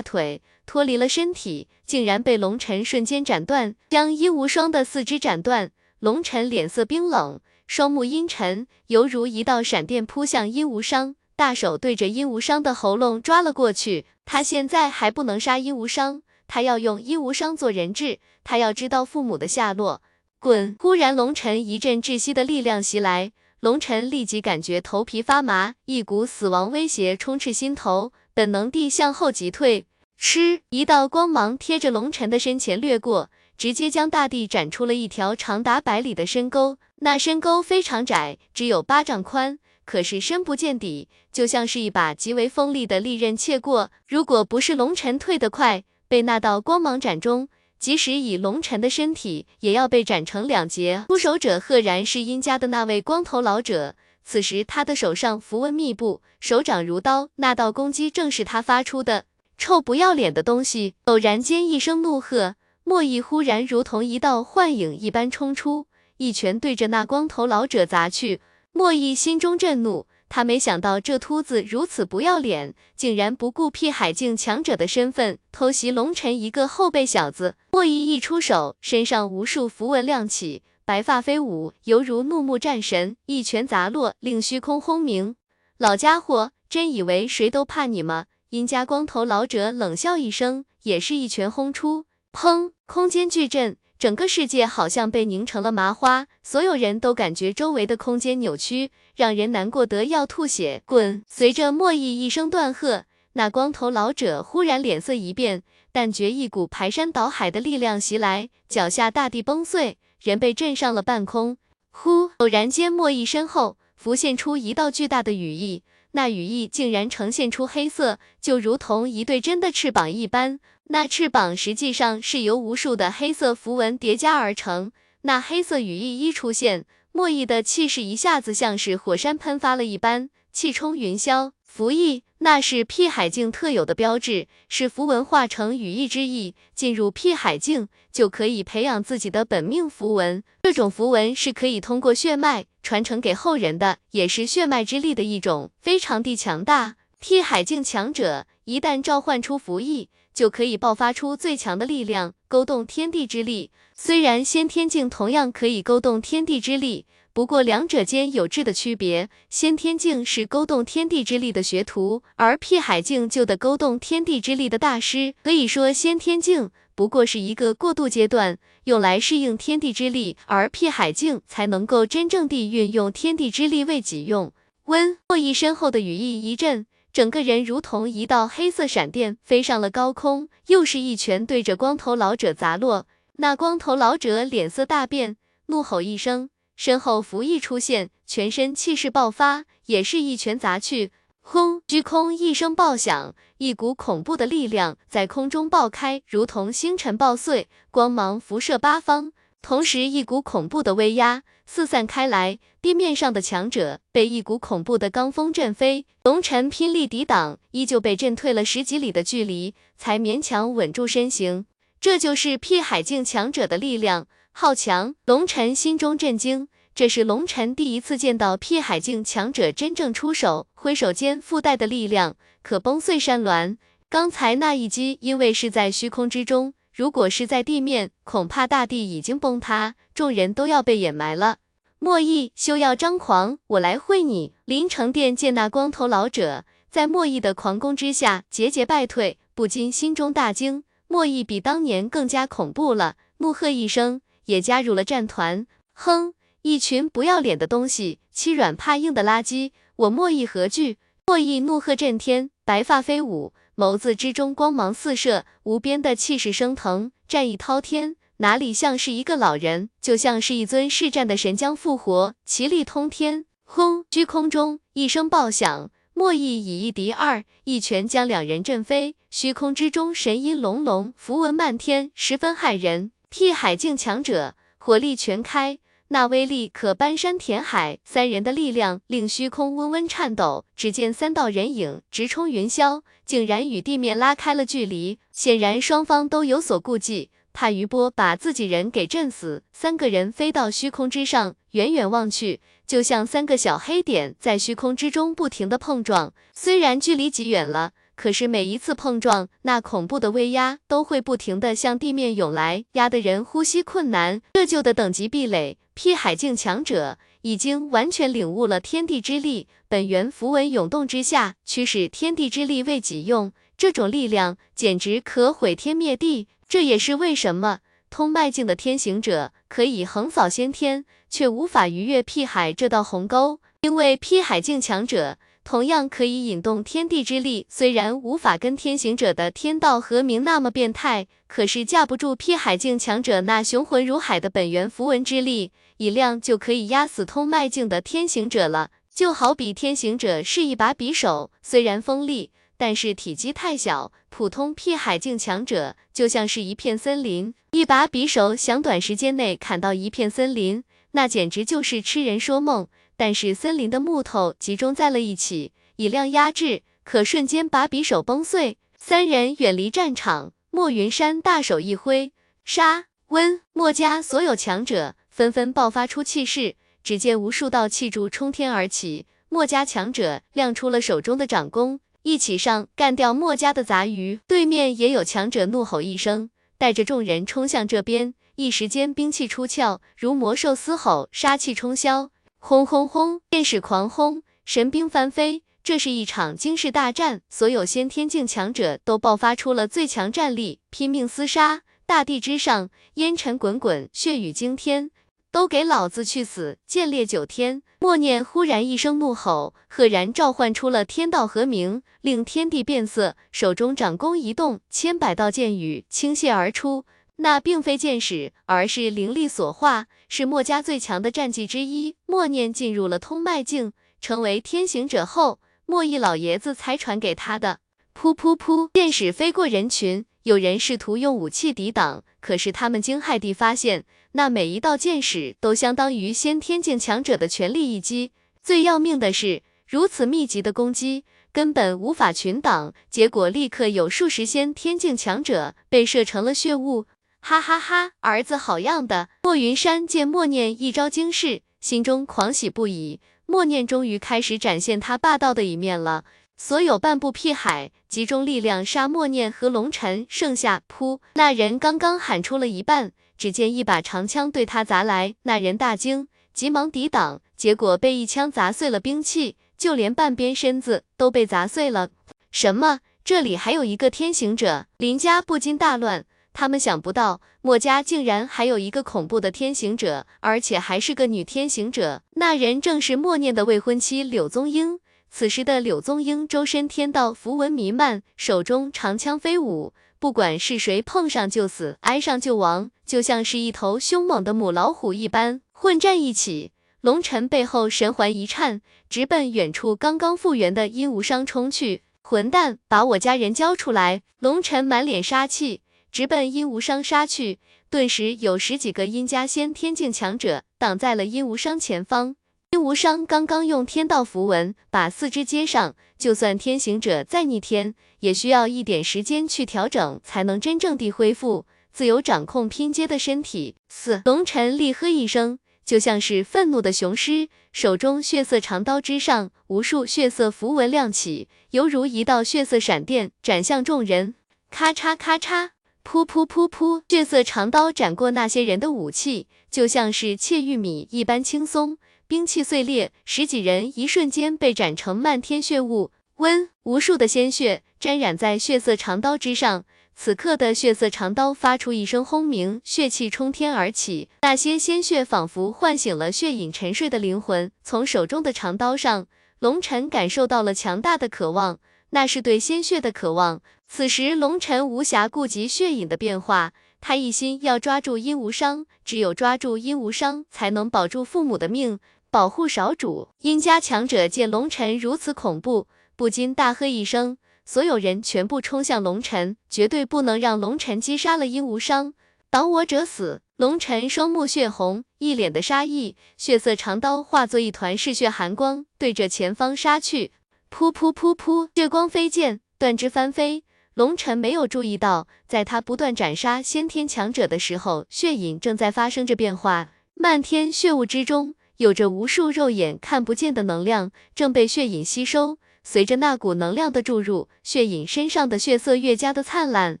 [0.00, 5.70] 腿脱离了身体，竟然被龙尘瞬间斩断，将殷无双的四肢斩断。
[5.98, 14.06] 龙尘脸色冰冷，双目阴沉，犹如一道闪电扑向殷无伤，大手对着殷无伤的喉咙抓了过去。
[14.24, 20.00] 他现在还不能杀殷无伤，他要用殷无伤做人质，他要知道父母的下落。
[20.38, 20.76] 滚！
[20.78, 23.32] 忽然，龙尘一阵窒息的力量袭来。
[23.60, 29.86] 龙尘立即感觉头皮发麻，一股死亡威胁充斥心头，本能地向后急退。
[30.18, 36.76] 嗤，一道光芒贴着龙尘的身前掠过，直接将大地斩出了一条长达百里的深沟。
[36.96, 43.90] 那深沟非常窄，只有八丈宽，可是深不见底，就像是一把极为锋利的利刃切过。
[44.08, 47.48] 如果不是龙尘退得快，被那道光芒斩中。
[47.78, 51.04] 即使以龙尘的身体，也要被斩成两截。
[51.08, 53.94] 出手者赫然是殷家的那位光头老者，
[54.24, 59.26] 此时他的手上符文密布，手掌如刀，那道攻击正是他发出的。
[59.58, 60.94] 臭不要脸的东西！
[61.04, 65.86] 偶然间一声怒喝，莫弈忽然如同一道幻影一般冲出，
[66.16, 68.40] 一拳对着那光头老者砸去。
[68.76, 70.06] 莫弈心中震怒。
[70.28, 77.54] 他没想到这秃子如此不要脸，竟然不顾辟海境强者的身份偷袭龙尘一个后辈小子。
[77.70, 85.36] 莫弈一出手，身上无数符文亮起，白发飞舞，犹如怒目战神，一拳砸落，令虚空轰鸣。
[85.78, 88.26] 老家伙，真以为谁都怕你吗？
[88.50, 92.72] 殷家光头老者冷笑一声，也是一拳轰出，砰！
[92.86, 93.76] 空间巨震。
[93.98, 100.82] 整个世界好像被拧成了麻花，所有人都感觉周围的空间扭曲，让人难过得要吐血。
[100.84, 101.24] 滚！
[101.26, 103.04] 随着莫弈一声断喝，
[103.34, 105.62] 那光头老者忽然脸色一变，
[105.92, 111.56] 但觉一股排山倒海的力量袭来，脚下大地崩碎，人被震上了半空。
[111.90, 112.30] 呼！
[112.38, 115.82] 偶然间，莫弈身后浮现出一道巨大的羽翼。
[116.16, 120.60] 那羽翼竟然呈现出黑色，就如同一对真的翅膀一般。
[120.88, 124.92] 那翅膀实际上是由无数的黑色符文叠加而成。
[125.22, 131.52] 那黑色羽翼一出现，莫弈的气势一下子像是火山喷发了一般，气冲云霄。
[131.62, 136.54] 符翼，那是辟海境特有的标志，是符文化成羽翼之意。
[136.74, 140.44] 进入辟海境，就可以培养自己的本命符文。
[140.62, 142.66] 这种符文是可以通过血脉。
[142.82, 146.96] 传承给后人的也是血脉之力的一种，非常地强大。
[147.18, 153.70] 辟海境强者一旦召唤出符翼，就可以爆发出最强的力量，勾动天地之力。
[153.94, 159.30] 虽然先天境同样可以勾动天地之力，不过两者间有质的区别。
[159.48, 165.34] 先天境是勾动天地之力的学徒，而辟海境就得勾动天地之力的大师。
[165.44, 166.70] 可以说，先天境。
[166.96, 174.52] 不过是一个过渡阶段，用来适应天地之力，而辟海境才能够真正地运用天地之力为己用。
[174.84, 183.06] 温莫弈身后的羽翼一震，整个人如同一道黑色闪电飞上了高空，又是一拳对着光头老者砸落。
[183.36, 185.36] 那光头老者脸色大变，
[185.66, 191.12] 怒吼一声，身后符翼出现，全身气势爆发，也是一拳砸去。
[191.40, 191.82] 轰！
[191.86, 199.30] 虚空一声爆响，一股恐怖的力量在空中爆开，如同星辰爆碎，光芒辐射八方。
[199.64, 211.64] 同时一股恐怖的威压四散开来，地面上的强者被一股恐怖的罡风震飞，龙尘拼力抵挡，依旧被震退了十几里的距离，才勉强稳住身形。
[211.98, 215.14] 这就是辟海境强者的力量，好强！
[215.24, 223.78] 龙尘心中震惊，这是龙尘第一次见到辟海境强者真正出手，挥手间附带的力量可崩碎山峦。
[224.10, 231.56] 刚才那一击，因为是在虚空之中，如果是在地面，恐怕大地已经崩塌，众人都要被掩埋了。
[231.98, 234.52] 莫弈，休要张狂，我来会你！
[234.64, 240.84] 临城殿见那光头老者在莫弈的狂攻之下节节败退，不禁心中大惊。
[241.08, 245.66] 莫弈比当年更加恐怖了，怒喝一声，也加入了战团。
[245.94, 250.98] 哼，一群不要脸的东西，欺软怕硬的垃圾，我莫弈何惧？
[251.26, 263.46] 莫弈怒喝震天，白发飞舞，眸子之中光芒四射，无边的气势升腾，战意滔天，哪里像是一个老人，就像是一尊逝战的神将复活，奇力通天。
[263.64, 264.04] 轰！
[264.10, 265.90] 虚空中一声爆响。
[266.12, 269.16] 莫弈以一敌二，一拳将两人震飞。
[269.30, 273.10] 虚空之中神音隆隆，符文漫天，十分骇人。
[273.28, 277.98] 辟海境强者火力全开，那威力可搬山填海。
[278.04, 280.66] 三人的力量令虚空温温颤抖。
[280.76, 285.18] 只见三道人影直冲云霄，竟然与地面拉开了距离。
[285.32, 289.62] 显然双方都有所顾忌，怕余波把自己人给震死。
[289.72, 292.60] 三个人飞到虚空之上，远远望去。
[292.86, 304.42] 就像三个小黑点在虚空之中不停的碰撞，虽然距离极远了，可是每一次碰撞，那恐怖的威压都会不停的向地面涌来，压得人呼吸困难。
[304.52, 316.48] 这就的等级壁垒，劈海境强者已经完全领悟了天地之力，本源符文涌动之下，驱使天地之力为己用，这种力量简直可毁天灭地。
[316.66, 317.80] 这也是为什么。
[318.08, 338.90] 通脉境的天行者可以横扫先天，却无法逾越辟海这道鸿沟，因为辟海境强者同样可以引动天地之力，虽然无法跟天行者的天道和鸣那么变态，可是架不住辟海境强者那雄浑如海的本源符文之力，一亮就可以压死通脉境的天行者了。
[339.14, 342.50] 就好比天行者是一把匕首，虽然锋利。
[342.76, 350.82] 但是体积太小，普通辟海境强者就像是一片森林，一把匕首想短时间内砍到一片森林，
[351.12, 352.88] 那简直就是痴人说梦。
[353.16, 358.78] 但是森林的木头集中在了一起，以量压制，可瞬间把匕首崩碎。
[358.96, 362.32] 三人远离战场，莫云山大手一挥，
[362.64, 363.04] 杀！
[363.28, 372.00] 温莫家所有强者纷纷爆发出气势，只见无数道气柱冲天而起，莫家强者亮出了手中的掌弓。
[372.22, 374.40] 一起上，干掉墨家的杂鱼！
[374.46, 378.34] 对面也有强者怒吼一声，带着众人冲向这边。
[378.56, 382.30] 一时间兵器出鞘，如魔兽嘶吼，杀气冲霄。
[382.66, 383.42] 轰轰轰！
[383.50, 385.62] 电使狂轰，神兵翻飞。
[385.82, 391.82] 这是一场惊世大战，所有先天境强者都爆发出了最强战力，拼命厮杀。
[392.06, 395.10] 大地之上，烟尘滚滚，血雨惊天。
[395.52, 396.78] 都给老子去死！
[396.86, 397.82] 剑裂九天！
[398.00, 403.36] 默念忽然一声怒吼，赫然召唤出了天道和鸣，令天地变色。
[403.52, 407.04] 手中掌弓一动，千百道剑雨倾泻而出。
[407.36, 412.14] 那并非剑矢，而是灵力所化，是墨家最强的战技之一。
[412.26, 417.80] 默念进入了通脉境，成为天行者后，莫弈老爷子才传给他的。
[418.14, 418.88] 噗噗噗！
[418.94, 424.04] 剑矢飞过人群，有人试图用武器抵挡，可是他们惊骇地发现。
[424.32, 428.30] 那每一道剑矢都相当于先天境强者的全力一击，
[428.62, 437.06] 最要命的是，如此密集的攻击根本无法群挡，结果立刻有数十先天境强者被射成了血雾。
[437.46, 439.28] 哈哈哈，儿子好样的！
[439.42, 443.20] 莫云山见默念一招惊世，心中狂喜不已。
[443.44, 446.24] 默念终于开始展现他霸道的一面了。
[446.56, 453.12] 所有半步屁海，集中力量杀默念和龙尘，剩下噗，那人刚刚喊出了一半。
[453.36, 462.08] 只见一把长枪对他砸来，那人大惊，急忙抵挡，结果被一枪砸碎了兵器，就连半边身子都被砸碎了。
[462.50, 463.00] 什么？
[463.22, 464.86] 这里还有一个天行者？
[464.96, 466.24] 林家不禁大乱，
[466.54, 472.22] 他们想不到墨家竟然还有一个恐怖的天行者，而且还是个女天行者。
[472.36, 475.00] 那人正是默念的未婚妻柳宗英。
[475.28, 479.92] 此时的柳宗英周身天道符文弥漫，手中长枪飞舞。
[480.20, 485.60] 不管是谁碰上就死，挨上就亡，就像是一头凶猛的母老虎一般。
[485.72, 486.70] 混战一起，
[487.00, 492.04] 龙尘背后神环一颤，直奔远处刚刚复原的殷无伤冲去。
[492.22, 494.22] 混蛋，把我家人交出来！
[494.38, 495.82] 龙尘满脸杀气，
[496.14, 497.58] 直奔殷无伤杀去。
[497.90, 502.36] 顿时有十几个殷家先天境强者挡在了殷无伤前方。
[502.70, 513.74] 殷无伤刚刚用天道符文把四肢接上，就算天行者再逆天，也需要一点时间去调整，才能真正地恢复自由掌控拼接的身体。
[513.88, 524.36] 四龙尘厉喝一声，就像是愤怒的雄狮，手中血色长刀之上，无数血色符文亮起，犹如一道血色闪电斩向众人。
[524.70, 525.70] 咔嚓咔嚓，
[526.04, 531.96] 噗噗噗噗，血色长刀斩过那些人的武器，就像是切玉米一般轻松。
[532.28, 536.10] 兵器碎裂，十几人一瞬间被斩成漫天血雾。
[536.36, 539.84] 温，无数的鲜血沾染在血色长刀之上。
[540.16, 544.28] 此刻的血色长刀发出一声轰鸣，血气冲天而起。
[544.42, 547.70] 那些鲜血仿佛唤醒了血影沉睡的灵魂。
[547.82, 549.26] 从手中的长刀上，
[549.58, 553.60] 龙尘感受到了强大的渴望，那是对鲜血的渴望。
[553.96, 556.72] 此时，龙尘无暇顾及血影的变化。
[557.00, 563.28] 他一心要抓住殷无伤，只有抓住殷无伤，才能保住父母的命，保护少主。
[563.42, 572.14] 殷家强者见龙尘如此恐怖，不禁大喝一声，所有人全部冲向龙尘，绝对不能让龙尘击杀了殷无伤，
[572.50, 573.42] 挡我者死。
[573.58, 580.32] 龙尘双目血红，一脸的杀意，血色长刀化作一团嗜血寒光，对着前方杀去。
[580.68, 583.62] 噗噗噗噗，血光飞溅，断肢翻飞。
[583.94, 589.90] 龙尘没有注意到，在他不断斩杀先天强者的时候，血影正在发生着变化。
[590.14, 595.58] 漫天血雾之中，有着无数肉眼看不见的能量正被血影吸收。
[595.84, 600.00] 随着那股能量的注入，血影身上的血色越加的灿烂。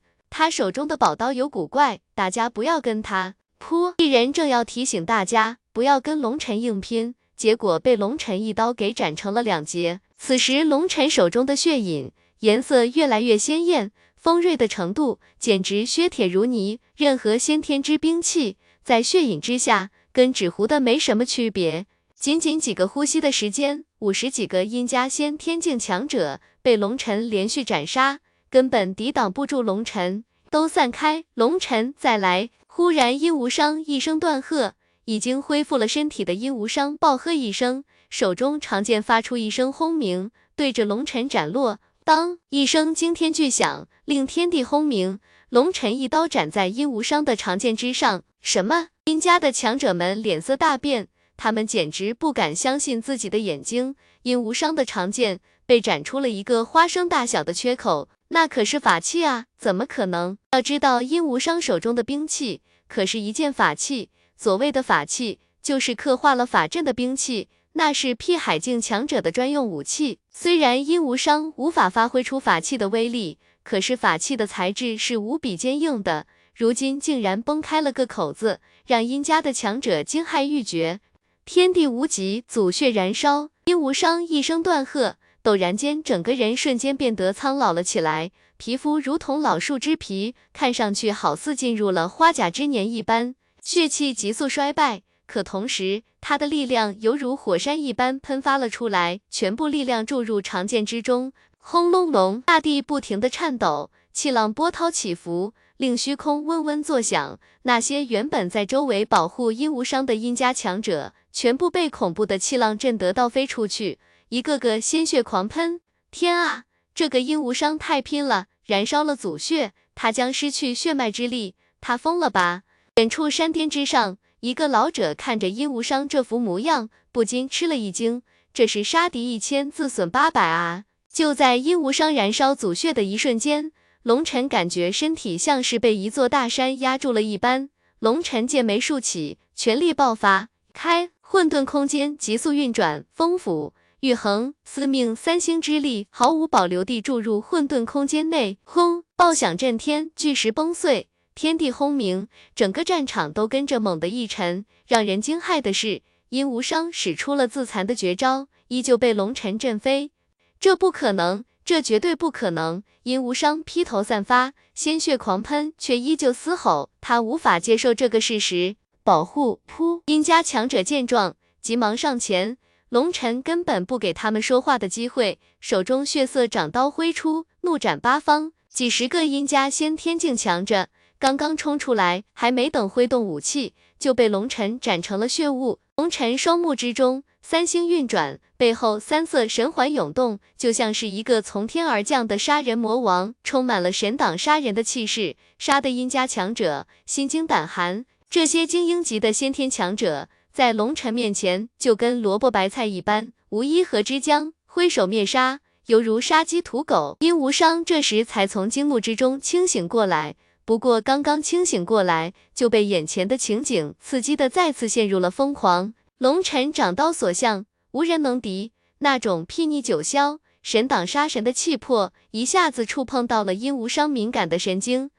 [0.28, 3.36] 他手中的宝刀有古怪，大家不要跟他。
[3.60, 3.94] 噗！
[3.98, 10.00] 一人正要提醒大家不要跟龙尘硬拼，结果被龙尘一刀给斩成了两截。
[10.18, 12.10] 此时，龙尘手中的血影。
[12.40, 16.80] 颜色越来越鲜艳，锋锐的程度简直削铁如泥。
[16.96, 21.86] 任何先天之兵器，在血影之下，跟纸糊的没什么区别。
[22.14, 30.24] 仅仅几个呼吸的时间，五十几个阴家先天境强者被龙尘连续斩杀，根本抵挡不住龙尘。
[30.50, 31.24] 都散开！
[31.34, 32.50] 龙尘再来！
[32.68, 34.74] 忽然，殷无伤一声断喝，
[35.06, 41.80] 已经恢复了身体的殷无伤暴喝一声，手中长剑发出一声轰鸣，对着龙尘斩落。
[42.06, 48.22] 当一声惊天巨响，令天地轰鸣，龙尘一刀斩在殷无伤的长剑之上。
[48.42, 48.88] 什么？
[49.04, 51.08] 殷家的强者们脸色大变，
[51.38, 53.96] 他们简直不敢相信自己的眼睛。
[54.24, 60.36] 殷无伤的长剑被斩出了一个花生大小的缺口，那可是法器啊，怎么可能？
[60.52, 67.48] 要知道，殷无伤手中的兵器可是一件法器，所谓的法器，就是刻画了法阵的兵器。
[67.76, 81.00] 那是辟海境强者的专用武器，虽然殷无伤无法发挥出法器的威力，可是法器的材质是无比坚硬的，如今竟然崩开了个口子，让殷家的强者惊骇欲绝。
[81.44, 95.02] 天地无极，祖血燃烧，殷无伤一声断喝，陡然间整个人瞬间变得苍老了起来，皮肤如同老树枝皮，看上去好似进入了花甲之年一般，血气急速衰败。
[95.26, 107.38] 可同时，他的力量犹如火山一般喷发了出来，全部力量注入长剑之中，轰隆隆，大地不停的颤抖，气浪波涛起伏，令虚空嗡嗡作响。
[107.64, 113.98] 那些原本在周围保护殷无伤的殷家强者，全部被恐怖的气浪震得倒飞出去，
[114.30, 115.82] 一个个鲜血狂喷。
[116.10, 116.64] 天啊，
[116.94, 122.62] 这个殷无伤太拼了，燃烧了祖血，他将失去血脉之力，他疯了吧？
[122.96, 124.16] 远处山巅之上。
[124.44, 128.20] 一个老者看着殷无伤这副模样，不禁吃了一惊。
[128.52, 130.84] 这是杀敌一千，自损八百啊！
[131.10, 133.72] 就在殷无伤燃烧祖血的一瞬间，
[134.02, 137.70] 龙尘感觉身体像是被一座大山压住了一般。
[138.00, 149.04] 龙尘剑眉竖起，全力爆发，开混沌空间急速运转，风斧、玉衡、司命三星之力毫无保留地注入混沌空间内，轰！
[149.16, 151.08] 爆响震天，巨石崩碎。
[151.34, 154.64] 天地轰鸣，整个战场都跟着猛地一沉。
[154.86, 160.12] 让人惊骇的是，殷无伤使出了自残的绝招，依旧被龙尘震飞。
[160.60, 162.82] 这不可能，这绝对不可能！
[163.02, 166.90] 殷无伤披头散发，鲜血狂喷，却依旧嘶吼。
[167.00, 168.76] 他无法接受这个事实。
[169.02, 169.60] 保护！
[169.68, 170.02] 噗！
[170.06, 172.56] 殷家强者见状，急忙上前。
[172.88, 178.52] 龙尘根本不给他们说话的机会，手中血色掌刀挥出，怒斩八方。
[178.68, 180.88] 几十个殷家先天境强者。
[181.18, 185.78] 刚刚冲出来，还没等挥动武器，就被龙尘斩成了血雾。
[185.96, 198.04] 龙尘双目之中三星运转，背后三色神环涌动，就像是一个从天而降的杀人魔王，充满了神挡杀人的气势，杀的阴家强者心惊胆寒。
[198.28, 207.16] 这些精英级的先天强者，在龙尘面前就跟萝卜白菜一般，无一合之将，挥手灭杀，犹如杀鸡屠狗。
[207.20, 210.34] 殷无伤这时才从惊怒之中清醒过来，
[210.66, 215.92] 不过刚刚清醒过来，就被眼前的情景刺激的再次陷入了疯狂。
[216.16, 218.72] 龙尘掌刀所向，无人能敌。
[219.00, 225.10] 那种睥睨九霄、神挡杀神的气魄，一下子触碰到了殷无伤敏感的神经。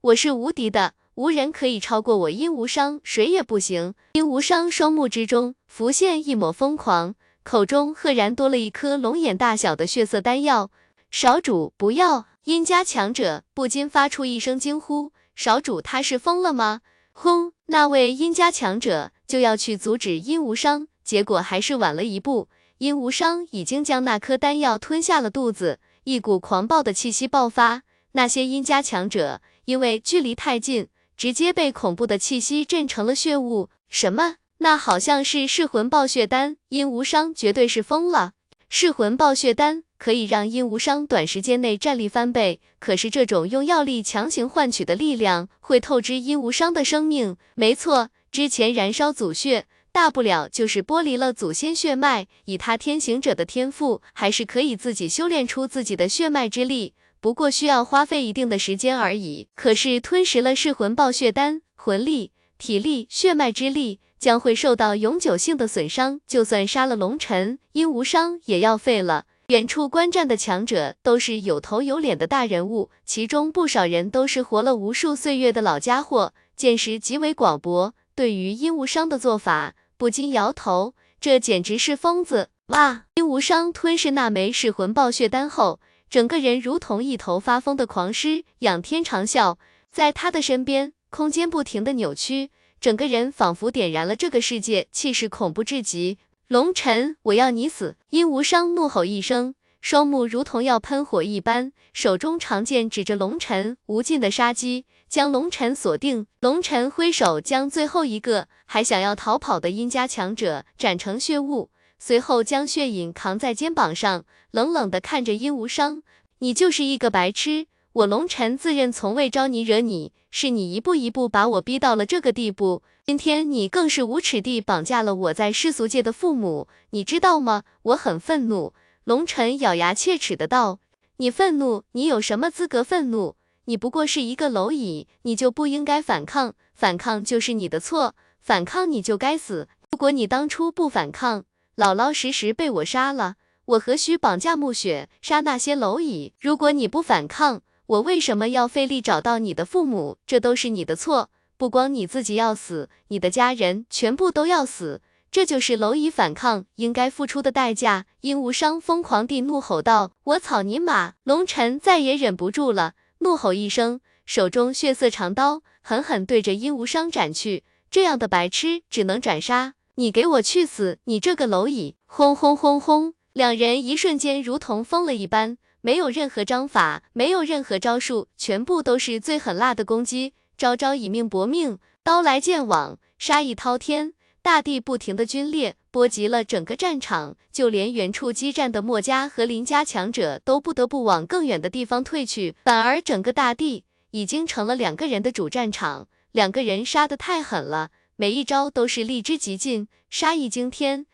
[0.00, 3.94] 我是无敌的，无人可以超过我殷无伤，谁也不行。
[4.14, 7.14] 殷无伤双目之中浮现一抹疯狂，
[7.44, 10.72] 口中赫然多了一颗龙眼大小的血色丹药。
[11.10, 12.26] 少主，不要！
[12.44, 16.80] 殷家强者不禁发出一声惊呼：少主，他是疯了吗？
[17.12, 17.52] 轰！
[17.66, 19.12] 那位殷家强者。
[19.28, 22.48] 就要去阻止殷无伤，结果还是晚了一步。
[22.78, 27.82] 殷无伤已经将那颗丹药吞下了肚子，一股狂暴的气息爆发。
[28.12, 33.68] 那些殷家强者因为距离太近，直接被恐怖的气息震成了血雾。
[33.90, 34.36] 什么？
[34.60, 36.56] 那好像是噬魂爆血丹。
[36.70, 38.32] 殷无伤绝对是疯了。
[38.68, 47.36] 噬魂爆血丹可以让殷无伤短时间内战力翻倍，可是这种用药力强行换取的力量，会透支殷无伤的生命。
[47.54, 48.10] 没错。
[48.30, 52.26] 之前燃烧祖血，大不了就是剥离了祖先血脉。
[52.44, 59.48] 以他天行者的天赋，还是可以自己修炼出自己的血脉之力，不过需要花费一定的时间而已。
[59.54, 66.20] 可是吞食了噬魂爆血丹，魂力、体力、血脉之力将会受到永久性的损伤。
[66.26, 69.26] 就算杀了龙尘，殷无伤也要废了。
[69.48, 77.94] 远处观战的强者都是有头有脸的大人物，其中不少人都是活了无数岁月的老家伙，见识极为广博。
[78.14, 82.50] 对于殷无伤的做法，不禁摇头，这简直是疯子！
[82.66, 83.04] 哇！
[83.14, 85.80] 殷无伤吞噬那枚噬魂爆血丹后，
[86.10, 89.56] 整个人如同一头发疯的狂狮，仰天长啸，
[89.90, 96.18] 在他的身边，空间不停的扭曲，整个人仿佛点燃了这个世界，气势恐怖至极。
[96.46, 97.96] 龙尘，我要你死！
[98.10, 99.54] 殷无伤怒吼一声。
[99.80, 106.26] 双目如同要喷火一般，手中长剑指着龙尘，无尽的杀机将龙尘锁定。
[106.40, 116.02] 龙尘挥手将最后一个还想要逃跑的殷家强者斩成血雾，随后将血影扛在肩膀上，冷冷的看着殷无伤
[116.40, 117.66] ：“你就是一个白痴，
[117.98, 122.84] 我龙尘自认从未招你惹你，是你一步一步把我逼到了这个地步。
[123.04, 127.64] 今天你更是无耻地绑架了我在世俗界的父母，你知道吗？
[127.82, 128.72] 我很愤怒。”
[129.02, 130.78] 龙尘咬牙切齿的道
[131.18, 131.82] ：“你愤怒？
[131.90, 133.34] 你有什么资格愤怒？
[133.64, 139.66] 你不过是一个蝼蚁，你就不应该反抗，反抗就是你的错，反抗你就该死。
[139.90, 141.42] 如果你当初不反抗，
[141.74, 143.34] 老老实实被我杀了，
[143.64, 146.32] 我何须绑架暮雪，杀那些蝼蚁？
[146.38, 150.18] 如果你不反抗，我为什么要费力找到你的父母？
[150.26, 155.00] 这都是你的错，不光你自己要死，你的家人全部都要死。”
[155.32, 158.04] 这就是蝼蚁反抗应该付出的代价。
[158.20, 167.64] 殷无伤疯狂地怒吼道：“我草你妈！”龙尘再也忍不住了，怒吼一声，手中血色长刀狠狠对着殷无伤斩去。
[167.90, 169.72] 这样的白痴只能斩杀！
[169.94, 170.98] 你给我去死！
[171.04, 171.96] 你这个蝼蚁！
[172.04, 173.14] 轰轰轰轰！
[173.32, 184.12] 两人一瞬间如同疯了一般，没有任何章法，没有任何招数，全部都是最狠辣的攻击，招招以命搏命，刀来剑往，杀意滔天。
[184.42, 196.08] 大地不停的龟裂，波及了整个战场，就连远处激战的墨家和林家强者都不得不往更远的地方退去，反而整个大地已经成了两个人的主战场。
[196.32, 201.06] 两个人杀的太狠了，每一招都是力之极尽，杀意惊天。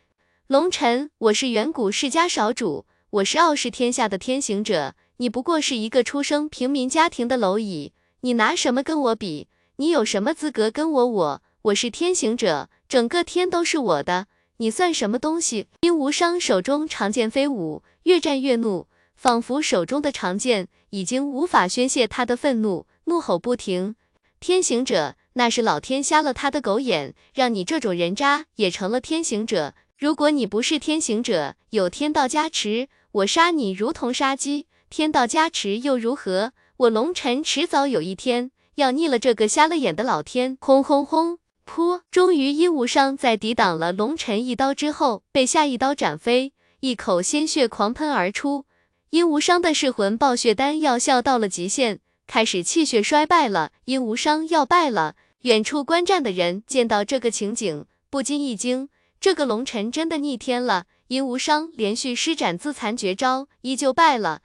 [0.47, 7.93] 龙尘，我是远古世家少主，我是傲视天下的天行者，你不过是一个出生平民家庭的蝼蚁，
[8.23, 9.47] 你拿什么跟我比？
[9.77, 11.07] 你有什么资格跟我？
[11.07, 12.69] 我，我是天行者。
[12.89, 14.27] 整个天都是我的，
[14.57, 15.69] 你算什么东西？
[15.83, 23.95] 殷无伤手中长剑飞舞，越战越怒，仿佛手中的长剑已经无法宣泄他的愤怒，怒吼不停。
[24.41, 29.75] 天行者，那是老天瞎了他的狗眼，让你这种人渣也成了天行者。
[29.97, 34.67] 如果你不是天行者，有天道加持，我杀你如同杀鸡。
[34.91, 36.53] 天道加持又如何？
[36.79, 40.59] 我龙尘迟早有一天要逆了这个瞎了眼的老天。
[40.61, 41.39] 轰轰轰！
[41.65, 42.01] 噗！
[42.11, 48.65] 终于，殷无伤在抵挡了龙尘一刀之后，被下一刀斩飞，一口鲜血狂喷而出。
[49.11, 53.71] 殷无伤的噬魂爆血丹药效到了极限，开始气血衰败了。
[53.85, 55.15] 殷无伤要败了！
[55.43, 58.89] 远处观战的人见到这个情景，不禁一惊，
[59.21, 60.87] 这个龙尘真的逆天了。
[61.09, 64.43] 殷无伤连续施展自残绝招，依旧败了。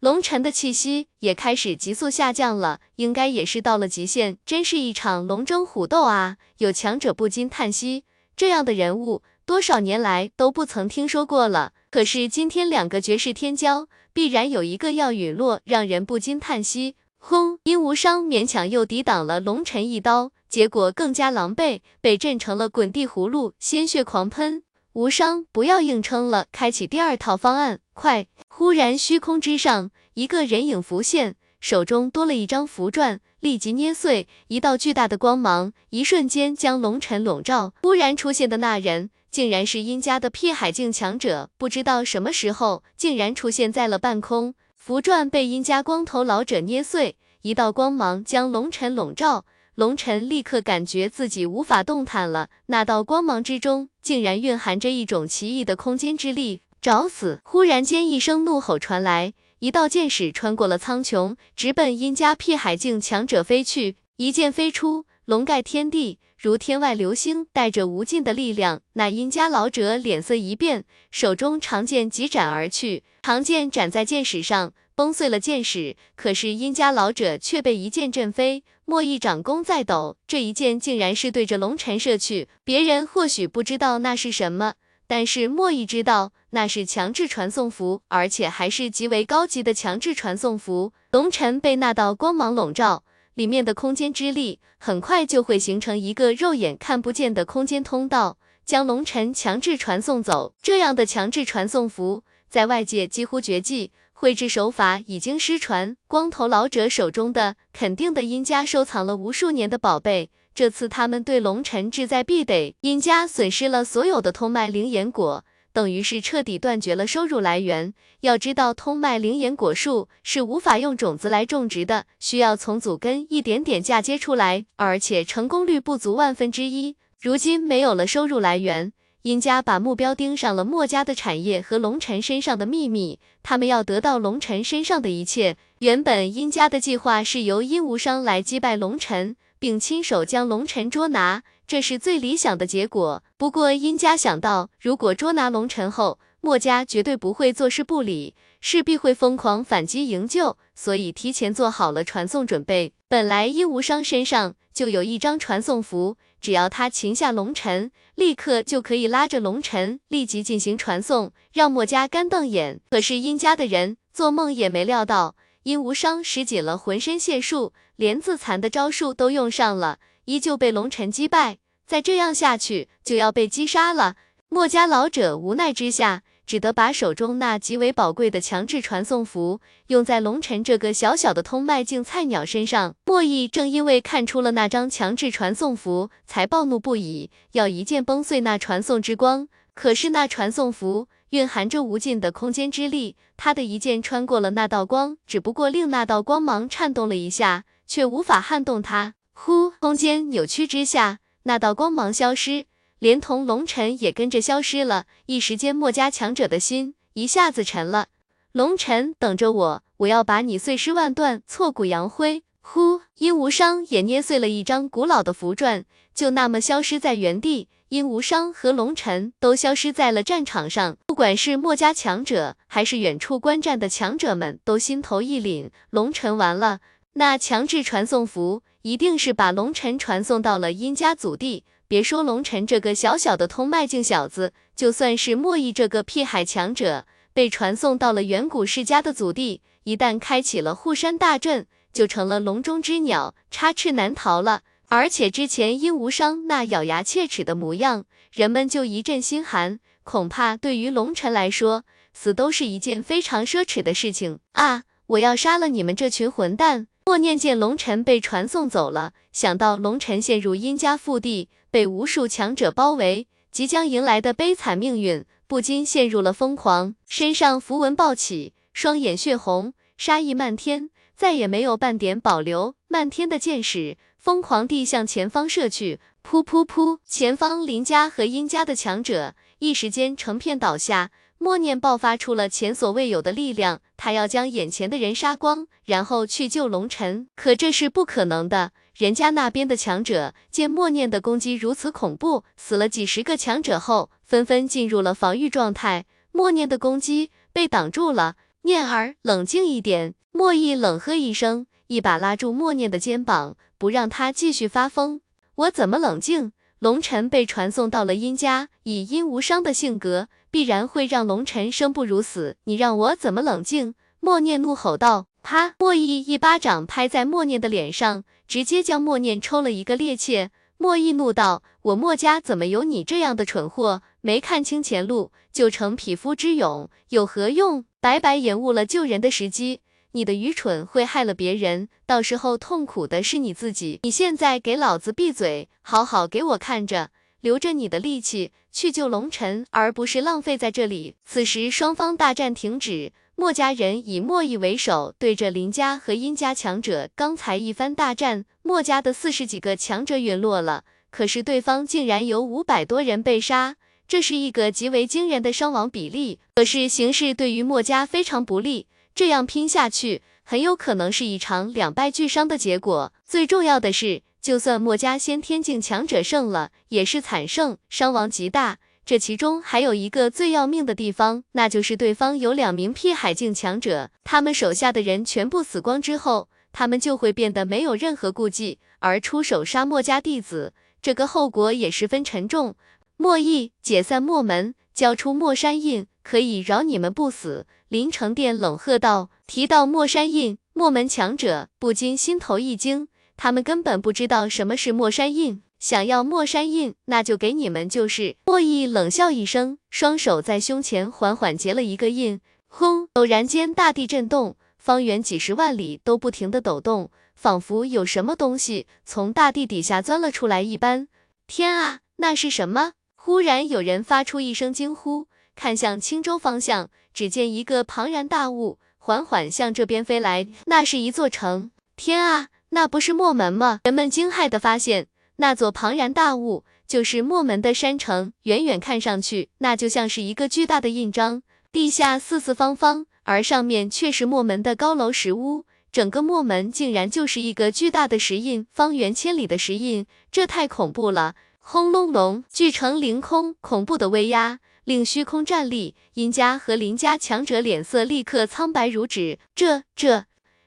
[0.00, 6.36] 龙尘的气息也开始急速下降了，应该也是到了极限，真是一场龙争虎斗啊！
[6.58, 8.04] 有强者不禁叹息，
[8.36, 11.72] 这样的人物多少年来都不曾听说过了。
[11.90, 16.94] 可是今天两个绝世天骄，必然有一个要陨落，让人不禁叹息。
[17.18, 17.58] 轰！
[17.64, 24.62] 殷无伤勉强又抵挡了龙尘一刀，结果更加狼狈，被震成了滚地葫芦，鲜血狂喷。
[24.98, 28.26] 无伤，不要硬撑了，开启第二套方案，快！
[28.48, 37.72] 忽然虚空之上，一个人影浮现，手中多了一张符篆，立即捏碎，一道巨大的光芒，一瞬间将龙尘笼罩。
[37.82, 44.56] 忽然出现的那人，竟然是殷家的辟海境强者，不知道什么时候，竟然出现在了半空。
[44.74, 49.44] 符篆被殷家光头老者捏碎，一道光芒将龙尘笼罩。
[49.78, 57.40] 龙尘立刻感觉自己无法动弹了，那道光芒之中竟然蕴含着一种奇异的空间之力，找死！
[57.44, 63.94] 忽然间一声怒吼传来，一道剑矢穿过了苍穹，直奔殷家辟海境强者飞去。
[64.16, 68.80] 一剑飞出，龙盖天地，如天外流星，带着无尽的力量。
[68.94, 74.72] 那殷家老者脸色一变，手中长剑急斩而去，长剑斩在剑矢上。
[74.96, 78.64] 崩碎了剑矢，可是殷家老者却被一剑震飞。
[78.90, 82.48] 莫弈掌功在抖，这一剑竟然是对着龙尘射去。
[82.64, 90.94] 别人或许不知道那是什么，但是莫弈知道，那是强制传送符，而且还是极为高级的强制传送符。
[91.12, 93.04] 龙尘被那道光芒笼罩，
[93.34, 100.54] 里面的空间之力很快就会形成一个肉眼看不见的空间通道，将龙尘强制传送走。
[100.62, 103.92] 这样的强制传送符，在外界几乎绝迹。
[104.20, 112.74] 绘制手法已经失传，光头老者手中的肯定的殷家收藏了无数年的宝贝，这次他们对龙尘志在必得。
[112.80, 117.94] 殷家损失了所有的通脉灵岩果，等于是彻底断绝了收入来源。
[118.22, 126.96] 要知道，通脉灵岩果树是无法用种子来种植的，需要从祖根一点点嫁接出来，而且成功率不足万分之一。
[127.20, 128.92] 如今没有了收入来源。
[129.28, 135.58] 殷家把目标盯上了墨家的产业和龙尘身上的秘密，他们要得到龙尘身上的一切。
[135.80, 143.22] 原本殷家的计划是由殷无伤来击败龙尘，并亲手将龙尘捉拿，这是最理想的结果。
[143.36, 152.94] 不过殷家想到，如果捉拿龙尘后，墨家绝对不会坐视不理，势必会疯狂反击营救，所以提前做好了传送准备。
[153.08, 156.16] 本来殷无伤身上就有一张传送符。
[156.40, 162.80] 只要他擒下龙尘，立刻就可以拉着龙尘立即进行传送，让墨家干瞪眼。
[162.90, 171.58] 可是殷家的人做梦也没料到，殷无伤使紧了浑身解数，连自残的招数都用上了，依旧被龙尘击败。
[171.86, 174.16] 再这样下去，就要被击杀了。
[174.48, 176.22] 墨家老者无奈之下。
[176.48, 182.94] 只得把手中那极为宝贵的强制传送符用在龙尘这个小小的通脉境菜鸟身上。
[183.04, 189.46] 莫弈正因为看出了那张强制传送符，才暴怒不已，要一剑崩碎那传送之光。
[189.74, 199.12] 可是那传送符蕴含着无尽的空间之力，他的一剑穿过了那道光，只不过令那道光芒颤动了一下，却无法撼动他。
[199.34, 202.64] 呼，空间扭曲之下，那道光芒消失。
[202.98, 208.08] 连同龙尘也跟着消失了，一时间墨家强者的心一下子沉了。
[208.52, 212.42] 龙尘，等着我，我要把你碎尸万段，挫骨扬灰。
[212.60, 215.84] 呼，殷无伤也捏碎了一张古老的符篆，
[216.14, 217.68] 就那么消失在原地。
[217.88, 225.70] 殷无伤和龙尘都消失在了战场上，不管是墨家强者，还是远处观战的强者们，都心头一凛。
[225.88, 226.80] 龙尘完了，
[227.14, 231.64] 那强制传送符一定是把龙尘传送到了殷家祖地。
[231.88, 244.60] 别说龙尘这个小小的通脉境小子，就算是莫弈这个屁海强者，被传送到了远古世家的祖地，一旦开启了护山大阵，就成了笼中之鸟，插翅难逃了。
[244.88, 249.80] 而且之前殷无伤那咬牙切齿的模样，人们就一阵心寒。
[250.04, 254.82] 恐怕对于龙尘来说，死都是一件非常奢侈的事情啊！
[255.06, 256.86] 我要杀了你们这群混蛋！
[257.06, 272.74] 默念见龙尘被传送走了，想到龙尘陷入殷家腹地，被无数强者包围，即将迎来的悲惨命运，不禁陷入了疯狂，身上符文暴起，双眼血红，杀意漫天，再也没有半点保留。
[272.88, 276.98] 漫天的箭矢疯狂地向前方射去，噗噗噗！
[277.04, 281.10] 前方林家和殷家的强者一时间成片倒下。
[281.40, 287.28] 默念爆发出了前所未有的力量，他要将眼前的人杀光，然后去救龙尘。
[287.36, 296.04] 可这是不可能的，人家那边的强者见默念的攻击如此恐怖，死了几十个强者后，纷纷进入了防御状态。
[296.32, 298.34] 默念的攻击被挡住了。
[298.62, 300.16] 念儿，冷静一点。
[300.32, 305.20] 莫毅冷喝一声，一把拉住默念的肩膀，不让他继续发疯。
[305.54, 306.50] 我怎么冷静？
[306.80, 312.56] 龙尘被传送到了阴家，以阴无伤的性格，必然会让龙尘生不如死。
[312.64, 313.94] 你让我怎么冷静？
[314.18, 315.26] 默念怒吼道。
[315.40, 315.76] 啪！
[315.78, 320.48] 莫毅一巴掌拍在默念的脸上，直接将默念抽了一个趔趄。
[320.78, 324.02] 莫毅怒道：“我莫家怎么有你这样的蠢货？
[324.20, 327.84] 没看清前路就逞匹夫之勇，有何用？
[328.00, 329.80] 白白延误了救人的时机。
[330.12, 334.00] 你的愚蠢会害了别人，到时候痛苦的是你自己。
[334.04, 337.10] 你现在给老子闭嘴，好好给我看着，
[337.40, 343.12] 留着你的力气去救龙尘，而不是浪费在这里。”此时双方大战停止。
[343.40, 350.82] 墨家人以墨毅为首，对着林家和殷家强者，刚才一番大战，墨家的四十几个强者陨落了，
[351.12, 353.76] 可是对方竟然有五百多人被杀，
[354.08, 356.40] 这是一个极为惊人的伤亡比例。
[356.56, 363.12] 可是形势对于墨家非常不利，这样拼下去，很有可能是一场两败俱伤的结果。
[363.24, 368.78] 最重要的是，就算墨家先天境强者胜了，也是惨胜，伤亡极大。
[369.08, 382.74] 这其中还有一个最要命的地方，那就是对方有两名辟海境强者，他们手下的人全部死光之后，他们就会变得没有任何顾忌，而出手杀墨家弟子，这个后果也十分沉重。
[383.16, 387.64] 墨毅解散墨门，交出墨山印，可以饶你们不死。
[387.88, 389.30] 林成殿冷喝道。
[389.46, 393.08] 提到墨山印，墨门强者不禁心头一惊，
[393.38, 395.62] 他们根本不知道什么是墨山印。
[395.78, 398.36] 想要墨山印，那就给你们就是。
[398.46, 402.40] 莫毅冷笑一声，双手在胸前缓缓结了一个印。
[402.66, 403.08] 轰！
[403.14, 411.08] 偶然间，大地震动，方圆几十万里都不停的抖动，仿佛有什么东西从大地底下钻了出来一般。
[411.46, 412.92] 天啊，那是什么？
[413.14, 421.70] 忽然有人发出一声惊呼，看向青州方向，只见一个庞然大物缓缓向这边飞来，那是一座城。
[421.96, 423.80] 天啊，那不是墨门吗？
[423.84, 425.06] 人们惊骇的发现。
[425.40, 441.36] 那座庞然大物就是墨门的山城，远远看上去，那就像是一个巨大的印章，地下四四方方，而上面却是墨门的高楼石屋，整个墨门竟然就是一个巨大的石印，方圆千里的石印，这太恐怖了！
[441.60, 450.24] 轰隆隆，巨城凌空，恐怖的威压令虚空战栗，殷家和林家强者脸色立刻苍白如纸，这这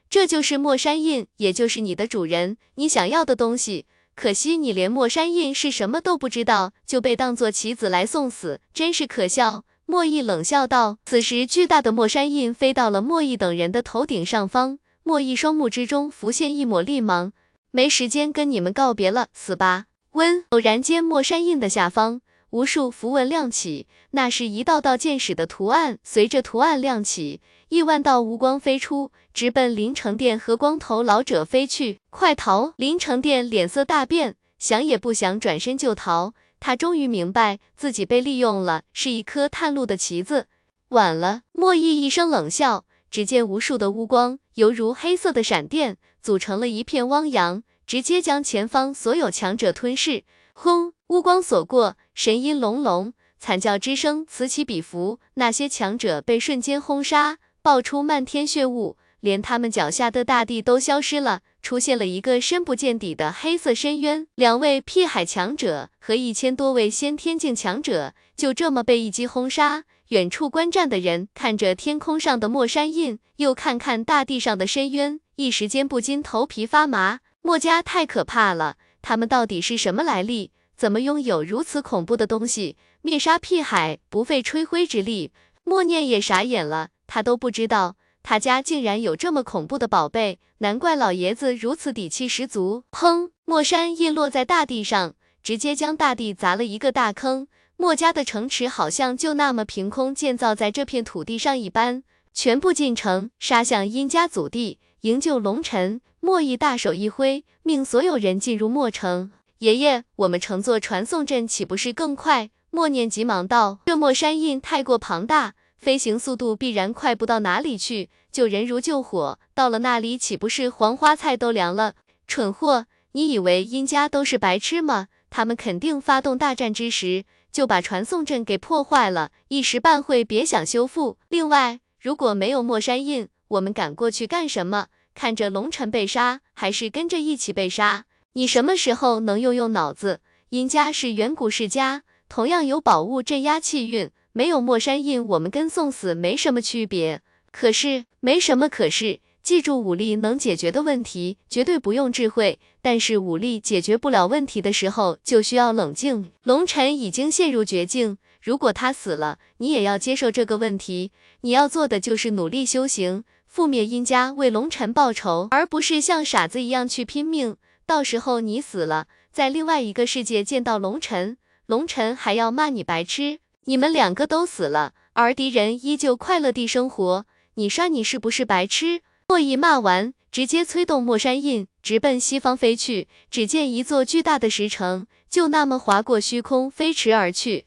[0.08, 3.84] 这就是墨山印，也就是你的主人，你想要的东西。
[4.14, 9.64] 可惜你连墨山印是什么都不知道，就被当作棋子来送死，真是可笑。
[9.86, 10.98] 莫毅冷笑道。
[11.04, 17.32] 此时，巨大的墨山印飞到了莫毅等人的头顶上方，莫毅双目之中浮现一抹厉芒，
[17.70, 19.86] 没时间跟你们告别了，死吧！
[20.12, 20.44] 温。
[20.50, 22.20] 偶然间，墨山印的下方，
[22.50, 27.40] 无数符文亮起，那是一道道剑矢的图案，随着图案亮起。
[27.72, 32.00] 亿万道无光飞出，直奔临城殿和光头老者飞去。
[32.10, 32.74] 快逃！
[32.76, 36.34] 临城殿脸色大变，想也不想转身就逃。
[36.60, 40.48] 他终于明白自己被利用了，是一颗探路的棋子。
[40.90, 41.44] 晚了！
[41.52, 50.24] 莫毅一声冷笑，只见无数的乌光犹如黑色的闪电，组成了一片汪洋，直接将前方所有强者吞噬。
[50.52, 50.92] 轰！
[51.06, 57.38] 乌光所过，神音隆隆，惨叫之声此起彼伏，那些强者被瞬间轰杀。
[57.62, 64.26] 爆出漫天血雾，连他们脚下的大地都消失了，出现了一个深不见底的黑色深渊。
[64.34, 69.84] 两位辟海强者和一千多位先天境强者就这么被一击轰杀。
[70.08, 77.20] 远处观战的人看着天空上的墨山印，又看看大地上的深渊，一时间不禁头皮发麻。
[77.42, 80.50] 墨家太可怕了，他们到底是什么来历？
[80.76, 82.76] 怎么拥有如此恐怖的东西？
[83.02, 85.30] 灭杀辟海不费吹灰之力。
[85.64, 86.88] 默念也傻眼了。
[87.14, 92.84] 他都不知道，他家竟然有这么恐怖的宝贝，难怪老爷子如此底气十足。
[92.90, 93.28] 砰！
[93.44, 95.12] 墨山印落在大地上，
[95.42, 97.48] 直接将大地砸了一个大坑。
[97.76, 102.02] 墨家的城池好像就那么凭空建造在这片土地上一般，
[102.32, 106.00] 全部进城杀向殷家祖地，营救龙尘。
[106.20, 109.30] 墨毅大手一挥，命所有人进入墨城。
[109.58, 112.48] 爷爷，我们乘坐传送阵岂不是更快？
[112.70, 115.52] 默念急忙道：“这墨山印太过庞大。”
[115.82, 121.94] 飞行速度必然快不到哪里去，救人如救火，到了那里岂不是黄花菜都凉了？
[122.28, 125.08] 蠢货，你以为殷家都是白痴吗？
[125.28, 131.18] 他们肯定发动大战之时就把传送阵给破坏了，一时半会别想修复。
[131.28, 134.86] 另外，如果没有墨山印，我们赶过去干什么？
[135.16, 138.04] 看着龙尘被杀，还是跟着一起被杀？
[138.34, 140.20] 你什么时候能用用脑子？
[140.50, 147.20] 殷家是远古世家，同样有宝物镇压气运，没有墨山印，我们跟送死没什么区别。
[147.50, 149.20] 可是，没什么可是。
[149.42, 152.60] 记住，武力能解决的问题，绝对不用智慧。
[152.80, 156.30] 但是武力解决不了问题的时候，就需要冷静。
[156.44, 161.10] 龙尘已经陷入绝境，如果他死了，你也要接受这个问题。
[161.40, 167.56] 你要做的就是努力修行，覆灭阴家，为龙尘报仇，而不是像傻子一样去拼命。
[167.84, 171.36] 到时候你死了，在另外一个世界见到龙尘，
[171.66, 173.40] 龙尘还要骂你白痴。
[173.64, 179.02] 你们两个都死了，而敌人依旧快乐地生活，你说你是不是白痴？
[179.28, 183.06] 洛邑骂完，直接催动墨山印，直奔西方飞去。
[183.30, 187.66] 只见一座巨大的石城，就那么划过虚空，飞驰而去。